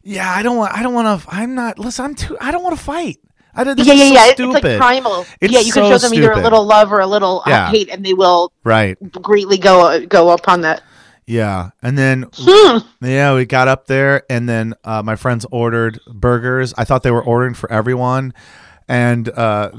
yeah 0.02 0.30
i 0.32 0.42
don't 0.42 0.56
want 0.56 0.72
i 0.72 0.82
don't 0.82 0.94
want 0.94 1.22
to 1.22 1.28
i'm 1.28 1.54
not 1.54 1.78
listen 1.78 2.04
i'm 2.04 2.14
too 2.14 2.36
i 2.40 2.50
don't 2.50 2.62
want 2.62 2.76
to 2.76 2.82
fight 2.82 3.18
I 3.56 3.62
did 3.62 3.78
yeah, 3.78 3.92
yeah, 3.92 4.08
so 4.08 4.14
yeah. 4.14 4.30
It's 4.30 4.64
like 4.64 4.78
primal. 4.78 5.26
It's 5.40 5.52
yeah, 5.52 5.60
you 5.60 5.72
can 5.72 5.88
show 5.88 5.96
them 5.96 6.12
either 6.12 6.32
a 6.32 6.40
little 6.40 6.64
love 6.64 6.92
or 6.92 6.98
a 6.98 7.06
little 7.06 7.42
uh, 7.46 7.50
Yeah. 7.50 7.70
hate, 7.70 7.88
and 7.88 8.04
they 8.04 8.12
will 8.12 8.52
right 8.64 8.98
greatly 9.12 9.58
go 9.58 10.04
go 10.06 10.30
upon 10.30 10.62
that. 10.62 10.82
Yeah 11.26 11.70
and 11.82 11.96
then 11.96 12.26
Hmm. 12.34 12.78
Yeah, 13.00 13.34
we 13.34 13.44
got 13.46 13.68
up 13.68 13.86
there, 13.86 14.22
and 14.30 14.48
then 14.48 14.74
uh, 14.84 15.02
my 15.02 15.16
friends 15.16 15.46
ordered 15.50 16.00
burgers. 16.06 16.74
I 16.76 16.84
thought 16.84 17.02
they 17.02 17.10
were 17.10 17.22
ordering 17.22 17.54
for 17.54 17.70
everyone, 17.70 18.32
and 18.88 19.28
uh, 19.28 19.70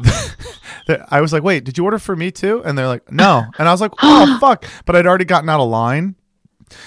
I 1.09 1.21
was 1.21 1.33
like, 1.33 1.43
"Wait, 1.43 1.63
did 1.63 1.77
you 1.77 1.83
order 1.83 1.99
for 1.99 2.15
me 2.15 2.31
too?" 2.31 2.61
And 2.63 2.77
they're 2.77 2.87
like, 2.87 3.11
"No," 3.11 3.43
and 3.57 3.67
I 3.67 3.71
was 3.71 3.81
like, 3.81 3.91
"Oh 4.01 4.37
fuck!" 4.41 4.65
But 4.85 4.95
I'd 4.95 5.05
already 5.07 5.25
gotten 5.25 5.49
out 5.49 5.59
of 5.59 5.69
line, 5.69 6.15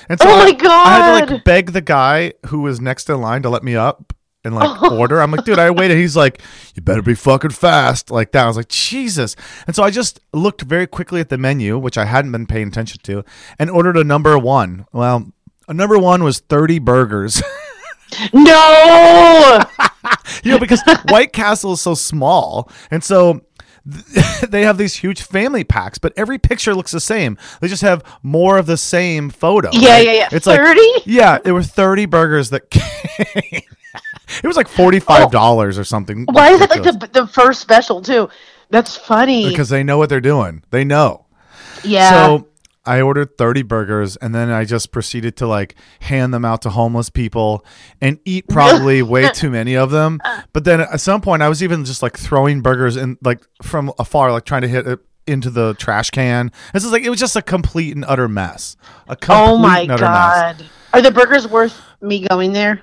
and 0.09 0.21
so 0.21 0.29
Oh 0.29 0.33
I, 0.41 0.57
I 0.65 0.91
had 0.93 1.27
to 1.29 1.35
like 1.35 1.45
beg 1.45 1.73
the 1.73 1.81
guy 1.81 2.33
who 2.47 2.61
was 2.61 2.81
next 2.81 3.09
in 3.11 3.21
line 3.21 3.43
to 3.43 3.51
let 3.51 3.63
me 3.63 3.77
up 3.77 4.13
and 4.45 4.55
like 4.55 4.83
Oh. 4.83 4.97
order. 4.97 5.21
I'm 5.21 5.31
like, 5.31 5.45
"Dude, 5.45 5.59
I 5.59 5.71
waited." 5.71 5.97
He's 5.99 6.17
like, 6.17 6.41
"You 6.75 6.83
better 6.83 7.03
be 7.03 7.15
fucking 7.15 7.51
fast," 7.51 8.11
like 8.11 8.33
that. 8.33 8.45
I 8.45 8.47
was 8.47 8.57
like, 8.57 8.69
"Jesus!" 8.69 9.35
And 9.67 9.75
so 9.77 9.83
I 9.83 9.91
just 9.91 10.21
looked 10.33 10.63
very 10.63 10.87
quickly 10.87 11.21
at 11.21 11.29
the 11.29 11.39
menu, 11.39 11.79
which 11.79 11.99
I 11.99 12.05
hadn't 12.05 12.33
been 12.33 12.47
paying 12.47 12.69
attention 12.69 13.01
to, 13.05 13.25
and 13.59 13.71
ordered 13.71 13.97
a 13.97 14.05
number 14.05 14.39
one. 14.39 14.87
Well. 14.93 15.33
A 15.71 15.75
number 15.75 15.99
one 15.99 16.25
was 16.25 16.39
30 16.41 16.79
burgers. 16.79 17.43
No. 18.33 19.61
you 20.43 20.51
know, 20.53 20.59
because 20.59 20.81
White 21.11 21.35
Castle 21.35 21.73
is 21.75 21.81
so 21.83 21.93
small. 21.95 22.71
And 22.91 23.05
so 23.05 23.43
they 24.49 24.63
have 24.63 24.79
these 24.79 24.95
huge 24.97 25.21
family 25.23 25.63
packs, 25.65 25.99
but 25.99 26.13
every 26.17 26.39
picture 26.39 26.75
looks 26.75 26.93
the 26.93 27.01
same. 27.01 27.37
They 27.61 27.69
just 27.69 27.83
have 27.83 28.03
more 28.23 28.57
of 28.59 28.65
the 28.67 28.77
same 28.79 29.29
photo. 29.31 29.69
Yeah, 29.73 29.91
right? 29.97 30.07
yeah, 30.07 30.13
yeah. 30.13 30.29
It's 30.33 30.47
like 30.47 30.59
30? 30.59 30.81
Yeah, 31.05 31.39
there 31.39 31.53
were 31.55 31.63
30 31.63 32.07
burgers 32.07 32.51
that 32.51 32.71
came. 32.71 33.61
It 34.43 34.47
was 34.47 34.57
like 34.57 34.69
$45 34.69 35.79
or 35.79 35.85
something. 35.85 36.27
Why 36.31 36.51
is 36.51 36.61
it 36.61 36.71
like 36.71 36.83
the 36.83 37.09
the 37.13 37.27
first 37.27 37.61
special 37.61 38.03
too? 38.03 38.29
That's 38.71 38.97
funny. 38.97 39.49
Because 39.49 39.69
they 39.69 39.83
know 39.83 39.99
what 39.99 40.09
they're 40.09 40.21
doing. 40.21 40.63
They 40.71 40.85
know. 40.85 41.27
yeah. 41.85 42.11
So 42.11 42.49
I 42.85 43.01
ordered 43.03 43.37
30 43.37 43.63
burgers 43.63 44.17
and 44.17 44.35
then 44.35 44.51
I 44.51 44.65
just 44.65 44.93
proceeded 44.93 45.37
to 45.39 45.47
like 45.47 45.75
hand 46.01 46.33
them 46.33 46.45
out 46.45 46.63
to 46.63 46.71
homeless 46.71 47.11
people 47.11 47.65
and 48.01 48.19
eat 48.25 48.49
probably 48.49 49.03
way 49.03 49.29
too 49.31 49.51
many 49.51 49.77
of 49.77 49.91
them. 49.91 50.21
But 50.53 50.65
then 50.65 50.81
at 50.81 51.01
some 51.01 51.21
point 51.21 51.43
I 51.43 51.49
was 51.49 51.63
even 51.63 51.85
just 51.85 52.03
like 52.03 52.17
throwing 52.17 52.61
burgers 52.63 52.97
in 52.97 53.19
like 53.23 53.43
from 53.63 53.93
afar, 53.99 54.33
like 54.33 54.45
trying 54.45 54.63
to 54.63 54.69
hit 54.69 54.87
it 54.87 55.01
into 55.27 55.51
the 55.51 55.75
trash 55.75 56.11
can. 56.11 56.51
This 56.73 56.85
is 56.85 56.93
like 56.93 57.03
it 57.03 57.11
was 57.11 57.21
just 57.21 57.37
a 57.37 57.43
complete 57.43 57.95
and 57.95 58.05
utter 58.07 58.29
mess. 58.29 58.77
A 59.09 59.13
oh 59.13 59.17
complete 59.17 59.39
oh 59.39 59.59
my 59.59 59.81
and 59.81 59.91
utter 59.93 60.05
mess. 60.05 60.13
god. 60.13 60.67
Are 60.95 61.03
the 61.03 61.11
burgers 61.11 61.47
worth 61.47 61.79
me 62.01 62.27
going 62.27 62.53
there? 62.53 62.83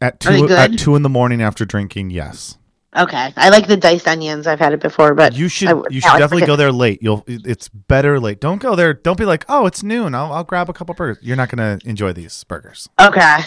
At 0.00 0.18
two 0.20 0.48
at 0.48 0.78
two 0.78 0.96
in 0.96 1.02
the 1.02 1.08
morning 1.08 1.42
after 1.42 1.64
drinking, 1.64 2.10
yes. 2.10 2.56
Okay. 2.96 3.32
I 3.36 3.50
like 3.50 3.68
the 3.68 3.76
diced 3.76 4.08
onions. 4.08 4.46
I've 4.48 4.58
had 4.58 4.72
it 4.72 4.80
before, 4.80 5.14
but 5.14 5.34
You 5.36 5.48
should 5.48 5.68
I- 5.68 5.82
you 5.90 6.00
should 6.00 6.18
definitely 6.18 6.46
go 6.46 6.56
there 6.56 6.72
late. 6.72 7.00
You'll 7.02 7.22
it's 7.28 7.68
better 7.68 8.18
late. 8.18 8.40
Don't 8.40 8.60
go 8.60 8.74
there. 8.74 8.94
Don't 8.94 9.16
be 9.18 9.24
like, 9.24 9.44
oh, 9.48 9.66
it's 9.66 9.82
noon. 9.82 10.14
I'll 10.14 10.32
I'll 10.32 10.42
grab 10.44 10.68
a 10.68 10.72
couple 10.72 10.94
burgers. 10.94 11.18
You're 11.22 11.36
not 11.36 11.50
gonna 11.50 11.78
enjoy 11.84 12.12
these 12.12 12.42
burgers. 12.44 12.88
Okay. 13.00 13.38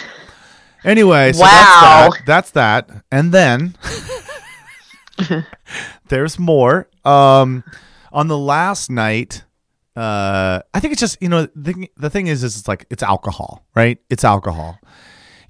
Anyway, 0.85 1.33
so 1.33 1.41
Wow. 1.41 2.09
that's 2.25 2.51
that. 2.51 2.85
That's 2.85 2.87
that. 2.91 3.03
And 3.11 3.31
then 3.33 3.75
there's 6.07 6.39
more. 6.39 6.87
Um, 7.05 7.63
on 8.11 8.27
the 8.27 8.37
last 8.37 8.89
night, 8.91 9.43
uh, 9.95 10.61
I 10.73 10.79
think 10.79 10.91
it's 10.91 10.99
just 11.01 11.21
you 11.21 11.29
know 11.29 11.47
the 11.55 11.89
the 11.97 12.09
thing 12.09 12.27
is 12.27 12.43
is 12.43 12.57
it's 12.57 12.67
like 12.67 12.85
it's 12.89 13.03
alcohol, 13.03 13.65
right? 13.75 13.97
It's 14.09 14.23
alcohol 14.23 14.79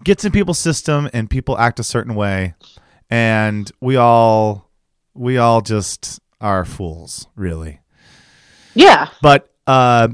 gets 0.04 0.26
in 0.26 0.32
people's 0.32 0.60
system 0.60 1.10
and 1.14 1.30
people 1.30 1.58
act 1.58 1.80
a 1.80 1.84
certain 1.84 2.16
way, 2.16 2.56
and 3.10 3.72
we 3.82 3.96
all 3.96 4.70
we 5.14 5.38
all 5.38 5.62
just 5.62 6.20
are 6.42 6.66
fools, 6.66 7.28
really. 7.36 7.80
Yeah. 8.74 9.10
But 9.22 9.50
uh, 9.68 10.10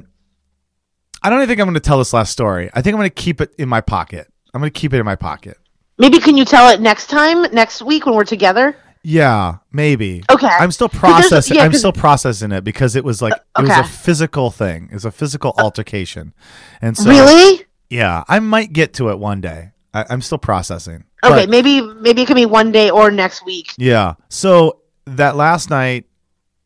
I 1.23 1.30
don't 1.30 1.39
even 1.39 1.47
think 1.47 1.60
I'm 1.60 1.67
going 1.67 1.73
to 1.75 1.80
tell 1.80 1.97
this 1.97 2.13
last 2.13 2.32
story. 2.32 2.69
I 2.73 2.82
think 2.82 2.93
I'm 2.93 2.99
going 2.99 3.10
to 3.10 3.15
keep 3.15 3.41
it 3.41 3.54
in 3.58 3.69
my 3.69 3.82
pocket. 3.82 4.32
I'm 4.54 4.62
going 4.62 4.71
to 4.71 4.80
keep 4.80 4.93
it 4.93 4.99
in 4.99 5.06
my 5.06 5.15
pocket. 5.15 5.58
Maybe 5.97 6.19
can 6.19 6.38
you 6.38 6.45
tell 6.45 6.69
it 6.69 6.80
next 6.80 7.08
time, 7.08 7.41
next 7.54 7.82
week 7.82 8.06
when 8.06 8.15
we're 8.15 8.23
together? 8.23 8.75
Yeah, 9.04 9.58
maybe. 9.71 10.23
Okay. 10.30 10.47
I'm 10.47 10.71
still 10.71 10.89
processing. 10.89 11.58
yeah, 11.58 11.63
I'm 11.63 11.73
still 11.73 11.93
processing 11.93 12.52
it 12.52 12.63
because 12.63 12.95
it 12.95 13.04
was 13.04 13.21
like 13.21 13.34
it 13.58 13.62
was 13.62 13.69
a 13.69 13.84
physical 13.84 14.52
thing. 14.52 14.88
It 14.91 14.93
was 14.93 15.06
a 15.06 15.12
physical 15.12 15.54
altercation, 15.58 16.34
and 16.82 16.97
so 16.97 17.10
really? 17.10 17.65
yeah, 17.89 18.23
I 18.28 18.39
might 18.39 18.73
get 18.73 18.93
to 18.95 19.10
it 19.10 19.17
one 19.17 19.39
day. 19.39 19.71
I, 19.93 20.06
I'm 20.10 20.21
still 20.21 20.38
processing. 20.38 21.06
Okay, 21.23 21.45
But, 21.45 21.49
maybe 21.49 21.82
maybe 21.82 22.21
it 22.21 22.25
can 22.25 22.36
be 22.36 22.45
one 22.45 22.71
day 22.71 22.89
or 22.89 23.12
next 23.12 23.45
week. 23.45 23.73
yeah. 23.78 24.13
So 24.30 24.82
that 25.06 25.36
last 25.36 25.69
night 25.69 26.06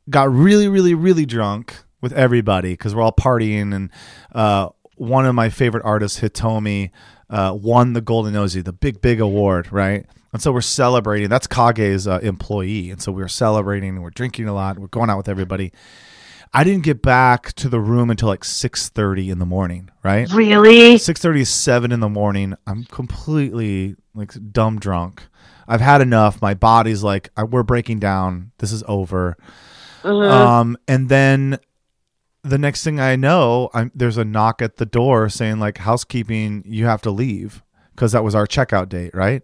got 0.09 0.31
really, 0.31 0.67
really, 0.67 0.93
really 0.93 1.25
drunk 1.25 1.75
with 2.01 2.13
everybody 2.13 2.73
because 2.73 2.93
we're 2.93 3.01
all 3.01 3.13
partying, 3.13 3.73
and 3.73 3.89
uh, 4.33 4.69
one 4.95 5.25
of 5.25 5.33
my 5.33 5.49
favorite 5.49 5.83
artists, 5.85 6.19
Hitomi, 6.19 6.91
uh, 7.29 7.57
won 7.59 7.93
the 7.93 8.01
Golden 8.01 8.33
Nosey, 8.33 8.61
the 8.61 8.73
big, 8.73 9.01
big 9.01 9.21
award, 9.21 9.71
right? 9.71 10.05
And 10.33 10.41
so 10.41 10.51
we're 10.51 10.61
celebrating. 10.61 11.29
That's 11.29 11.47
Kage's 11.47 12.07
uh, 12.07 12.19
employee, 12.21 12.89
and 12.91 13.01
so 13.01 13.11
we're 13.11 13.27
celebrating 13.27 13.89
and 13.91 14.03
we're 14.03 14.09
drinking 14.09 14.47
a 14.47 14.53
lot. 14.53 14.77
We're 14.77 14.87
going 14.87 15.09
out 15.09 15.17
with 15.17 15.29
everybody. 15.29 15.71
I 16.53 16.63
didn't 16.63 16.83
get 16.83 17.01
back 17.01 17.53
to 17.53 17.69
the 17.69 17.79
room 17.79 18.09
until 18.09 18.27
like 18.27 18.43
six 18.43 18.89
thirty 18.89 19.29
in 19.29 19.39
the 19.39 19.45
morning, 19.45 19.89
right? 20.03 20.31
Really? 20.31 20.97
Six 20.97 21.19
thirty 21.19 21.41
is 21.41 21.49
seven 21.49 21.91
in 21.91 21.99
the 21.99 22.09
morning. 22.09 22.55
I'm 22.67 22.83
completely 22.85 23.95
like 24.13 24.33
dumb 24.51 24.79
drunk. 24.79 25.23
I've 25.67 25.81
had 25.81 26.01
enough. 26.01 26.41
My 26.41 26.53
body's 26.53 27.03
like 27.03 27.29
I, 27.35 27.43
we're 27.43 27.63
breaking 27.63 27.99
down. 27.99 28.51
This 28.59 28.71
is 28.71 28.83
over. 28.87 29.35
Mhm. 30.03 30.29
Um, 30.29 30.77
and 30.87 31.09
then 31.09 31.57
the 32.43 32.57
next 32.57 32.83
thing 32.83 32.99
I 32.99 33.15
know, 33.15 33.69
I'm, 33.73 33.89
there's 33.95 34.17
a 34.17 34.25
knock 34.25 34.61
at 34.61 34.75
the 34.75 34.85
door 34.85 35.29
saying 35.29 35.59
like 35.59 35.77
housekeeping, 35.77 36.63
you 36.67 36.85
have 36.85 37.01
to 37.03 37.11
leave 37.11 37.63
because 37.95 38.11
that 38.11 38.23
was 38.23 38.35
our 38.35 38.45
checkout 38.45 38.89
date, 38.89 39.15
right? 39.15 39.41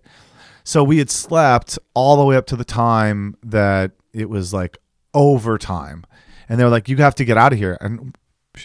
So 0.66 0.84
we 0.84 0.98
had 0.98 1.10
slept 1.10 1.80
all 1.94 2.18
the 2.18 2.26
way 2.26 2.36
up 2.36 2.46
to 2.48 2.56
the 2.58 2.66
time 2.66 3.38
that 3.42 3.92
it 4.14 4.30
was 4.30 4.54
like 4.54 4.78
overtime, 5.14 6.04
and 6.50 6.60
they 6.60 6.64
were 6.64 6.70
like, 6.70 6.90
you 6.90 6.98
have 6.98 7.16
to 7.16 7.26
get 7.26 7.38
out 7.38 7.54
of 7.54 7.60
here. 7.60 7.78
And 7.80 8.18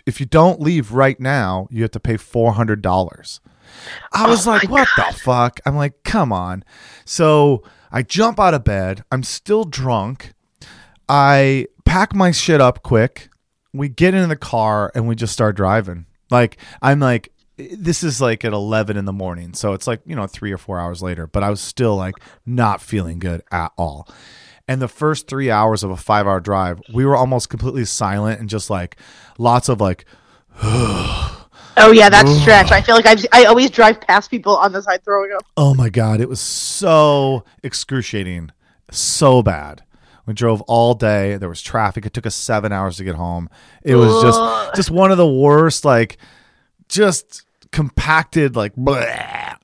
if 0.07 0.19
you 0.19 0.27
don't 0.27 0.61
leave 0.61 0.93
right 0.93 1.21
now, 1.21 1.69
you 1.71 1.83
have 1.83 1.91
to 1.93 2.01
pay 2.01 2.17
four 2.17 2.53
hundred 2.55 2.83
dollars. 2.83 3.41
I 4.13 4.27
oh 4.27 4.31
was 4.31 4.47
Oh 4.47 4.53
like, 4.53 4.69
what 4.69 4.89
the 4.97 5.13
fuck? 5.13 5.61
I'm 5.67 5.77
like, 5.77 6.03
come 6.03 6.33
on. 6.33 6.65
So 7.05 7.63
I 7.93 8.03
jump 8.03 8.41
out 8.41 8.55
of 8.55 8.65
bed. 8.65 9.05
I'm 9.13 9.23
still 9.23 9.65
drunk. 9.65 10.33
I 11.09 11.67
pack 11.85 12.15
my 12.15 12.31
shit 12.31 12.61
up 12.61 12.83
quick. 12.83 13.29
We 13.73 13.89
get 13.89 14.15
in 14.15 14.29
the 14.29 14.37
car 14.37 14.91
and 14.95 15.07
we 15.07 15.15
just 15.15 15.33
start 15.33 15.57
driving. 15.57 16.07
Like 16.31 16.57
I'm 16.81 17.01
like 17.01 17.31
this 17.57 18.03
is 18.03 18.21
like 18.21 18.45
at 18.45 18.53
11 18.53 18.97
in 18.97 19.05
the 19.05 19.13
morning. 19.13 19.55
So 19.55 19.75
it's 19.75 19.87
like, 19.87 20.01
you 20.05 20.17
know, 20.17 20.27
3 20.27 20.51
or 20.51 20.59
4 20.59 20.81
hours 20.81 21.03
later, 21.03 21.29
but 21.29 21.45
I 21.45 21.51
was 21.51 21.61
still 21.61 21.95
like 21.95 22.17
not 22.45 22.81
feeling 22.81 23.21
good 23.21 23.43
at 23.53 23.71
all. 23.79 24.09
And 24.67 24.81
the 24.81 24.89
first 24.89 25.29
3 25.29 25.51
hours 25.51 25.85
of 25.85 25.91
a 25.91 25.95
5-hour 25.95 26.41
drive, 26.41 26.81
we 26.93 27.05
were 27.05 27.17
almost 27.17 27.51
completely 27.51 27.85
silent 27.85 28.41
and 28.41 28.49
just 28.49 28.71
like 28.71 28.97
lots 29.39 29.69
of 29.69 29.81
like 29.81 30.05
Oh 31.77 31.91
yeah, 31.93 32.09
that 32.09 32.27
stretch. 32.41 32.71
I 32.71 32.81
feel 32.81 32.95
like 32.95 33.07
I 33.07 33.17
I 33.33 33.45
always 33.47 33.71
drive 33.71 34.01
past 34.01 34.31
people 34.31 34.57
on 34.57 34.73
the 34.73 34.81
side 34.81 35.05
throwing 35.05 35.33
up. 35.33 35.45
Oh 35.57 35.75
my 35.75 35.89
god, 35.91 36.21
it 36.21 36.29
was 36.29 36.41
so 36.41 37.45
excruciating, 37.63 38.51
so 38.91 39.43
bad. 39.43 39.83
We 40.27 40.35
drove 40.35 40.63
all 40.63 40.95
day. 40.95 41.37
There 41.37 41.49
was 41.49 41.61
traffic. 41.61 42.07
It 42.07 42.15
took 42.15 42.27
us 42.27 42.35
seven 42.35 42.73
hours 42.73 42.97
to 42.99 43.05
get 43.05 43.17
home. 43.17 43.51
It 43.83 43.97
was 43.97 44.23
just 44.23 44.77
just 44.77 44.91
one 44.91 45.11
of 45.11 45.19
the 45.19 45.29
worst, 45.29 45.85
like 45.85 46.17
just 46.89 47.45
compacted, 47.73 48.55
like 48.57 48.75
bleh, 48.77 49.57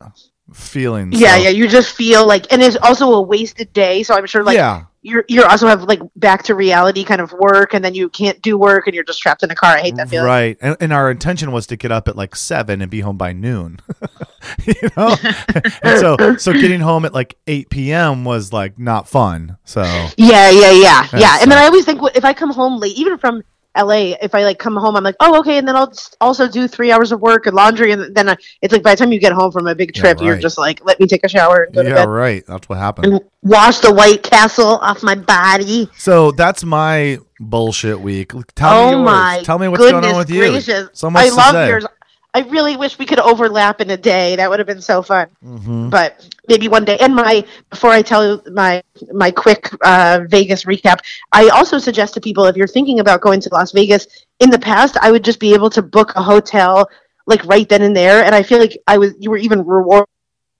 feelings. 0.52 1.20
Yeah, 1.20 1.36
So, 1.36 1.42
yeah. 1.42 1.48
You 1.50 1.68
just 1.68 1.94
feel 1.94 2.26
like, 2.26 2.52
and 2.52 2.62
it's 2.62 2.76
also 2.76 3.12
a 3.14 3.22
wasted 3.22 3.72
day. 3.72 4.02
So 4.02 4.14
I'm 4.14 4.26
sure 4.26 4.42
like 4.42 4.56
yeah, 4.56 4.84
you're 5.02 5.24
you're 5.28 5.46
also 5.46 5.66
have 5.66 5.84
like 5.84 6.00
back 6.16 6.42
to 6.44 6.54
reality 6.54 7.04
kind 7.04 7.20
of 7.20 7.32
work, 7.32 7.74
and 7.74 7.84
then 7.84 7.94
you 7.94 8.08
can't 8.08 8.40
do 8.42 8.58
work, 8.58 8.86
and 8.86 8.94
you're 8.94 9.04
just 9.04 9.20
trapped 9.20 9.42
in 9.42 9.50
a 9.50 9.54
car. 9.54 9.76
I 9.76 9.80
hate 9.80 9.96
that 9.96 10.08
feeling. 10.08 10.26
right. 10.26 10.58
And, 10.60 10.76
and 10.80 10.92
our 10.92 11.10
intention 11.10 11.52
was 11.52 11.66
to 11.68 11.76
get 11.76 11.90
up 11.90 12.08
at 12.08 12.16
like 12.16 12.36
seven 12.36 12.82
and 12.82 12.90
be 12.90 13.00
home 13.00 13.16
by 13.16 13.32
noon. 13.32 13.80
you 14.66 14.74
know, 14.96 15.16
and 15.82 16.00
so 16.00 16.36
so 16.36 16.52
getting 16.52 16.80
home 16.80 17.04
at 17.04 17.14
like 17.14 17.36
eight 17.46 17.70
p.m. 17.70 18.24
was 18.24 18.52
like 18.52 18.78
not 18.78 19.08
fun. 19.08 19.56
So 19.64 19.82
Yeah, 19.82 20.50
yeah, 20.50 20.72
yeah, 20.72 21.08
yeah. 21.14 21.38
And 21.40 21.50
then. 21.50 21.58
I 21.60 21.66
always 21.66 21.84
think 21.84 22.00
if 22.14 22.24
I 22.24 22.32
come 22.32 22.50
home 22.52 22.78
late, 22.78 22.96
even 22.96 23.18
from 23.18 23.42
LA, 23.76 24.14
if 24.22 24.34
I 24.34 24.44
like 24.44 24.58
come 24.58 24.76
home, 24.76 24.96
I'm 24.96 25.04
like, 25.04 25.16
oh, 25.20 25.38
okay, 25.40 25.58
and 25.58 25.66
then 25.68 25.76
I'll 25.76 25.92
also 26.20 26.48
do 26.48 26.66
three 26.68 26.90
hours 26.92 27.12
of 27.12 27.20
work 27.20 27.46
and 27.46 27.54
laundry, 27.54 27.92
and 27.92 28.14
then 28.14 28.28
I, 28.30 28.36
it's 28.62 28.72
like 28.72 28.82
by 28.82 28.92
the 28.94 28.98
time 28.98 29.12
you 29.12 29.20
get 29.20 29.32
home 29.32 29.52
from 29.52 29.66
a 29.66 29.74
big 29.74 29.94
Yeah, 29.94 30.00
trip, 30.00 30.20
you're 30.20 30.36
just 30.36 30.58
like, 30.58 30.84
let 30.84 30.98
me 31.00 31.06
take 31.06 31.24
a 31.24 31.28
shower 31.28 31.64
and 31.64 31.74
go 31.74 31.82
to 31.82 31.90
yeah, 31.90 31.94
bed 31.94 32.08
right. 32.08 32.44
That's 32.46 32.68
what 32.68 32.78
happened. 32.78 33.14
and 33.14 33.20
wash 33.42 33.78
the 33.80 33.92
White 33.92 34.22
Castle 34.22 34.78
off 34.78 35.02
my 35.02 35.14
body. 35.14 35.88
So 35.96 36.32
that's 36.32 36.64
my 36.64 37.18
bullshit 37.38 38.00
week. 38.00 38.32
Tell 38.54 38.74
oh 38.74 38.84
me 38.86 38.90
yours. 38.90 39.06
my 39.06 39.42
Tell 39.42 39.58
me 39.58 39.68
what's 39.68 39.86
going 39.86 40.04
on 40.04 40.16
with 40.16 40.30
gracious. 40.30 40.68
you. 40.68 40.88
So 40.92 41.10
much 41.10 41.26
I 41.26 41.28
to 41.28 41.34
love 41.34 41.54
say. 41.54 41.68
yours. 41.68 41.86
I 42.34 42.40
really 42.40 42.76
wish 42.76 42.98
we 42.98 43.06
could 43.06 43.18
overlap 43.18 43.80
in 43.80 43.90
a 43.90 43.96
day. 43.96 44.36
That 44.36 44.48
would 44.50 44.58
have 44.58 44.66
been 44.66 44.80
so 44.80 45.02
fun. 45.02 45.28
Mhm. 45.44 45.90
But 45.90 46.28
maybe 46.48 46.68
one 46.68 46.84
day. 46.84 46.96
And 47.00 47.14
my 47.14 47.44
before 47.70 47.90
I 47.90 48.02
tell 48.02 48.24
you 48.26 48.42
my 48.52 48.82
my 49.12 49.30
quick 49.30 49.70
uh, 49.82 50.20
Vegas 50.28 50.64
recap, 50.64 51.00
I 51.32 51.48
also 51.48 51.78
suggest 51.78 52.14
to 52.14 52.20
people 52.20 52.44
if 52.46 52.56
you're 52.56 52.66
thinking 52.68 53.00
about 53.00 53.20
going 53.20 53.40
to 53.40 53.48
Las 53.52 53.72
Vegas. 53.72 54.06
In 54.40 54.50
the 54.50 54.58
past, 54.58 54.96
I 55.00 55.10
would 55.10 55.24
just 55.24 55.40
be 55.40 55.54
able 55.54 55.70
to 55.70 55.82
book 55.82 56.12
a 56.16 56.22
hotel 56.22 56.88
like 57.26 57.44
right 57.46 57.68
then 57.68 57.82
and 57.82 57.96
there, 57.96 58.24
and 58.24 58.34
I 58.34 58.42
feel 58.42 58.58
like 58.58 58.76
I 58.86 58.98
was 58.98 59.14
you 59.18 59.30
were 59.30 59.38
even 59.38 59.64
rewarded 59.64 60.08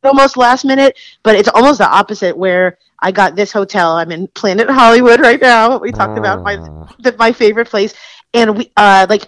almost 0.04 0.37
last 0.37 0.64
minute. 0.64 0.98
But 1.22 1.37
it's 1.37 1.48
almost 1.48 1.78
the 1.78 1.88
opposite 1.88 2.37
where. 2.37 2.78
I 3.02 3.12
got 3.12 3.35
this 3.35 3.50
hotel. 3.50 3.92
I'm 3.92 4.11
in 4.12 4.28
Planet 4.35 4.68
Hollywood 4.68 5.20
right 5.20 5.40
now. 5.40 5.78
We 5.78 5.90
talked 5.90 6.18
about 6.18 6.40
my 6.44 6.59
the, 6.98 7.14
my 7.18 7.33
favorite 7.33 7.68
place, 7.68 7.94
and 8.35 8.59
we 8.59 8.70
uh 8.76 9.06
like 9.09 9.24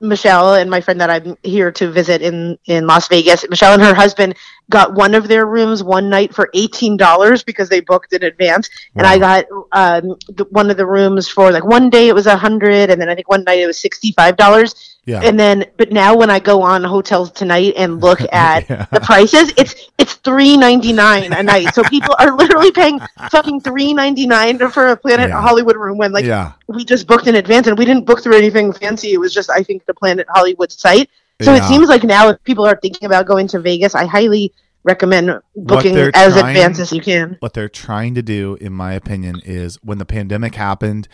Michelle 0.00 0.54
and 0.54 0.70
my 0.70 0.80
friend 0.80 1.00
that 1.00 1.10
I'm 1.10 1.36
here 1.42 1.70
to 1.72 1.90
visit 1.90 2.22
in 2.22 2.58
in 2.66 2.86
Las 2.86 3.08
Vegas. 3.08 3.48
Michelle 3.48 3.74
and 3.74 3.82
her 3.82 3.94
husband 3.94 4.36
got 4.70 4.94
one 4.94 5.14
of 5.14 5.28
their 5.28 5.46
rooms 5.46 5.82
one 5.82 6.10
night 6.10 6.34
for 6.34 6.50
eighteen 6.54 6.96
dollars 6.96 7.42
because 7.44 7.68
they 7.68 7.80
booked 7.80 8.12
in 8.12 8.24
advance, 8.24 8.68
and 8.96 9.06
I 9.06 9.18
got 9.18 9.46
um 9.72 10.16
one 10.50 10.70
of 10.70 10.76
the 10.76 10.86
rooms 10.86 11.28
for 11.28 11.52
like 11.52 11.64
one 11.64 11.90
day 11.90 12.08
it 12.08 12.14
was 12.14 12.26
a 12.26 12.36
hundred, 12.36 12.90
and 12.90 13.00
then 13.00 13.08
I 13.08 13.14
think 13.14 13.28
one 13.28 13.44
night 13.44 13.60
it 13.60 13.66
was 13.66 13.80
sixty 13.80 14.12
five 14.12 14.36
dollars. 14.36 14.95
Yeah. 15.06 15.20
And 15.22 15.38
then, 15.38 15.64
but 15.76 15.92
now 15.92 16.16
when 16.16 16.30
I 16.30 16.40
go 16.40 16.62
on 16.62 16.82
hotels 16.84 17.30
tonight 17.30 17.74
and 17.76 18.00
look 18.00 18.20
at 18.32 18.68
Yeah. 18.68 18.86
the 18.92 19.00
prices, 19.00 19.52
it's 19.56 19.74
it's 19.98 20.14
three 20.14 20.56
ninety 20.56 20.92
nine 20.92 21.32
a 21.32 21.42
night. 21.42 21.74
So 21.74 21.82
people 21.84 22.14
are 22.18 22.36
literally 22.36 22.72
paying 22.72 22.98
fucking 23.30 23.60
three 23.60 23.94
ninety 23.94 24.26
nine 24.26 24.58
for 24.70 24.88
a 24.88 24.96
Planet 24.96 25.28
Yeah. 25.28 25.40
Hollywood 25.40 25.76
room 25.76 25.96
when 25.96 26.12
like 26.12 26.24
yeah. 26.24 26.52
we 26.66 26.84
just 26.84 27.06
booked 27.06 27.26
in 27.28 27.36
advance 27.36 27.66
and 27.68 27.78
we 27.78 27.84
didn't 27.84 28.04
book 28.04 28.22
through 28.22 28.36
anything 28.36 28.72
fancy. 28.72 29.12
It 29.12 29.18
was 29.18 29.32
just 29.32 29.48
I 29.48 29.62
think 29.62 29.86
the 29.86 29.94
Planet 29.94 30.26
Hollywood 30.28 30.72
site. 30.72 31.08
So 31.40 31.54
it 31.54 31.62
seems 31.64 31.88
like 31.88 32.02
now 32.02 32.30
if 32.30 32.42
people 32.44 32.64
are 32.66 32.76
thinking 32.76 33.04
about 33.06 33.26
going 33.26 33.46
to 33.48 33.60
Vegas, 33.60 33.94
I 33.94 34.06
highly 34.06 34.52
recommend 34.84 35.30
booking 35.54 35.96
as 35.96 36.12
trying- 36.34 36.48
advanced 36.56 36.80
as 36.80 36.92
you 36.92 37.00
can. 37.02 37.36
what 37.40 37.52
they're 37.54 37.68
trying 37.68 38.14
to 38.14 38.22
do, 38.22 38.56
in 38.60 38.72
my 38.72 38.92
opinion, 38.94 39.42
is 39.44 39.76
when 39.82 39.98
the 39.98 40.04
pandemic 40.06 40.54
happened, 40.54 41.08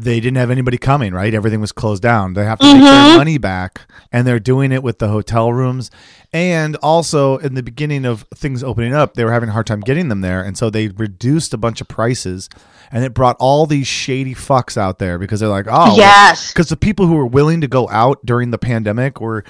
they 0.00 0.18
didn't 0.18 0.38
have 0.38 0.50
anybody 0.50 0.78
coming, 0.78 1.12
right? 1.12 1.32
Everything 1.34 1.60
was 1.60 1.72
closed 1.72 2.02
down. 2.02 2.32
They 2.32 2.44
have 2.44 2.58
to 2.58 2.64
make 2.64 2.82
their 2.82 2.92
mm-hmm. 2.92 3.18
money 3.18 3.38
back, 3.38 3.82
and 4.10 4.26
they're 4.26 4.40
doing 4.40 4.72
it 4.72 4.82
with 4.82 4.98
the 4.98 5.08
hotel 5.08 5.52
rooms. 5.52 5.90
And 6.32 6.76
also, 6.76 7.36
in 7.38 7.54
the 7.54 7.62
beginning 7.62 8.06
of 8.06 8.24
things 8.34 8.64
opening 8.64 8.94
up, 8.94 9.14
they 9.14 9.24
were 9.24 9.32
having 9.32 9.50
a 9.50 9.52
hard 9.52 9.66
time 9.66 9.80
getting 9.80 10.08
them 10.08 10.22
there, 10.22 10.42
and 10.42 10.56
so 10.56 10.70
they 10.70 10.88
reduced 10.88 11.52
a 11.52 11.58
bunch 11.58 11.80
of 11.80 11.88
prices, 11.88 12.48
and 12.90 13.04
it 13.04 13.12
brought 13.12 13.36
all 13.38 13.66
these 13.66 13.86
shady 13.86 14.34
fucks 14.34 14.76
out 14.76 14.98
there 14.98 15.18
because 15.18 15.40
they're 15.40 15.48
like, 15.48 15.66
oh, 15.68 15.96
yes. 15.96 16.52
because 16.52 16.68
the 16.68 16.76
people 16.76 17.06
who 17.06 17.14
were 17.14 17.26
willing 17.26 17.60
to 17.60 17.68
go 17.68 17.88
out 17.90 18.24
during 18.24 18.50
the 18.50 18.58
pandemic 18.58 19.20
were, 19.20 19.44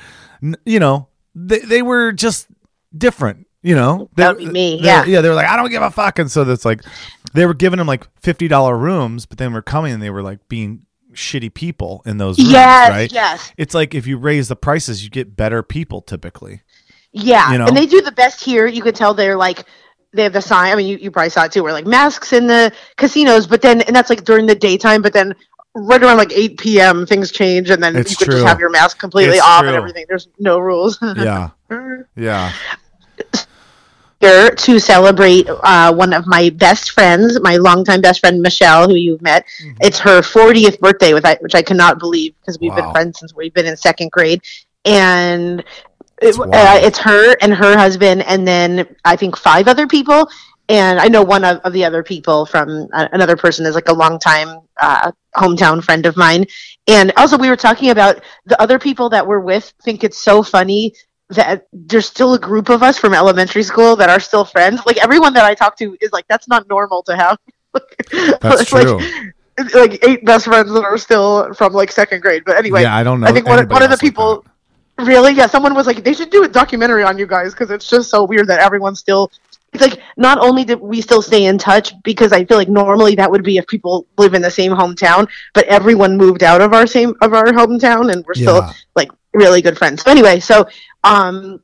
you 0.65 0.81
know, 0.81 1.09
they, 1.35 1.61
they 1.61 1.83
were 1.83 2.13
just 2.13 2.49
different. 2.97 3.47
You 3.63 3.75
know, 3.75 4.09
That 4.17 4.37
would 4.37 4.47
be 4.47 4.51
me, 4.51 4.81
yeah. 4.81 5.05
yeah. 5.05 5.21
They 5.21 5.29
were 5.29 5.35
like, 5.35 5.47
I 5.47 5.55
don't 5.57 5.69
give 5.69 5.83
a 5.83 5.91
fuck, 5.91 6.19
and 6.19 6.31
so 6.31 6.45
that's 6.45 6.65
like, 6.65 6.81
they 7.35 7.47
were 7.47 7.55
giving 7.55 7.79
them 7.79 7.87
like 7.87 8.07
fifty 8.21 8.49
dollar 8.49 8.77
rooms, 8.77 9.27
but 9.27 9.39
then 9.39 9.53
we're 9.53 9.63
coming 9.63 9.93
and 9.93 10.03
they 10.03 10.11
were 10.11 10.23
like 10.23 10.49
being 10.49 10.87
shitty 11.13 11.53
people 11.53 12.03
in 12.07 12.19
those 12.19 12.39
rooms, 12.39 12.53
Yes, 12.53 12.91
right? 12.91 13.13
yes. 13.13 13.53
It's 13.57 13.75
like 13.75 13.95
if 13.95 14.07
you 14.07 14.17
raise 14.17 14.49
the 14.49 14.57
prices, 14.57 15.03
you 15.03 15.11
get 15.11 15.37
better 15.37 15.63
people 15.63 16.03
typically. 16.03 16.63
Yeah. 17.13 17.51
You 17.53 17.59
know? 17.59 17.67
And 17.67 17.77
they 17.77 17.87
do 17.87 18.01
the 18.01 18.13
best 18.13 18.43
here. 18.45 18.67
You 18.69 18.81
could 18.83 18.95
tell 18.95 19.13
they're 19.15 19.37
like 19.37 19.65
they 20.13 20.23
have 20.25 20.33
the 20.33 20.41
sign. 20.43 20.73
I 20.73 20.77
mean, 20.77 20.87
you, 20.87 20.97
you 20.99 21.11
probably 21.11 21.31
saw 21.31 21.45
it 21.45 21.53
too, 21.53 21.63
where 21.63 21.73
like 21.73 21.87
masks 21.87 22.33
in 22.33 22.47
the 22.47 22.73
casinos, 22.97 23.47
but 23.47 23.61
then 23.63 23.81
and 23.83 23.95
that's 23.95 24.11
like 24.11 24.25
during 24.25 24.47
the 24.47 24.55
daytime, 24.55 25.03
but 25.03 25.13
then 25.13 25.35
right 25.75 26.03
around 26.03 26.17
like 26.17 26.33
8 26.33 26.59
p.m. 26.59 27.07
things 27.07 27.31
change 27.31 27.71
and 27.71 27.81
then 27.83 27.95
It's 27.97 28.11
you 28.13 28.17
could 28.17 28.25
true. 28.27 28.35
just 28.35 28.47
have 28.47 28.59
your 28.59 28.71
mask 28.71 28.99
completely 28.99 29.37
It's 29.37 29.45
off 29.47 29.61
true. 29.61 29.69
and 29.69 29.77
everything. 29.77 30.05
There's 30.09 30.27
no 30.41 30.59
rules. 30.59 30.99
Yeah, 31.17 31.51
yeah. 32.17 32.53
here 34.21 34.51
to 34.51 34.79
celebrate 34.79 35.49
uh, 35.49 35.93
one 35.93 36.13
of 36.13 36.27
my 36.27 36.51
best 36.51 36.91
friends, 36.93 37.41
my 37.41 37.57
longtime 37.57 38.03
best 38.03 38.21
friend 38.21 38.41
Michelle, 38.43 38.89
who 38.89 38.95
you've 38.95 39.23
met. 39.23 39.47
Mm-hmm. 39.63 39.79
It's 39.81 39.99
her 40.01 40.21
40th 40.21 40.79
birthday, 40.79 41.15
with 41.15 41.27
which 41.41 41.55
I 41.55 41.63
cannot 41.63 41.99
believe 41.99 42.35
because 42.41 42.59
we've 42.61 42.71
Wow. 42.71 42.83
been 42.83 42.93
friends 42.93 43.19
since 43.19 43.35
we've 43.35 43.55
been 43.55 43.67
in 43.67 43.77
second 43.77 44.11
grade, 44.11 44.43
and 44.85 45.65
it, 46.21 46.39
uh, 46.39 46.79
it's 46.83 46.99
her 46.99 47.35
and 47.41 47.55
her 47.55 47.77
husband, 47.77 48.23
and 48.27 48.47
then 48.47 48.87
I 49.05 49.17
think 49.17 49.37
five 49.37 49.69
other 49.69 49.87
people. 49.87 50.29
And 50.69 51.01
I 51.01 51.09
know 51.09 51.23
one 51.23 51.45
of, 51.45 51.59
of 51.65 51.73
the 51.73 51.85
other 51.85 52.05
people 52.05 52.47
from 52.47 52.87
uh, 52.93 53.09
another 53.13 53.37
person 53.37 53.67
is 53.67 53.75
like 53.75 53.89
a 53.89 53.93
longtime 53.93 54.61
uh, 54.81 55.11
hometown 55.35 55.83
friend 55.83 56.07
of 56.07 56.17
mine. 56.17 56.45
And 56.87 57.13
also, 57.17 57.37
we 57.37 57.49
were 57.49 57.57
talking 57.57 57.91
about 57.91 58.23
the 58.47 58.61
other 58.63 58.79
people 58.79 59.09
that 59.11 59.27
we're 59.27 59.41
with 59.41 59.73
think 59.83 60.05
it's 60.05 60.19
so 60.23 60.45
funny 60.45 60.95
that 61.31 61.67
there's 61.73 62.07
still 62.07 62.35
a 62.35 62.39
group 62.39 62.69
of 62.69 62.83
us 62.83 62.99
from 62.99 63.15
elementary 63.15 63.63
school 63.63 63.97
that 63.97 64.11
are 64.11 64.21
still 64.21 64.45
friends. 64.45 64.81
Like 64.87 64.97
everyone 64.99 65.33
that 65.35 65.45
I 65.45 65.55
talk 65.55 65.77
to 65.79 65.97
is 66.01 66.13
like, 66.13 66.27
that's 66.29 66.49
not 66.49 66.69
normal 66.69 67.03
to 67.05 67.17
have. 67.17 67.39
That's 68.41 68.63
It's 68.63 68.73
like- 68.73 68.83
true. 68.87 69.01
Like, 69.75 70.03
eight 70.09 70.25
best 70.25 70.47
friends 70.47 70.73
that 70.73 70.83
are 70.85 70.97
still 70.97 71.53
from 71.53 71.75
like 71.75 71.93
second 71.93 72.23
grade. 72.23 72.45
But 72.47 72.57
anyway, 72.57 72.81
yeah, 72.83 72.97
I 72.97 73.03
don't 73.03 73.21
know. 73.21 73.27
I 73.27 73.33
think 73.33 73.47
one, 73.47 73.69
one 73.69 73.83
of 73.83 73.91
the 73.91 73.91
else 73.91 73.91
like 73.91 74.01
people, 74.01 74.45
really, 74.99 75.33
yeah, 75.33 75.47
someone 75.47 75.75
was 75.75 75.87
like, 75.87 76.03
they 76.03 76.15
should 76.15 76.31
do 76.31 76.45
a 76.45 76.49
documentary 76.49 77.03
on 77.05 77.19
you 77.19 77.27
guys 77.27 77.53
because 77.53 77.71
it's 77.71 77.87
just 77.89 78.09
so 78.09 78.25
weird 78.25 78.47
that 78.47 78.61
everyone's 78.61 79.01
still. 79.01 79.31
It's 79.73 79.83
like 79.83 80.01
not 80.17 80.39
only 80.39 80.65
did 80.65 80.81
we 80.81 81.01
still 81.03 81.21
stay 81.23 81.45
in 81.45 81.59
touch 81.59 81.93
because 82.03 82.33
I 82.33 82.45
feel 82.47 82.57
like 82.57 82.69
normally 82.71 83.15
that 83.17 83.31
would 83.31 83.45
be 83.45 83.59
if 83.59 83.67
people 83.67 84.07
live 84.19 84.33
in 84.35 84.41
the 84.43 84.51
same 84.51 84.73
hometown, 84.73 85.29
but 85.53 85.65
everyone 85.67 86.17
moved 86.17 86.43
out 86.43 86.61
of 86.63 86.73
our 86.73 86.87
same 86.87 87.15
of 87.21 87.35
our 87.35 87.45
hometown 87.47 88.11
and 88.11 88.25
we're 88.27 88.35
still 88.35 88.63
like 88.97 89.11
really 89.33 89.63
good 89.63 89.79
friends. 89.79 90.03
So 90.03 90.11
anyway, 90.11 90.41
so 90.41 90.69
um, 91.05 91.63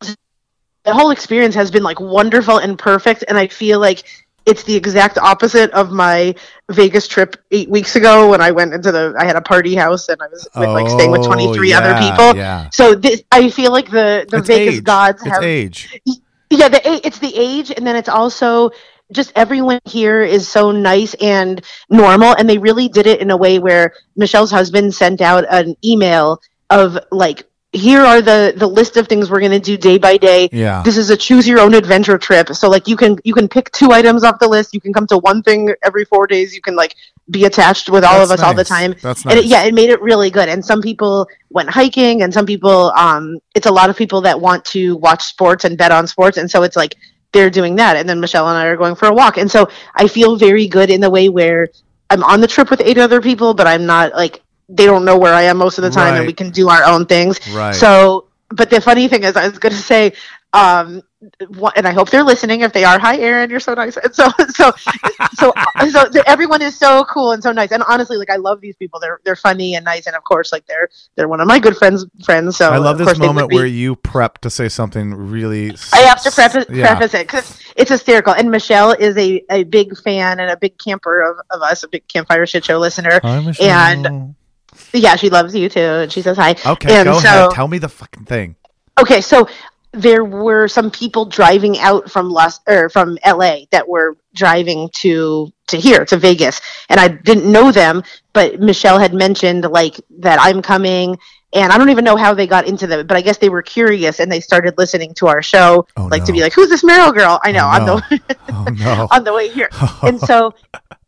the 0.00 0.92
whole 0.92 1.10
experience 1.10 1.54
has 1.54 1.70
been 1.70 1.82
like 1.82 2.00
wonderful 2.00 2.58
and 2.58 2.78
perfect, 2.78 3.24
and 3.28 3.38
I 3.38 3.46
feel 3.48 3.80
like 3.80 4.04
it's 4.46 4.62
the 4.64 4.74
exact 4.74 5.16
opposite 5.16 5.70
of 5.70 5.90
my 5.90 6.34
Vegas 6.70 7.08
trip 7.08 7.36
eight 7.50 7.70
weeks 7.70 7.96
ago 7.96 8.30
when 8.30 8.42
I 8.42 8.50
went 8.50 8.74
into 8.74 8.92
the 8.92 9.14
I 9.18 9.24
had 9.24 9.36
a 9.36 9.40
party 9.40 9.74
house 9.74 10.08
and 10.08 10.20
I 10.20 10.26
was 10.28 10.46
with, 10.54 10.68
like 10.68 10.88
staying 10.90 11.10
with 11.10 11.24
twenty 11.24 11.52
three 11.54 11.70
yeah, 11.70 11.78
other 11.78 11.94
people. 12.10 12.36
Yeah, 12.36 12.68
So 12.70 12.94
this, 12.94 13.22
I 13.32 13.48
feel 13.48 13.72
like 13.72 13.90
the 13.90 14.26
the 14.28 14.38
It's 14.38 14.46
Vegas 14.48 14.74
age. 14.76 14.84
gods 14.84 15.22
it's 15.22 15.30
have 15.30 15.42
age. 15.42 16.00
yeah 16.50 16.68
the 16.68 17.06
it's 17.06 17.18
the 17.20 17.32
age 17.34 17.70
and 17.70 17.86
then 17.86 17.96
it's 17.96 18.08
also 18.08 18.70
just 19.12 19.32
everyone 19.34 19.80
here 19.86 20.22
is 20.22 20.46
so 20.48 20.70
nice 20.70 21.14
and 21.14 21.62
normal 21.90 22.34
and 22.36 22.48
they 22.48 22.58
really 22.58 22.88
did 22.88 23.06
it 23.06 23.20
in 23.20 23.30
a 23.30 23.36
way 23.36 23.58
where 23.58 23.92
michelle's 24.16 24.50
husband 24.50 24.94
sent 24.94 25.20
out 25.20 25.44
an 25.50 25.74
email 25.84 26.40
of 26.80 26.98
like 27.10 27.44
here 27.74 28.00
are 28.00 28.22
the 28.22 28.54
the 28.56 28.66
list 28.66 28.96
of 28.96 29.08
things 29.08 29.30
we're 29.30 29.40
going 29.40 29.50
to 29.50 29.58
do 29.58 29.76
day 29.76 29.98
by 29.98 30.16
day. 30.16 30.48
Yeah. 30.52 30.82
this 30.82 30.96
is 30.96 31.10
a 31.10 31.16
choose 31.16 31.46
your 31.46 31.58
own 31.58 31.74
adventure 31.74 32.16
trip. 32.18 32.48
So 32.54 32.70
like 32.70 32.86
you 32.86 32.96
can 32.96 33.18
you 33.24 33.34
can 33.34 33.48
pick 33.48 33.70
two 33.72 33.90
items 33.90 34.22
off 34.22 34.38
the 34.38 34.48
list. 34.48 34.74
You 34.74 34.80
can 34.80 34.92
come 34.92 35.06
to 35.08 35.18
one 35.18 35.42
thing 35.42 35.74
every 35.82 36.04
four 36.04 36.26
days. 36.26 36.54
You 36.54 36.62
can 36.62 36.76
like 36.76 36.94
be 37.30 37.44
attached 37.46 37.88
with 37.88 38.04
all 38.04 38.22
of 38.22 38.28
That's 38.28 38.42
us 38.42 38.46
all 38.46 38.54
the 38.54 38.64
time. 38.64 38.94
That's 39.02 39.24
nice. 39.24 39.34
and 39.34 39.44
it, 39.44 39.46
yeah 39.46 39.64
it 39.64 39.74
made 39.74 39.90
it 39.90 40.00
really 40.00 40.30
good. 40.30 40.48
And 40.48 40.64
some 40.64 40.80
people 40.80 41.26
went 41.50 41.68
hiking 41.68 42.22
and 42.22 42.32
some 42.32 42.46
people 42.46 42.92
um 42.92 43.38
it's 43.54 43.66
a 43.66 43.72
lot 43.72 43.90
of 43.90 43.96
people 43.96 44.20
that 44.22 44.40
want 44.40 44.64
to 44.66 44.96
watch 44.96 45.24
sports 45.24 45.64
and 45.64 45.76
bet 45.76 45.90
on 45.90 46.06
sports. 46.06 46.36
And 46.36 46.48
so 46.48 46.62
it's 46.62 46.76
like 46.76 46.94
they're 47.32 47.50
doing 47.50 47.74
that. 47.76 47.96
And 47.96 48.08
then 48.08 48.20
michelle 48.20 48.48
and 48.48 48.56
i 48.56 48.66
are 48.66 48.76
going 48.76 48.94
for 48.94 49.08
a 49.08 49.14
walk. 49.14 49.36
And 49.36 49.50
so 49.50 49.68
i 49.96 50.06
feel 50.06 50.36
very 50.36 50.68
good 50.68 50.90
in 50.90 51.00
the 51.00 51.10
way 51.10 51.28
where 51.28 51.68
i'm 52.10 52.22
on 52.22 52.40
the 52.40 52.46
trip 52.46 52.70
with 52.70 52.82
eight 52.82 52.98
other 52.98 53.20
people 53.20 53.54
but 53.54 53.66
i'm 53.66 53.86
not 53.86 54.12
like 54.12 54.43
they 54.68 54.86
don't 54.86 55.04
know 55.04 55.18
where 55.18 55.34
i 55.34 55.42
am 55.42 55.56
most 55.58 55.78
of 55.78 55.82
the 55.84 55.90
time 55.90 56.12
Right. 56.12 56.18
and 56.18 56.26
we 56.26 56.32
can 56.32 56.50
do 56.50 56.68
our 56.68 56.84
own 56.84 57.06
things 57.06 57.38
Right. 57.52 57.74
so 57.74 58.28
but 58.50 58.70
the 58.70 58.80
funny 58.80 59.08
thing 59.08 59.24
is 59.24 59.36
i 59.36 59.48
was 59.48 59.58
going 59.58 59.72
to 59.74 59.78
say 59.78 60.12
um 60.52 61.02
and 61.74 61.86
i 61.88 61.92
hope 61.92 62.10
they're 62.10 62.22
listening 62.22 62.60
if 62.60 62.72
they 62.72 62.84
are 62.84 62.98
hi 62.98 63.16
aaron 63.18 63.50
you're 63.50 63.58
so 63.58 63.74
nice 63.74 63.96
and 63.96 64.14
so 64.14 64.28
so 64.50 64.70
so 65.34 65.52
so 65.90 66.22
everyone 66.26 66.62
is 66.62 66.78
so 66.78 67.02
cool 67.06 67.32
and 67.32 67.42
so 67.42 67.50
nice 67.50 67.72
and 67.72 67.82
honestly 67.88 68.16
like 68.18 68.30
i 68.30 68.36
love 68.36 68.60
these 68.60 68.76
people 68.76 69.00
they're 69.00 69.18
they're 69.24 69.34
funny 69.34 69.74
and 69.74 69.84
nice 69.84 70.06
and 70.06 70.14
of 70.14 70.22
course 70.22 70.52
like 70.52 70.64
they're 70.66 70.88
they're 71.16 71.26
one 71.26 71.40
of 71.40 71.48
my 71.48 71.58
good 71.58 71.76
friends 71.76 72.04
friends 72.24 72.56
so 72.56 72.70
I 72.70 72.76
love 72.76 72.98
this 72.98 73.06
course 73.06 73.18
they 73.18 73.26
would 73.26 73.34
moment 73.34 73.52
where 73.52 73.66
you 73.66 73.96
prep 73.96 74.38
to 74.42 74.50
say 74.50 74.68
something 74.68 75.14
really. 75.14 75.74
I 75.92 76.00
have 76.02 76.22
to 76.22 76.30
preface, 76.30 76.66
Yeah. 76.70 76.94
preface 76.94 77.14
it 77.14 77.26
because 77.26 77.58
it's 77.74 77.90
hysterical. 77.90 78.32
And 78.34 78.50
Michelle 78.50 78.92
is 78.92 79.16
a, 79.16 79.42
a 79.50 79.64
big 79.64 79.96
fan 79.98 80.38
and 80.40 80.50
a 80.50 80.56
big 80.56 80.78
camper 80.78 81.22
of, 81.22 81.38
of 81.50 81.62
us, 81.62 81.82
a 81.82 81.88
big 81.88 82.06
campfire 82.06 82.46
shit 82.46 82.64
show 82.64 82.78
listener. 82.78 83.18
Hi, 83.22 83.40
Michelle. 83.40 83.66
And- 84.06 84.34
Yeah, 84.94 85.16
she 85.16 85.28
loves 85.28 85.54
you 85.54 85.68
too, 85.68 85.80
and 85.80 86.12
she 86.12 86.22
says 86.22 86.36
hi. 86.36 86.50
okay, 86.64 86.94
and 86.94 87.04
go 87.06 87.18
so, 87.18 87.28
ahead. 87.28 87.50
Tell 87.50 87.68
me 87.68 87.78
the 87.78 87.88
fucking 87.88 88.24
thing. 88.24 88.56
Okay, 88.98 89.20
so 89.20 89.48
there 89.92 90.24
were 90.24 90.66
some 90.68 90.90
people 90.90 91.24
driving 91.24 91.78
out 91.78 92.10
from 92.10 92.30
Los 92.30 92.60
or 92.66 92.88
from 92.88 93.18
LA 93.26 93.58
that 93.70 93.88
were 93.88 94.16
driving 94.34 94.88
to 94.94 95.52
to 95.68 95.76
here 95.78 96.04
to 96.04 96.16
Vegas, 96.16 96.60
and 96.88 97.00
I 97.00 97.08
didn't 97.08 97.50
know 97.50 97.72
them, 97.72 98.02
but 98.32 98.60
Michelle 98.60 98.98
had 98.98 99.14
mentioned 99.14 99.64
like 99.64 100.00
that 100.18 100.38
I'm 100.40 100.62
coming, 100.62 101.16
and 101.52 101.72
I 101.72 101.78
don't 101.78 101.90
even 101.90 102.04
know 102.04 102.16
how 102.16 102.34
they 102.34 102.46
got 102.46 102.66
into 102.66 102.86
them, 102.86 103.06
but 103.06 103.16
I 103.16 103.20
guess 103.20 103.38
they 103.38 103.48
were 103.48 103.62
curious 103.62 104.20
and 104.20 104.30
they 104.30 104.40
started 104.40 104.74
listening 104.78 105.14
to 105.14 105.26
our 105.28 105.42
show, 105.42 105.86
Oh, 105.96 106.06
like 106.06 106.24
to 106.24 106.32
be 106.32 106.40
like, 106.40 106.52
"Who's 106.52 106.68
this 106.68 106.82
Meryl 106.84 107.14
girl?" 107.14 107.40
I 107.42 107.52
know 107.52 107.64
Oh, 107.64 107.68
on 107.68 107.86
no. 107.86 107.96
the 108.10 108.36
Oh 108.48 108.64
no. 108.72 109.08
on 109.12 109.24
the 109.24 109.32
way 109.32 109.48
here, 109.48 109.70
and 110.02 110.20
so 110.20 110.54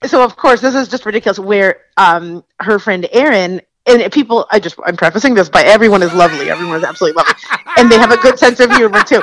so 0.05 0.22
of 0.22 0.37
course 0.37 0.61
this 0.61 0.74
is 0.74 0.89
just 0.89 1.05
ridiculous. 1.05 1.39
Where 1.39 1.80
um 1.97 2.45
her 2.61 2.78
friend 2.78 3.07
Erin 3.12 3.61
and 3.87 4.12
people, 4.12 4.47
I 4.51 4.59
just 4.59 4.76
I'm 4.84 4.97
prefacing 4.97 5.34
this 5.34 5.49
by 5.49 5.62
everyone 5.62 6.03
is 6.03 6.12
lovely, 6.12 6.51
everyone 6.51 6.76
is 6.76 6.84
absolutely 6.84 7.16
lovely, 7.16 7.34
and 7.76 7.91
they 7.91 7.99
have 7.99 8.11
a 8.11 8.16
good 8.16 8.39
sense 8.39 8.61
of 8.61 8.70
humor 8.72 9.03
too. 9.03 9.22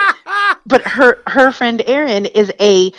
But 0.65 0.81
her 0.83 1.21
her 1.27 1.51
friend 1.51 1.81
aaron 1.85 2.25
is 2.25 2.51
a 2.59 2.91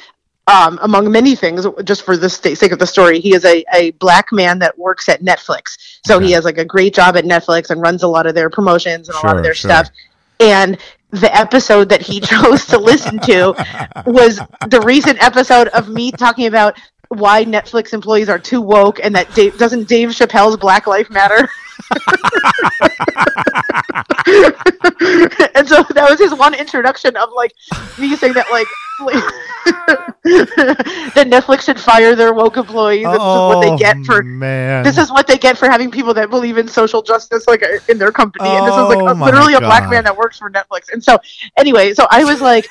um, 0.46 0.78
among 0.82 1.10
many 1.10 1.34
things, 1.34 1.66
just 1.84 2.02
for 2.02 2.16
the 2.16 2.28
sake 2.28 2.70
of 2.70 2.78
the 2.78 2.86
story, 2.86 3.18
he 3.18 3.34
is 3.34 3.44
a, 3.46 3.64
a 3.72 3.92
black 3.92 4.30
man 4.30 4.58
that 4.58 4.78
works 4.78 5.08
at 5.08 5.22
Netflix. 5.22 5.98
So 6.04 6.18
he 6.18 6.32
has 6.32 6.44
like 6.44 6.58
a 6.58 6.64
great 6.64 6.94
job 6.94 7.16
at 7.16 7.24
Netflix 7.24 7.70
and 7.70 7.80
runs 7.80 8.02
a 8.02 8.08
lot 8.08 8.26
of 8.26 8.34
their 8.34 8.50
promotions 8.50 9.08
and 9.08 9.16
a 9.16 9.26
lot 9.26 9.36
of 9.36 9.42
their 9.42 9.54
sure. 9.54 9.70
stuff. 9.70 9.88
And 10.40 10.76
the 11.10 11.34
episode 11.34 11.88
that 11.88 12.02
he 12.02 12.20
chose 12.32 12.66
to 12.66 12.78
listen 12.78 13.18
to 13.20 13.54
was 14.06 14.38
the 14.68 14.82
recent 14.84 15.22
episode 15.22 15.68
of 15.68 15.88
me 15.88 16.12
talking 16.12 16.46
about 16.46 16.78
why 17.18 17.44
Netflix 17.44 17.92
employees 17.92 18.28
are 18.28 18.38
too 18.38 18.60
woke 18.60 19.00
and 19.02 19.14
that 19.14 19.32
Dave, 19.34 19.56
doesn't 19.58 19.88
Dave 19.88 20.10
Chappelle's 20.10 20.56
Black 20.56 20.86
Life 20.86 21.10
Matter? 21.10 21.48
and 25.54 25.68
so 25.68 25.82
that 25.90 26.06
was 26.08 26.18
his 26.18 26.34
one 26.34 26.54
introduction 26.54 27.16
of 27.16 27.30
like 27.34 27.52
me 27.98 28.14
saying 28.16 28.32
that 28.34 28.46
like, 28.50 28.66
that 31.14 31.26
Netflix 31.28 31.62
should 31.62 31.80
fire 31.80 32.14
their 32.14 32.32
woke 32.32 32.56
employees. 32.56 33.04
and 33.04 33.14
this 33.14 33.20
is 33.20 33.26
what 33.26 33.60
they 33.60 33.76
get 33.76 33.96
for 34.04 34.20
Oh, 34.22 34.26
man. 34.26 34.84
this 34.84 34.98
is 34.98 35.10
what 35.10 35.26
they 35.26 35.36
get 35.36 35.58
for 35.58 35.68
having 35.68 35.90
people 35.90 36.14
that 36.14 36.30
believe 36.30 36.58
in 36.58 36.68
social 36.68 37.02
justice 37.02 37.46
like 37.48 37.62
in 37.88 37.98
their 37.98 38.12
company 38.12 38.48
and 38.48 38.66
this 38.66 38.74
is 38.74 38.80
like 38.88 38.98
Oh 38.98 39.08
a, 39.08 39.14
literally 39.24 39.54
a 39.54 39.60
black 39.60 39.90
man 39.90 40.04
that 40.04 40.16
works 40.16 40.38
for 40.38 40.48
netflix 40.50 40.92
and 40.92 41.02
so 41.02 41.18
anyway 41.56 41.92
so 41.92 42.06
i 42.10 42.22
was 42.24 42.40
like 42.40 42.68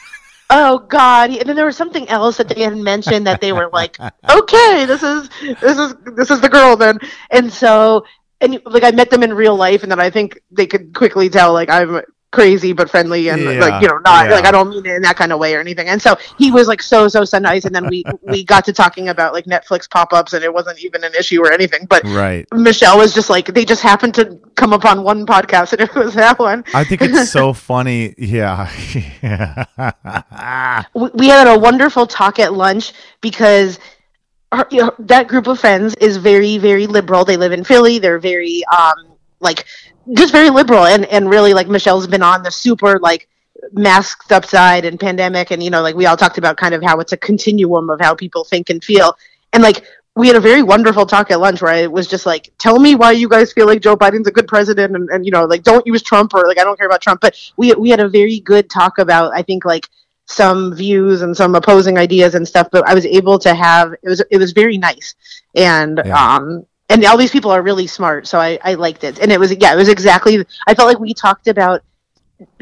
oh 0.49 0.79
god. 0.89 1.31
And 1.31 1.47
then 1.47 1.55
there 1.55 1.65
was 1.65 1.77
something 1.77 2.07
else 2.09 2.37
that 2.37 2.49
they 2.49 2.61
had 2.61 2.77
mentioned 2.77 3.27
that 3.27 3.41
they 3.41 3.53
were 3.53 3.69
like 3.71 3.99
okay 3.99 4.85
this 4.85 5.03
is 5.03 5.29
this 5.41 5.77
is 5.77 5.95
this 6.15 6.31
is 6.31 6.41
the 6.41 6.49
girl 6.49 6.75
then. 6.75 6.99
And 7.31 7.51
so 7.51 8.05
and 8.43 8.61
like 8.65 8.83
i 8.83 8.91
met 8.91 9.09
them 9.09 9.23
in 9.23 9.33
real 9.33 9.55
life 9.55 9.83
and 9.83 9.91
then 9.91 9.99
i 9.99 10.09
think 10.09 10.39
they 10.51 10.67
could 10.67 10.93
quickly 10.93 11.29
tell 11.29 11.53
like 11.53 11.69
i'm 11.69 12.01
crazy 12.33 12.73
but 12.73 12.89
friendly 12.89 13.29
and 13.29 13.41
Yeah, 13.41 13.51
like 13.65 13.81
you 13.81 13.87
know 13.87 13.99
not 13.99 14.25
yeah. 14.25 14.35
like 14.35 14.45
i 14.45 14.51
don't 14.51 14.69
mean 14.69 14.85
it 14.85 14.95
in 14.95 15.01
that 15.03 15.15
kind 15.15 15.31
of 15.31 15.39
way 15.39 15.53
or 15.55 15.59
anything 15.61 15.87
and 15.87 16.01
so 16.01 16.17
he 16.37 16.51
was 16.51 16.67
like 16.67 16.81
so 16.81 17.07
so 17.07 17.23
so 17.23 17.37
nice 17.37 17.63
and 17.65 17.73
then 17.75 17.87
we 17.87 18.03
we 18.23 18.43
got 18.43 18.65
to 18.65 18.73
talking 18.73 19.07
about 19.09 19.33
like 19.33 19.45
netflix 19.45 19.89
pop-ups 19.89 20.33
and 20.33 20.43
it 20.43 20.53
wasn't 20.53 20.77
even 20.83 21.03
an 21.03 21.13
issue 21.15 21.39
or 21.41 21.51
anything 21.53 21.85
but 21.87 22.03
right. 22.05 22.45
Michelle 22.53 22.97
was 22.97 23.13
just 23.13 23.29
like 23.29 23.45
they 23.53 23.63
just 23.63 23.81
happened 23.81 24.13
to 24.15 24.39
come 24.55 24.73
upon 24.73 25.03
one 25.03 25.25
podcast 25.25 25.73
and 25.73 25.81
it 25.87 25.93
was 25.95 26.13
that 26.15 26.39
one. 26.39 26.63
I 26.73 26.83
think 26.83 27.01
it's 27.03 27.29
so 27.31 27.53
funny. 27.71 28.15
Yeah. 28.17 28.69
yeah. 29.21 30.83
We- 30.93 31.11
We 31.13 31.27
had 31.27 31.47
a 31.47 31.57
wonderful 31.57 32.07
talk 32.07 32.39
at 32.39 32.53
lunch 32.53 32.93
because 33.21 33.79
her, 34.51 34.65
you 34.71 34.81
know, 34.81 34.91
that 34.99 35.27
group 35.27 35.47
of 35.47 35.59
friends 35.59 35.95
is 35.95 36.17
very 36.17 36.57
very 36.57 36.87
liberal. 36.87 37.25
They 37.25 37.37
live 37.37 37.51
in 37.51 37.63
Philly. 37.63 37.99
They're 37.99 38.19
very 38.19 38.63
um 38.71 38.95
like 39.39 39.65
just 40.13 40.33
very 40.33 40.49
liberal 40.49 40.85
and 40.85 41.05
and 41.05 41.29
really 41.29 41.53
like 41.53 41.67
Michelle's 41.67 42.07
been 42.07 42.23
on 42.23 42.43
the 42.43 42.51
super 42.51 42.99
like 42.99 43.27
masked 43.71 44.31
up 44.31 44.45
side 44.45 44.83
and 44.85 44.99
pandemic 44.99 45.51
and 45.51 45.63
you 45.63 45.69
know 45.69 45.81
like 45.81 45.95
we 45.95 46.05
all 46.05 46.17
talked 46.17 46.37
about 46.37 46.57
kind 46.57 46.73
of 46.73 46.83
how 46.83 46.99
it's 46.99 47.13
a 47.13 47.17
continuum 47.17 47.89
of 47.89 48.01
how 48.01 48.13
people 48.13 48.43
think 48.43 48.69
and 48.69 48.83
feel 48.83 49.15
and 49.53 49.63
like 49.63 49.85
we 50.15 50.27
had 50.27 50.35
a 50.35 50.39
very 50.39 50.61
wonderful 50.61 51.05
talk 51.05 51.31
at 51.31 51.39
lunch 51.39 51.61
where 51.61 51.73
I 51.73 51.87
was 51.87 52.07
just 52.07 52.25
like, 52.25 52.51
tell 52.59 52.79
me 52.79 52.93
why 52.93 53.11
you 53.11 53.27
guys 53.27 53.51
feel 53.51 53.65
like 53.65 53.81
Joe 53.81 53.95
Biden's 53.95 54.27
a 54.27 54.31
good 54.31 54.47
president 54.47 54.95
and, 54.95 55.09
and 55.09 55.25
you 55.25 55.31
know, 55.31 55.45
like 55.45 55.63
don't 55.63 55.85
use 55.87 56.03
Trump 56.03 56.35
or 56.35 56.45
like 56.47 56.59
I 56.59 56.63
don't 56.63 56.77
care 56.77 56.85
about 56.85 57.01
Trump. 57.01 57.19
But 57.21 57.35
we 57.57 57.73
we 57.73 57.89
had 57.89 57.99
a 57.99 58.07
very 58.09 58.39
good 58.39 58.69
talk 58.69 58.99
about 58.99 59.33
I 59.33 59.41
think 59.41 59.65
like 59.65 59.87
some 60.25 60.75
views 60.75 61.21
and 61.21 61.35
some 61.35 61.55
opposing 61.55 61.97
ideas 61.97 62.35
and 62.35 62.47
stuff, 62.47 62.67
but 62.71 62.87
I 62.87 62.93
was 62.93 63.05
able 63.05 63.39
to 63.39 63.53
have 63.55 63.93
it 63.93 64.09
was 64.09 64.23
it 64.29 64.37
was 64.37 64.51
very 64.51 64.77
nice. 64.77 65.15
And 65.55 65.99
Yeah. 66.03 66.35
um 66.35 66.65
and 66.93 67.03
all 67.05 67.17
these 67.17 67.31
people 67.31 67.51
are 67.51 67.61
really 67.61 67.87
smart, 67.87 68.27
so 68.27 68.39
I, 68.39 68.59
I 68.63 68.75
liked 68.75 69.03
it. 69.03 69.19
And 69.19 69.31
it 69.31 69.39
was 69.39 69.51
yeah, 69.51 69.73
it 69.73 69.77
was 69.77 69.89
exactly 69.89 70.45
I 70.67 70.73
felt 70.75 70.87
like 70.87 70.99
we 70.99 71.13
talked 71.13 71.47
about 71.47 71.81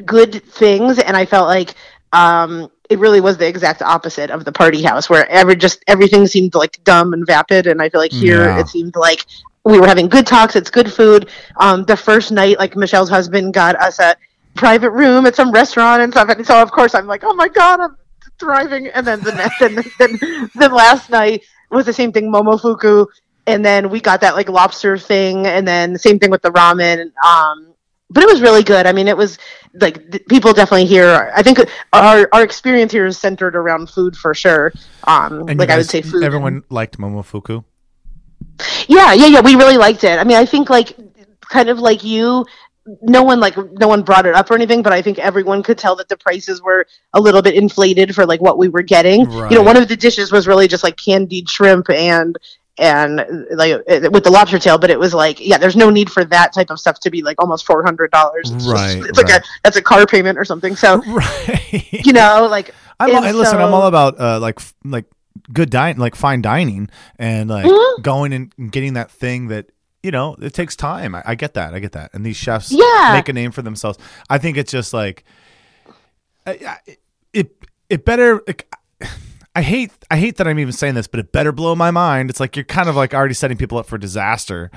good 0.05 0.43
things 0.45 0.99
and 0.99 1.17
I 1.17 1.25
felt 1.25 1.47
like 1.47 1.73
um 2.13 2.69
it 2.89 2.99
really 2.99 3.21
was 3.21 3.37
the 3.37 3.47
exact 3.47 3.81
opposite 3.81 4.29
of 4.29 4.43
the 4.45 4.51
party 4.51 4.81
house 4.83 5.09
where 5.09 5.27
every 5.29 5.55
just 5.55 5.83
everything 5.87 6.27
seemed 6.27 6.53
like 6.55 6.83
dumb 6.83 7.13
and 7.13 7.25
vapid 7.25 7.67
and 7.67 7.81
I 7.81 7.89
feel 7.89 8.01
like 8.01 8.11
here 8.11 8.45
Yeah. 8.45 8.59
it 8.59 8.67
seemed 8.67 8.95
like 8.95 9.25
we 9.63 9.79
were 9.79 9.87
having 9.87 10.07
good 10.09 10.27
talks, 10.27 10.55
it's 10.55 10.69
good 10.69 10.91
food. 10.91 11.29
Um 11.57 11.83
the 11.85 11.97
first 11.97 12.31
night 12.31 12.59
like 12.59 12.75
Michelle's 12.75 13.09
husband 13.09 13.53
got 13.53 13.75
us 13.77 13.99
a 13.99 14.15
private 14.55 14.91
room 14.91 15.25
at 15.25 15.35
some 15.35 15.51
restaurant 15.51 16.01
and 16.01 16.11
stuff 16.13 16.29
and 16.29 16.45
so 16.45 16.61
of 16.61 16.71
course 16.71 16.93
I'm 16.93 17.07
like, 17.07 17.23
Oh 17.23 17.33
my 17.33 17.47
god, 17.47 17.79
I'm 17.79 17.95
thriving 18.39 18.87
and 18.89 19.05
then 19.07 19.21
the 19.21 19.31
next 19.33 19.59
then 19.63 19.75
then 19.99 20.49
then 20.55 20.71
last 20.71 21.09
night 21.09 21.43
was 21.71 21.85
the 21.85 21.93
same 21.93 22.11
thing, 22.11 22.31
Momofuku 22.31 23.07
and 23.47 23.65
then 23.65 23.89
we 23.89 23.99
got 23.99 24.21
that 24.21 24.35
like 24.35 24.49
lobster 24.49 24.97
thing 24.97 25.47
and 25.47 25.67
then 25.67 25.97
same 25.97 26.19
thing 26.19 26.29
with 26.31 26.41
the 26.41 26.51
ramen 26.51 27.11
um 27.25 27.67
but 28.13 28.23
it 28.23 28.27
was 28.29 28.41
really 28.41 28.61
good. 28.61 28.85
I 28.85 28.91
mean 28.91 29.07
it 29.07 29.15
was 29.15 29.37
like 29.75 30.11
th- 30.11 30.25
people 30.27 30.51
definitely 30.51 30.85
here 30.85 31.31
i 31.33 31.41
think 31.41 31.59
our 31.93 32.27
our 32.33 32.43
experience 32.43 32.91
here 32.91 33.05
is 33.05 33.17
centered 33.17 33.55
around 33.55 33.89
food 33.89 34.15
for 34.17 34.33
sure. 34.33 34.73
Um 35.05 35.47
And 35.47 35.57
like 35.57 35.69
you 35.69 35.75
i 35.75 35.77
would 35.77 35.89
say 35.89 36.01
food. 36.01 36.23
Everyone 36.23 36.63
liked 36.69 36.97
Momofuku. 36.97 37.63
yeah 38.87 39.13
yeah 39.13 39.27
yeah 39.27 39.41
we 39.41 39.55
really 39.55 39.77
liked 39.77 40.03
it. 40.03 40.19
I 40.19 40.23
mean 40.23 40.37
i 40.37 40.45
think 40.45 40.69
like 40.69 40.95
kind 41.39 41.69
of 41.69 41.79
like 41.79 42.03
you 42.03 42.45
no 43.01 43.23
one 43.23 43.39
like 43.39 43.55
no 43.79 43.87
one 43.87 44.01
brought 44.01 44.25
it 44.25 44.33
up 44.33 44.49
or 44.49 44.55
anything 44.55 44.81
but 44.81 44.91
i 44.91 45.01
think 45.01 45.19
everyone 45.19 45.61
could 45.61 45.77
tell 45.77 45.95
that 45.95 46.09
the 46.09 46.17
prices 46.17 46.61
were 46.61 46.85
a 47.13 47.21
little 47.21 47.41
bit 47.41 47.53
inflated 47.53 48.13
for 48.15 48.25
like 48.25 48.41
what 48.41 48.57
we 48.57 48.67
were 48.69 48.81
getting. 48.81 49.19
You 49.31 49.49
know 49.51 49.61
one 49.61 49.77
of 49.77 49.87
the 49.87 49.95
dishes 49.95 50.31
was 50.31 50.47
really 50.47 50.67
just 50.67 50.83
like 50.83 50.97
candied 50.97 51.49
shrimp 51.49 51.89
and 51.91 52.37
and 52.81 53.17
like 53.51 53.77
with 54.11 54.23
the 54.25 54.29
lobster 54.31 54.59
tail 54.59 54.77
but 54.77 54.89
it 54.89 54.99
was 54.99 55.13
like 55.13 55.39
yeah 55.39 55.57
there's 55.57 55.75
no 55.77 55.89
need 55.89 56.09
for 56.11 56.25
that 56.25 56.51
type 56.51 56.69
of 56.69 56.79
stuff 56.79 56.99
to 56.99 57.09
be 57.09 57.21
like 57.21 57.39
almost 57.39 57.65
$400 57.65 58.09
it's, 58.39 58.49
just- 58.49 58.67
Right, 58.67 58.97
it's 59.05 59.17
like 59.17 59.29
a 59.29 59.41
that's 59.63 59.77
a 59.77 59.81
car 59.81 60.05
payment 60.05 60.37
or 60.37 60.43
something 60.43 60.75
so 60.75 60.97
Right. 61.07 61.87
you 62.05 62.11
know 62.11 62.47
like 62.51 62.73
I'm 62.99 63.09
hey, 63.23 63.31
listen. 63.31 63.59
I'm 63.59 63.73
all 63.73 63.87
about 63.87 64.19
uh, 64.19 64.39
like 64.39 64.59
like 64.85 65.05
good 65.51 65.71
dining, 65.71 65.97
like 65.99 66.13
fine 66.15 66.43
dining, 66.43 66.87
and 67.17 67.49
like 67.49 67.65
Mhm. 67.65 68.03
going 68.03 68.31
and 68.31 68.71
getting 68.71 68.93
that 68.93 69.09
thing 69.09 69.47
that 69.47 69.71
you 70.03 70.11
know 70.11 70.35
it 70.39 70.53
takes 70.53 70.75
time. 70.75 71.15
I, 71.15 71.23
I 71.25 71.33
get 71.35 71.55
that. 71.55 71.73
I 71.73 71.79
get 71.79 71.93
that. 71.93 72.11
And 72.13 72.23
these 72.23 72.37
chefs 72.37 72.71
Yeah. 72.71 73.13
make 73.13 73.27
a 73.27 73.33
name 73.33 73.49
for 73.51 73.63
themselves. 73.63 73.97
I 74.29 74.37
think 74.37 74.55
it's 74.57 74.71
just 74.71 74.93
like 74.93 75.23
I- 76.45 76.59
I- 76.87 76.97
it. 77.33 77.55
It 77.89 78.05
better. 78.05 78.43
I 79.55 79.61
hate. 79.61 79.91
I 80.09 80.17
hate 80.17 80.37
that 80.37 80.47
I'm 80.47 80.59
even 80.59 80.73
saying 80.73 80.95
this, 80.95 81.07
but 81.07 81.19
it 81.19 81.31
better 81.31 81.51
blow 81.51 81.75
my 81.75 81.91
mind. 81.91 82.29
It's 82.29 82.39
like 82.39 82.55
you're 82.55 82.65
kind 82.65 82.87
of 82.89 82.95
like 82.95 83.13
already 83.13 83.33
setting 83.33 83.57
people 83.57 83.77
up 83.77 83.85
for 83.85 83.97
disaster 83.97 84.71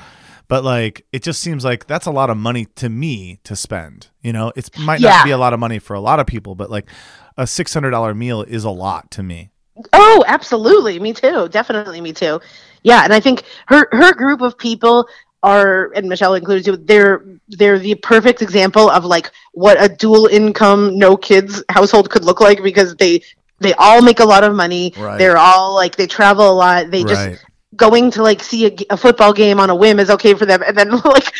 but 0.48 0.64
like 0.64 1.06
it 1.12 1.22
just 1.22 1.40
seems 1.40 1.64
like 1.64 1.86
that's 1.86 2.06
a 2.06 2.10
lot 2.10 2.30
of 2.30 2.36
money 2.36 2.66
to 2.76 2.88
me 2.88 3.38
to 3.44 3.56
spend. 3.56 4.08
You 4.22 4.32
know, 4.32 4.52
it 4.56 4.68
might 4.78 5.00
Yeah. 5.00 5.10
not 5.10 5.24
be 5.24 5.30
a 5.30 5.38
lot 5.38 5.52
of 5.52 5.60
money 5.60 5.78
for 5.78 5.94
a 5.94 6.00
lot 6.00 6.20
of 6.20 6.26
people, 6.26 6.54
but 6.54 6.70
like 6.70 6.88
a 7.36 7.46
six 7.46 7.72
hundred 7.72 7.90
dollar 7.90 8.14
meal 8.14 8.42
is 8.42 8.64
a 8.64 8.70
lot 8.70 9.10
to 9.12 9.22
me. 9.22 9.50
Oh, 9.92 10.24
absolutely. 10.26 10.98
Me 11.00 11.12
too. 11.12 11.48
Definitely 11.48 12.00
me 12.00 12.12
too. 12.12 12.40
Yeah, 12.82 13.04
and 13.04 13.12
I 13.12 13.20
think 13.20 13.44
her 13.68 13.88
her 13.92 14.12
group 14.14 14.40
of 14.42 14.58
people 14.58 15.08
are 15.42 15.90
and 15.94 16.08
Michelle 16.08 16.34
included 16.34 16.64
too, 16.64 16.76
they're 16.76 17.24
they're 17.48 17.78
the 17.78 17.94
perfect 17.96 18.40
example 18.42 18.88
of 18.90 19.04
like 19.04 19.30
what 19.52 19.82
a 19.82 19.88
dual 19.88 20.26
income 20.26 20.98
no 20.98 21.16
kids 21.16 21.62
household 21.70 22.10
could 22.10 22.24
look 22.24 22.40
like 22.40 22.62
because 22.62 22.94
they 22.96 23.22
they 23.60 23.74
all 23.74 24.02
make 24.02 24.20
a 24.20 24.24
lot 24.24 24.44
of 24.44 24.54
money. 24.54 24.92
Right. 24.96 25.18
They're 25.18 25.38
all 25.38 25.74
like 25.74 25.96
they 25.96 26.06
travel 26.06 26.50
a 26.50 26.52
lot. 26.52 26.90
They 26.90 27.02
just 27.04 27.26
right. 27.26 27.44
going 27.76 28.10
to 28.12 28.22
like 28.22 28.42
see 28.42 28.76
a 28.90 28.96
football 28.96 29.32
game 29.32 29.60
on 29.60 29.70
a 29.70 29.74
whim 29.74 29.98
is 29.98 30.10
okay 30.10 30.34
for 30.34 30.46
them 30.46 30.62
and 30.62 30.76
then 30.76 30.90
like 31.04 31.32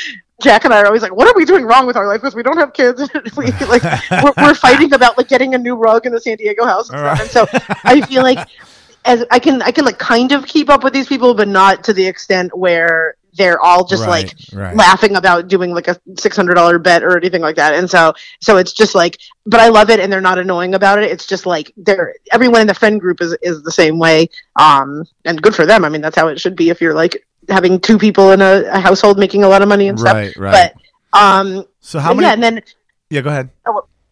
Jack 0.43 0.65
and 0.65 0.75
I 0.75 0.81
are 0.81 0.87
always 0.87 1.03
like, 1.03 1.15
what 1.15 1.29
are 1.29 1.35
we 1.37 1.45
doing 1.45 1.65
wrong 1.65 1.87
with 1.87 1.97
our 1.97 2.09
life? 2.09 2.21
Because 2.21 2.35
we 2.35 2.43
don't 2.43 2.57
have 2.57 2.73
kids. 2.73 3.01
we 3.37 3.47
like 3.67 3.83
we're, 4.11 4.33
we're 4.37 4.55
fighting 4.55 4.93
about 4.93 5.17
like 5.17 5.29
getting 5.29 5.55
a 5.55 5.59
new 5.59 5.77
rug 5.77 6.07
in 6.07 6.13
the 6.13 6.21
San 6.21 6.37
Diego 6.37 6.65
house. 6.65 6.91
And, 6.91 6.99
stuff. 6.99 7.21
and 7.21 7.31
so 7.31 7.77
I 7.85 8.01
feel 8.01 8.23
like 8.23 8.49
as 9.05 9.25
I 9.31 9.39
can 9.39 9.63
I 9.63 9.71
can 9.71 9.85
like 9.85 9.99
kind 9.99 10.33
of 10.33 10.47
keep 10.47 10.71
up 10.71 10.83
with 10.83 10.93
these 10.93 11.07
people, 11.07 11.35
but 11.35 11.49
not 11.49 11.85
to 11.85 11.93
the 11.93 12.07
extent 12.07 12.57
where 12.57 13.17
they're 13.37 13.61
all 13.61 13.85
just 13.85 14.03
Right, 14.07 14.25
like 14.25 14.35
right. 14.53 14.77
laughing 14.77 15.17
about 15.17 15.49
doing 15.49 15.73
like 15.73 15.89
a 15.89 15.99
six 16.19 16.37
hundred 16.37 16.55
dollar 16.55 16.79
bet 16.79 17.03
or 17.03 17.17
anything 17.17 17.43
like 17.43 17.57
that. 17.57 17.75
And 17.75 17.89
so 17.89 18.15
so 18.41 18.57
it's 18.57 18.73
just 18.73 18.95
like, 18.95 19.19
but 19.47 19.61
I 19.61 19.69
love 19.69 19.91
it, 19.91 20.01
and 20.01 20.13
they're 20.13 20.21
not 20.21 20.39
annoying 20.39 20.75
about 20.75 21.03
it. 21.03 21.11
It's 21.11 21.27
just 21.27 21.47
like 21.47 21.73
they're 21.77 22.15
everyone 22.33 22.61
in 22.61 22.67
the 22.67 22.75
friend 22.75 23.01
group 23.01 23.21
is 23.21 23.37
is 23.43 23.63
the 23.63 23.73
same 23.73 23.99
way. 23.99 24.29
Um, 24.57 25.05
and 25.25 25.41
good 25.41 25.55
for 25.55 25.67
them. 25.67 25.85
I 25.85 25.89
mean, 25.89 26.01
that's 26.01 26.17
how 26.17 26.29
it 26.29 26.41
should 26.41 26.57
be 26.57 26.71
if 26.71 26.81
you're 26.81 26.95
like 26.95 27.27
having 27.49 27.79
two 27.81 27.99
people 27.99 28.33
in 28.33 28.41
a, 28.41 28.65
a 28.73 28.81
household 28.81 29.19
making 29.19 29.45
a 29.45 29.49
lot 29.49 29.63
of 29.63 29.69
money 29.69 29.89
and 29.89 29.99
stuff. 29.99 30.15
Right, 30.15 30.37
right. 30.37 30.73
But 31.13 31.19
um, 31.19 31.65
so 31.81 31.99
how 31.99 32.11
yeah, 32.11 32.17
many? 32.17 32.33
and 32.33 32.43
then 32.43 32.63
yeah, 33.11 33.21
go 33.21 33.31
ahead. 33.31 33.51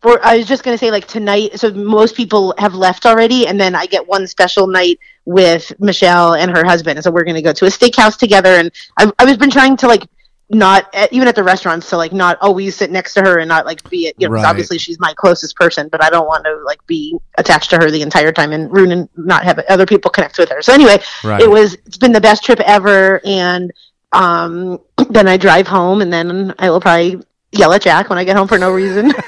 For, 0.02 0.24
I 0.24 0.36
was 0.38 0.46
just 0.46 0.64
going 0.64 0.74
to 0.74 0.78
say, 0.78 0.90
like 0.90 1.06
tonight, 1.06 1.58
so 1.58 1.70
most 1.72 2.16
people 2.16 2.54
have 2.58 2.74
left 2.74 3.06
already, 3.06 3.46
and 3.46 3.60
then 3.60 3.74
I 3.74 3.86
get 3.86 4.06
one 4.06 4.26
special 4.26 4.66
night 4.66 4.98
with 5.24 5.72
Michelle 5.78 6.34
and 6.34 6.50
her 6.50 6.64
husband. 6.64 6.98
And 6.98 7.04
so 7.04 7.10
we're 7.10 7.24
going 7.24 7.36
to 7.36 7.42
go 7.42 7.52
to 7.52 7.66
a 7.66 7.68
steakhouse 7.68 8.18
together. 8.18 8.50
And 8.50 8.70
I've, 8.98 9.12
I've 9.18 9.38
been 9.38 9.50
trying 9.50 9.76
to 9.78 9.86
like 9.86 10.02
not 10.50 10.92
at, 10.94 11.10
even 11.12 11.28
at 11.28 11.34
the 11.34 11.42
restaurants 11.42 11.88
to 11.90 11.96
like 11.96 12.12
not 12.12 12.36
always 12.42 12.76
sit 12.76 12.90
next 12.90 13.14
to 13.14 13.20
her 13.22 13.38
and 13.38 13.48
not 13.48 13.64
like 13.64 13.88
be 13.88 14.06
it. 14.08 14.16
you 14.18 14.28
know 14.28 14.34
Right. 14.34 14.44
obviously 14.44 14.76
she's 14.76 14.98
my 15.00 15.14
closest 15.16 15.56
person 15.56 15.88
but 15.88 16.04
i 16.04 16.10
don't 16.10 16.26
want 16.26 16.44
to 16.44 16.56
like 16.66 16.84
be 16.86 17.16
attached 17.38 17.70
to 17.70 17.76
her 17.76 17.90
the 17.90 18.02
entire 18.02 18.32
time 18.32 18.52
and 18.52 18.70
ruin 18.70 18.92
and 18.92 19.08
not 19.16 19.44
have 19.44 19.58
other 19.70 19.86
people 19.86 20.10
connect 20.10 20.36
with 20.38 20.50
her 20.50 20.60
so 20.60 20.74
anyway 20.74 20.98
Right. 21.24 21.40
it 21.40 21.48
was 21.48 21.74
it's 21.86 21.96
been 21.96 22.12
the 22.12 22.20
best 22.20 22.44
trip 22.44 22.60
ever 22.60 23.22
and 23.24 23.72
um 24.12 24.78
then 25.08 25.26
i 25.26 25.38
drive 25.38 25.66
home 25.66 26.02
and 26.02 26.12
then 26.12 26.52
i 26.58 26.68
will 26.68 26.80
probably 26.82 27.18
yell 27.52 27.72
at 27.72 27.82
jack 27.82 28.08
when 28.08 28.18
i 28.18 28.24
get 28.24 28.36
home 28.36 28.48
for 28.48 28.58
no 28.58 28.70
reason 28.70 29.12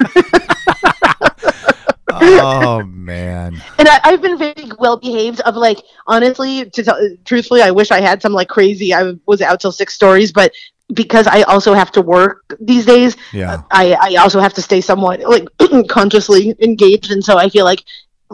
oh 2.11 2.83
man. 2.85 3.61
and 3.77 3.87
I, 3.87 3.99
I've 4.03 4.21
been 4.21 4.37
very 4.37 4.71
well 4.79 4.97
behaved. 4.97 5.41
Of 5.41 5.55
like, 5.55 5.79
honestly, 6.07 6.69
to 6.69 6.83
tell, 6.83 6.97
truthfully, 7.25 7.61
I 7.61 7.71
wish 7.71 7.91
I 7.91 7.99
had 8.01 8.21
some 8.21 8.33
like 8.33 8.47
crazy. 8.47 8.93
I 8.93 9.13
was 9.25 9.41
out 9.41 9.59
till 9.59 9.71
six 9.71 9.93
stories, 9.93 10.31
but 10.31 10.53
because 10.93 11.27
I 11.27 11.41
also 11.43 11.73
have 11.73 11.91
to 11.93 12.01
work 12.01 12.55
these 12.59 12.85
days, 12.85 13.17
Yeah. 13.33 13.63
I, 13.71 13.97
I 13.99 14.15
also 14.15 14.39
have 14.39 14.53
to 14.53 14.61
stay 14.61 14.81
somewhat 14.81 15.21
like 15.21 15.47
consciously 15.89 16.55
engaged, 16.59 17.11
and 17.11 17.23
so 17.23 17.37
I 17.37 17.49
feel 17.49 17.65
like 17.65 17.83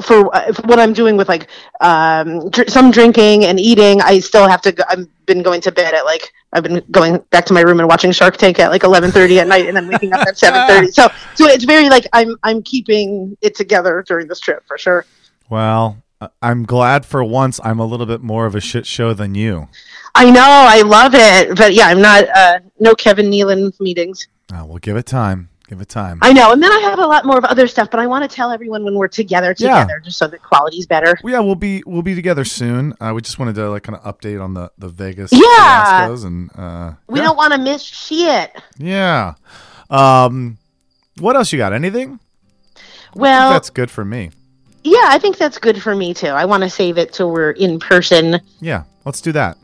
for, 0.01 0.33
uh, 0.35 0.53
for 0.53 0.61
what 0.63 0.79
I'm 0.79 0.93
doing 0.93 1.17
with 1.17 1.27
like 1.27 1.47
um, 1.79 2.49
dr- 2.49 2.69
some 2.69 2.91
drinking 2.91 3.45
and 3.45 3.59
eating, 3.59 4.01
I 4.01 4.19
still 4.19 4.47
have 4.47 4.61
to. 4.63 4.71
Go, 4.71 4.83
I've 4.89 5.07
been 5.25 5.41
going 5.43 5.61
to 5.61 5.71
bed 5.71 5.93
at 5.93 6.05
like 6.05 6.31
I've 6.53 6.63
been 6.63 6.83
going 6.91 7.17
back 7.29 7.45
to 7.45 7.53
my 7.53 7.61
room 7.61 7.79
and 7.79 7.87
watching 7.87 8.11
Shark 8.11 8.37
Tank 8.37 8.59
at 8.59 8.71
like 8.71 8.81
11:30 8.81 9.37
at 9.39 9.47
night, 9.47 9.67
and 9.67 9.75
then 9.77 9.87
waking 9.87 10.13
up 10.13 10.27
at 10.27 10.35
7:30. 10.37 10.91
So 10.93 11.07
so 11.35 11.45
it's 11.47 11.63
very 11.63 11.89
like 11.89 12.05
I'm 12.13 12.35
I'm 12.43 12.61
keeping 12.63 13.37
it 13.41 13.55
together 13.55 14.03
during 14.07 14.27
this 14.27 14.39
trip 14.39 14.63
for 14.67 14.77
sure. 14.77 15.05
Well, 15.49 15.97
I- 16.19 16.29
I'm 16.41 16.63
glad 16.65 17.05
for 17.05 17.23
once 17.23 17.59
I'm 17.63 17.79
a 17.79 17.85
little 17.85 18.05
bit 18.05 18.21
more 18.21 18.45
of 18.45 18.55
a 18.55 18.59
shit 18.61 18.85
show 18.85 19.13
than 19.13 19.33
you. 19.35 19.67
I 20.13 20.29
know, 20.29 20.41
I 20.43 20.81
love 20.81 21.13
it, 21.15 21.55
but 21.57 21.73
yeah, 21.73 21.87
I'm 21.87 22.01
not. 22.01 22.25
Uh, 22.35 22.59
no 22.79 22.95
Kevin 22.95 23.31
Nealon 23.31 23.71
meetings. 23.79 24.27
Uh, 24.53 24.65
we'll 24.65 24.79
give 24.79 24.97
it 24.97 25.05
time. 25.05 25.47
Give 25.71 25.79
it 25.79 25.87
time. 25.87 26.19
I 26.21 26.33
know, 26.33 26.51
and 26.51 26.61
then 26.61 26.69
I 26.69 26.79
have 26.81 26.99
a 26.99 27.05
lot 27.07 27.23
more 27.23 27.37
of 27.37 27.45
other 27.45 27.65
stuff, 27.65 27.89
but 27.89 28.01
I 28.01 28.05
want 28.05 28.29
to 28.29 28.35
tell 28.35 28.51
everyone 28.51 28.83
when 28.83 28.95
we're 28.95 29.07
together 29.07 29.55
Yeah. 29.57 29.79
together, 29.79 30.01
just 30.03 30.17
so 30.17 30.27
the 30.27 30.37
quality's 30.37 30.85
better. 30.85 31.17
Well, 31.23 31.31
yeah, 31.31 31.39
we'll 31.39 31.55
be 31.55 31.81
we'll 31.85 32.01
be 32.01 32.13
together 32.13 32.43
soon. 32.43 32.93
Uh, 32.99 33.13
we 33.15 33.21
just 33.21 33.39
wanted 33.39 33.55
to 33.55 33.69
like 33.69 33.83
kind 33.83 33.97
of 33.97 34.03
update 34.03 34.43
on 34.43 34.53
the 34.53 34.69
the 34.77 34.89
Vegas 34.89 35.31
Yeah. 35.31 36.09
and 36.11 36.49
uh, 36.57 36.91
We 37.07 37.19
yeah, 37.19 37.25
don't 37.27 37.37
want 37.37 37.53
to 37.53 37.57
miss 37.57 37.81
shit. 37.83 38.51
yeah. 38.79 39.35
Um, 39.89 40.57
what 41.19 41.37
else 41.37 41.53
you 41.53 41.57
got? 41.57 41.71
Anything? 41.71 42.19
Well, 43.15 43.51
That's 43.51 43.69
good 43.69 43.89
for 43.89 44.03
me. 44.03 44.31
yeah, 44.83 45.03
I 45.05 45.19
think 45.19 45.37
that's 45.37 45.57
good 45.57 45.81
for 45.81 45.95
me 45.95 46.13
too. 46.13 46.27
I 46.27 46.43
want 46.43 46.63
to 46.63 46.69
save 46.69 46.97
it 46.97 47.13
till 47.13 47.31
we're 47.31 47.51
in 47.51 47.79
person, 47.79 48.41
Yeah, 48.59 48.83
let's 49.05 49.21
do 49.21 49.31
that. 49.31 49.57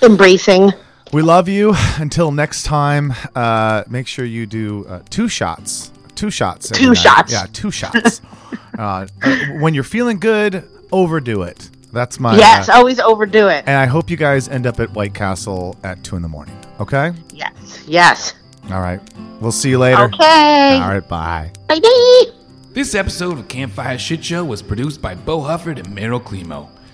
embracing. 0.00 0.72
We 1.12 1.22
love 1.22 1.48
you. 1.48 1.74
Until 1.98 2.30
next 2.30 2.62
time, 2.64 3.12
uh, 3.34 3.84
make 3.88 4.06
sure 4.06 4.24
you 4.24 4.46
do 4.46 4.86
uh, 4.86 5.02
two 5.10 5.28
shots. 5.28 5.90
Two 6.14 6.30
shots. 6.30 6.70
Two 6.70 6.88
night. 6.88 6.98
shots. 6.98 7.32
Yeah, 7.32 7.46
two 7.52 7.70
shots. 7.70 8.20
uh, 8.78 9.06
uh, 9.22 9.36
when 9.58 9.74
you're 9.74 9.82
feeling 9.82 10.20
good, 10.20 10.68
overdo 10.92 11.42
it. 11.42 11.70
That's 11.92 12.20
my. 12.20 12.36
yes, 12.36 12.68
uh, 12.68 12.74
always 12.74 13.00
overdo 13.00 13.48
it. 13.48 13.64
and 13.66 13.76
I 13.76 13.86
hope 13.86 14.10
you 14.10 14.16
guys 14.16 14.48
end 14.48 14.66
up 14.66 14.78
at 14.78 14.90
White 14.92 15.14
Castle 15.14 15.76
at 15.82 16.04
two 16.04 16.14
in 16.14 16.22
the 16.22 16.28
morning. 16.28 16.56
Okay. 16.78 17.12
Yes, 17.34 17.84
yes. 17.86 18.34
All 18.70 18.80
right. 18.80 19.00
We'll 19.40 19.50
see 19.50 19.70
you 19.70 19.78
later. 19.78 20.02
Okay. 20.04 20.78
All 20.80 20.88
right. 20.90 21.08
Bye. 21.08 21.50
Bye 21.66 21.80
bye. 21.80 22.24
This 22.72 22.94
episode 22.94 23.38
of 23.38 23.48
Campfire 23.48 23.98
Shit 23.98 24.24
Show 24.24 24.44
was 24.44 24.62
produced 24.62 25.02
by 25.02 25.16
Bo 25.16 25.40
Hufford 25.40 25.78
and 25.78 25.88
Meryl 25.88 26.22
Klimo. 26.22 26.68